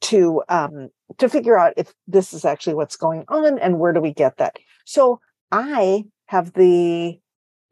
to 0.00 0.42
um 0.48 0.88
to 1.18 1.28
figure 1.28 1.58
out 1.58 1.74
if 1.76 1.92
this 2.06 2.32
is 2.32 2.44
actually 2.44 2.74
what's 2.74 2.96
going 2.96 3.24
on 3.28 3.58
and 3.58 3.78
where 3.78 3.92
do 3.92 4.00
we 4.00 4.12
get 4.12 4.36
that. 4.38 4.56
So 4.84 5.20
i 5.52 6.04
have 6.26 6.52
the 6.52 7.18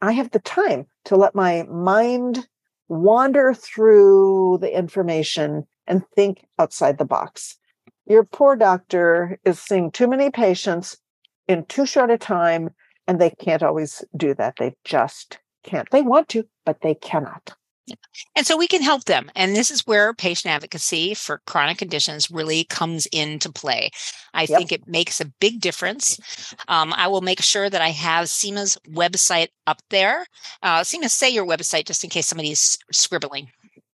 i 0.01 0.11
have 0.11 0.31
the 0.31 0.39
time 0.39 0.85
to 1.05 1.15
let 1.15 1.35
my 1.35 1.63
mind 1.63 2.47
wander 2.89 3.53
through 3.53 4.57
the 4.61 4.77
information 4.77 5.65
and 5.87 6.03
think 6.15 6.45
outside 6.57 6.97
the 6.97 7.05
box. 7.05 7.57
Your 8.05 8.23
poor 8.23 8.55
doctor 8.55 9.39
is 9.45 9.59
seeing 9.59 9.91
too 9.91 10.07
many 10.07 10.31
patients 10.31 10.97
in 11.47 11.65
too 11.65 11.85
short 11.85 12.11
a 12.11 12.17
time 12.17 12.71
and 13.07 13.19
they 13.19 13.29
can't 13.29 13.63
always 13.63 14.03
do 14.15 14.33
that. 14.35 14.55
They 14.57 14.75
just 14.83 15.39
can't. 15.63 15.89
They 15.91 16.01
want 16.01 16.29
to 16.29 16.45
but 16.65 16.81
they 16.81 16.95
cannot 16.95 17.55
And 18.35 18.45
so 18.45 18.57
we 18.57 18.67
can 18.67 18.81
help 18.81 19.05
them. 19.05 19.29
And 19.35 19.55
this 19.55 19.71
is 19.71 19.85
where 19.87 20.13
patient 20.13 20.53
advocacy 20.53 21.13
for 21.13 21.41
chronic 21.47 21.77
conditions 21.77 22.29
really 22.31 22.63
comes 22.65 23.05
into 23.07 23.51
play. 23.51 23.89
I 24.33 24.43
Yep. 24.43 24.57
think 24.57 24.71
it 24.71 24.87
makes 24.87 25.19
a 25.21 25.25
big 25.39 25.59
difference. 25.61 26.19
Um, 26.67 26.93
I 26.95 27.07
will 27.07 27.21
make 27.21 27.41
sure 27.41 27.69
that 27.69 27.81
I 27.81 27.89
have 27.89 28.25
Sima's 28.27 28.77
website 28.89 29.49
up 29.67 29.81
there. 29.89 30.25
Uh, 30.63 30.81
Sima, 30.81 31.09
say 31.09 31.29
your 31.29 31.45
website 31.45 31.85
just 31.85 32.03
in 32.03 32.09
case 32.09 32.27
somebody's 32.27 32.77
scribbling. 32.91 33.51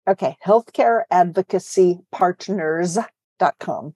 okay 0.08 0.36
healthcare 0.44 1.02
advocacy 1.10 1.98
partners.com 2.10 3.94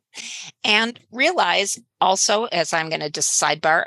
And 0.63 1.01
realize 1.11 1.81
also, 2.01 2.45
as 2.45 2.73
I'm 2.73 2.89
going 2.89 3.01
to 3.01 3.11
just 3.11 3.41
sidebar, 3.41 3.87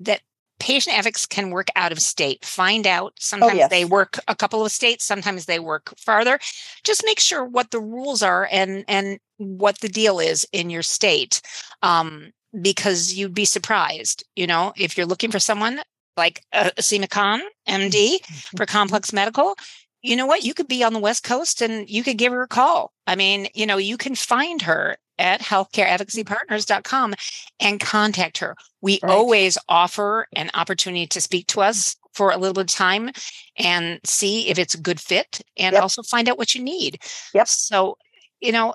that 0.00 0.20
patient 0.58 0.96
advocates 0.96 1.26
can 1.26 1.50
work 1.50 1.68
out 1.76 1.92
of 1.92 2.00
state. 2.00 2.44
Find 2.44 2.86
out. 2.86 3.14
Sometimes 3.18 3.56
yes. 3.56 3.70
they 3.70 3.84
work 3.84 4.18
a 4.28 4.34
couple 4.34 4.64
of 4.64 4.72
states, 4.72 5.04
sometimes 5.04 5.46
they 5.46 5.58
work 5.58 5.92
farther. 5.98 6.38
Just 6.84 7.02
make 7.04 7.20
sure 7.20 7.44
what 7.44 7.70
the 7.70 7.80
rules 7.80 8.22
are 8.22 8.48
and 8.50 8.84
and 8.88 9.18
what 9.38 9.80
the 9.80 9.88
deal 9.88 10.18
is 10.18 10.46
in 10.52 10.70
your 10.70 10.82
state. 10.82 11.42
Um, 11.82 12.32
because 12.60 13.12
you'd 13.14 13.34
be 13.34 13.44
surprised, 13.44 14.24
you 14.34 14.46
know, 14.46 14.72
if 14.76 14.96
you're 14.96 15.06
looking 15.06 15.30
for 15.30 15.38
someone 15.38 15.80
like 16.16 16.42
uh, 16.52 16.70
a 16.76 16.80
Sima 16.80 17.08
Kahn, 17.08 17.42
MD, 17.68 18.24
for 18.56 18.64
complex 18.64 19.12
medical, 19.12 19.54
you 20.02 20.16
know 20.16 20.26
what? 20.26 20.44
You 20.44 20.54
could 20.54 20.68
be 20.68 20.84
on 20.84 20.92
the 20.92 20.98
West 20.98 21.24
Coast 21.24 21.60
and 21.62 21.88
you 21.88 22.02
could 22.04 22.18
give 22.18 22.32
her 22.32 22.42
a 22.42 22.48
call. 22.48 22.92
I 23.06 23.16
mean, 23.16 23.48
you 23.54 23.66
know, 23.66 23.76
you 23.76 23.96
can 23.96 24.14
find 24.14 24.62
her 24.62 24.96
at 25.18 25.40
healthcareadvocacypartners.com 25.40 27.14
and 27.60 27.80
contact 27.80 28.38
her. 28.38 28.54
We 28.80 29.00
Right. 29.02 29.12
always 29.12 29.58
offer 29.68 30.26
an 30.34 30.50
opportunity 30.54 31.06
to 31.08 31.20
speak 31.20 31.46
to 31.48 31.62
us 31.62 31.96
for 32.12 32.30
a 32.30 32.36
little 32.36 32.54
bit 32.54 32.70
of 32.70 32.76
time 32.76 33.10
and 33.56 34.00
see 34.04 34.48
if 34.48 34.58
it's 34.58 34.74
a 34.74 34.80
good 34.80 35.00
fit 35.00 35.40
and 35.56 35.74
Yep. 35.74 35.82
also 35.82 36.02
find 36.02 36.28
out 36.28 36.38
what 36.38 36.54
you 36.54 36.62
need. 36.62 37.00
Yep. 37.34 37.48
So, 37.48 37.98
you 38.40 38.52
know, 38.52 38.74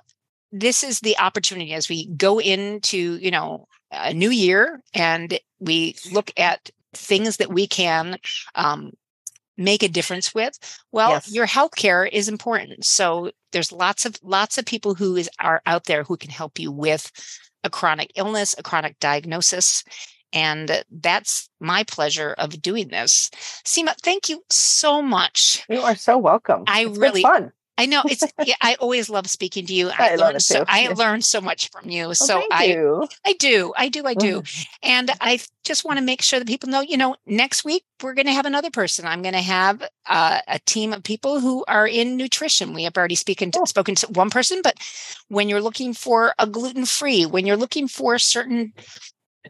this 0.51 0.83
is 0.83 0.99
the 0.99 1.17
opportunity 1.17 1.73
as 1.73 1.87
we 1.87 2.07
go 2.07 2.39
into, 2.39 3.17
you 3.17 3.31
know, 3.31 3.67
a 3.91 4.13
new 4.13 4.29
year 4.29 4.81
and 4.93 5.39
we 5.59 5.95
look 6.11 6.31
at 6.37 6.69
things 6.93 7.37
that 7.37 7.51
we 7.51 7.67
can 7.67 8.17
um, 8.55 8.91
make 9.63 9.83
a 9.83 9.87
difference 9.87 10.33
with 10.35 10.57
well 10.91 11.11
Yes. 11.11 11.31
your 11.31 11.47
healthcare 11.47 12.07
is 12.11 12.27
important. 12.27 12.85
So 12.85 13.31
there's 13.51 13.71
lots 13.71 14.05
of 14.05 14.15
lots 14.23 14.57
of 14.57 14.65
people 14.65 14.95
who 14.95 15.15
is 15.15 15.29
are 15.39 15.61
out 15.65 15.85
there 15.85 16.03
who 16.03 16.17
can 16.17 16.29
help 16.31 16.59
you 16.59 16.71
with 16.71 17.11
a 17.63 17.69
chronic 17.69 18.11
illness 18.15 18.55
a 18.57 18.63
chronic 18.63 18.99
diagnosis 18.99 19.83
and 20.33 20.83
that's 20.89 21.49
my 21.59 21.83
pleasure 21.83 22.33
of 22.37 22.61
doing 22.61 22.87
this. 22.87 23.29
Sima 23.65 23.93
thank 24.01 24.29
you 24.29 24.43
so 24.49 25.01
much. 25.01 25.63
You 25.69 25.81
are 25.81 25.95
so 25.95 26.17
welcome. 26.17 26.63
I 26.67 26.85
It's 26.85 26.97
really- 26.97 27.21
fun 27.21 27.51
i 27.81 27.85
know 27.85 28.03
it's 28.07 28.23
yeah, 28.45 28.55
i 28.61 28.75
always 28.75 29.09
love 29.09 29.27
speaking 29.27 29.65
to 29.65 29.73
you 29.73 29.89
I 29.89 30.11
i, 30.13 30.15
love 30.15 30.33
learn 30.33 30.39
so 30.39 30.65
i 30.67 30.81
Yeah. 30.83 30.93
learn 31.03 31.21
so 31.21 31.41
much 31.41 31.69
from 31.71 31.89
you 31.89 32.05
Well, 32.05 32.15
so 32.15 32.41
i 32.51 32.65
you. 32.65 33.07
i 33.25 33.33
do 33.33 33.73
i 33.77 33.89
do 33.89 34.05
i 34.05 34.13
do 34.13 34.41
Mhm. 34.41 34.67
and 34.83 35.11
I 35.21 35.39
just 35.63 35.85
want 35.85 35.99
to 35.99 36.03
make 36.03 36.21
sure 36.23 36.39
that 36.39 36.47
people 36.47 36.69
know, 36.69 36.81
you 36.81 36.97
know, 36.97 37.15
next 37.27 37.63
week 37.63 37.83
we're 38.01 38.15
going 38.15 38.25
to 38.25 38.33
have 38.33 38.47
another 38.47 38.71
person. 38.71 39.05
I'm 39.05 39.21
going 39.21 39.35
to 39.35 39.41
have 39.41 39.87
uh, 40.07 40.39
a 40.47 40.59
team 40.65 40.91
of 40.91 41.03
people 41.03 41.39
who 41.39 41.63
are 41.67 41.87
in 41.87 42.17
nutrition. 42.17 42.73
We 42.73 42.83
have 42.85 42.97
already 42.97 43.15
spoken 43.15 43.51
to, 43.51 43.59
Oh. 43.59 43.65
spoken 43.65 43.93
to 43.95 44.07
one 44.07 44.31
person, 44.31 44.61
but 44.63 44.75
when 45.27 45.49
you're 45.49 45.61
looking 45.61 45.93
for 45.93 46.33
a 46.39 46.47
gluten 46.47 46.85
free, 46.85 47.25
when 47.27 47.45
you're 47.45 47.57
looking 47.57 47.87
for 47.87 48.17
certain 48.17 48.73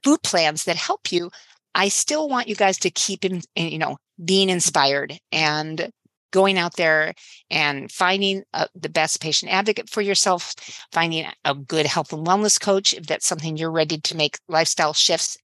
food 0.03 0.21
plans 0.21 0.65
that 0.65 0.75
help 0.75 1.11
you, 1.11 1.31
I 1.73 1.87
still 1.87 2.27
want 2.27 2.49
you 2.49 2.55
guys 2.55 2.77
to 2.79 2.91
keep 2.91 3.23
in, 3.23 3.41
you 3.55 3.77
know, 3.77 3.97
being 4.23 4.49
inspired 4.49 5.17
and 5.31 5.89
going 6.31 6.57
out 6.57 6.75
there 6.77 7.13
and 7.49 7.91
finding 7.91 8.43
uh, 8.53 8.67
the 8.75 8.89
best 8.89 9.21
patient 9.21 9.51
advocate 9.51 9.89
for 9.89 10.01
yourself, 10.01 10.55
finding 10.91 11.27
a 11.45 11.55
good 11.55 11.85
health 11.85 12.13
and 12.13 12.25
wellness 12.25 12.59
coach 12.59 12.93
if 12.93 13.05
that's 13.05 13.27
something 13.27 13.57
you're 13.57 13.71
ready 13.71 13.97
to 13.99 14.17
make 14.17 14.39
lifestyle 14.47 14.93
shifts. 14.93 15.37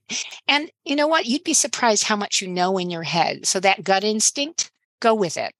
And 0.48 0.72
you 0.86 0.96
know 0.96 1.08
what? 1.08 1.26
You'd 1.26 1.44
be 1.44 1.54
surprised 1.54 2.04
how 2.04 2.16
much 2.16 2.42
you 2.42 2.48
know 2.48 2.78
in 2.78 2.90
your 2.90 3.04
head. 3.04 3.46
So 3.46 3.60
that 3.60 3.84
gut 3.84 4.04
instinct, 4.04 4.72
go 5.00 5.14
with 5.14 5.38
it. 5.38 5.54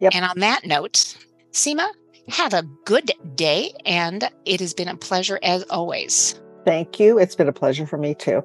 Yep. 0.00 0.14
And 0.14 0.24
on 0.24 0.38
that 0.38 0.64
note, 0.64 1.16
Sima, 1.52 1.88
have 2.28 2.54
a 2.54 2.62
good 2.84 3.10
day. 3.34 3.72
And 3.84 4.28
it 4.44 4.60
has 4.60 4.74
been 4.74 4.88
a 4.88 4.96
pleasure 4.96 5.38
as 5.42 5.64
always. 5.64 6.40
Thank 6.64 7.00
you. 7.00 7.18
It's 7.18 7.34
been 7.34 7.48
a 7.48 7.52
pleasure 7.52 7.86
for 7.86 7.98
me 7.98 8.14
too. 8.14 8.44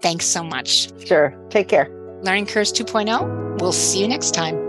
Thanks 0.00 0.26
so 0.26 0.42
much. 0.42 0.88
Sure. 1.06 1.34
Take 1.50 1.68
care. 1.68 1.88
Learning 2.22 2.46
Curves 2.46 2.72
2.0. 2.72 3.60
We'll 3.60 3.72
see 3.72 4.00
you 4.00 4.08
next 4.08 4.32
time. 4.32 4.67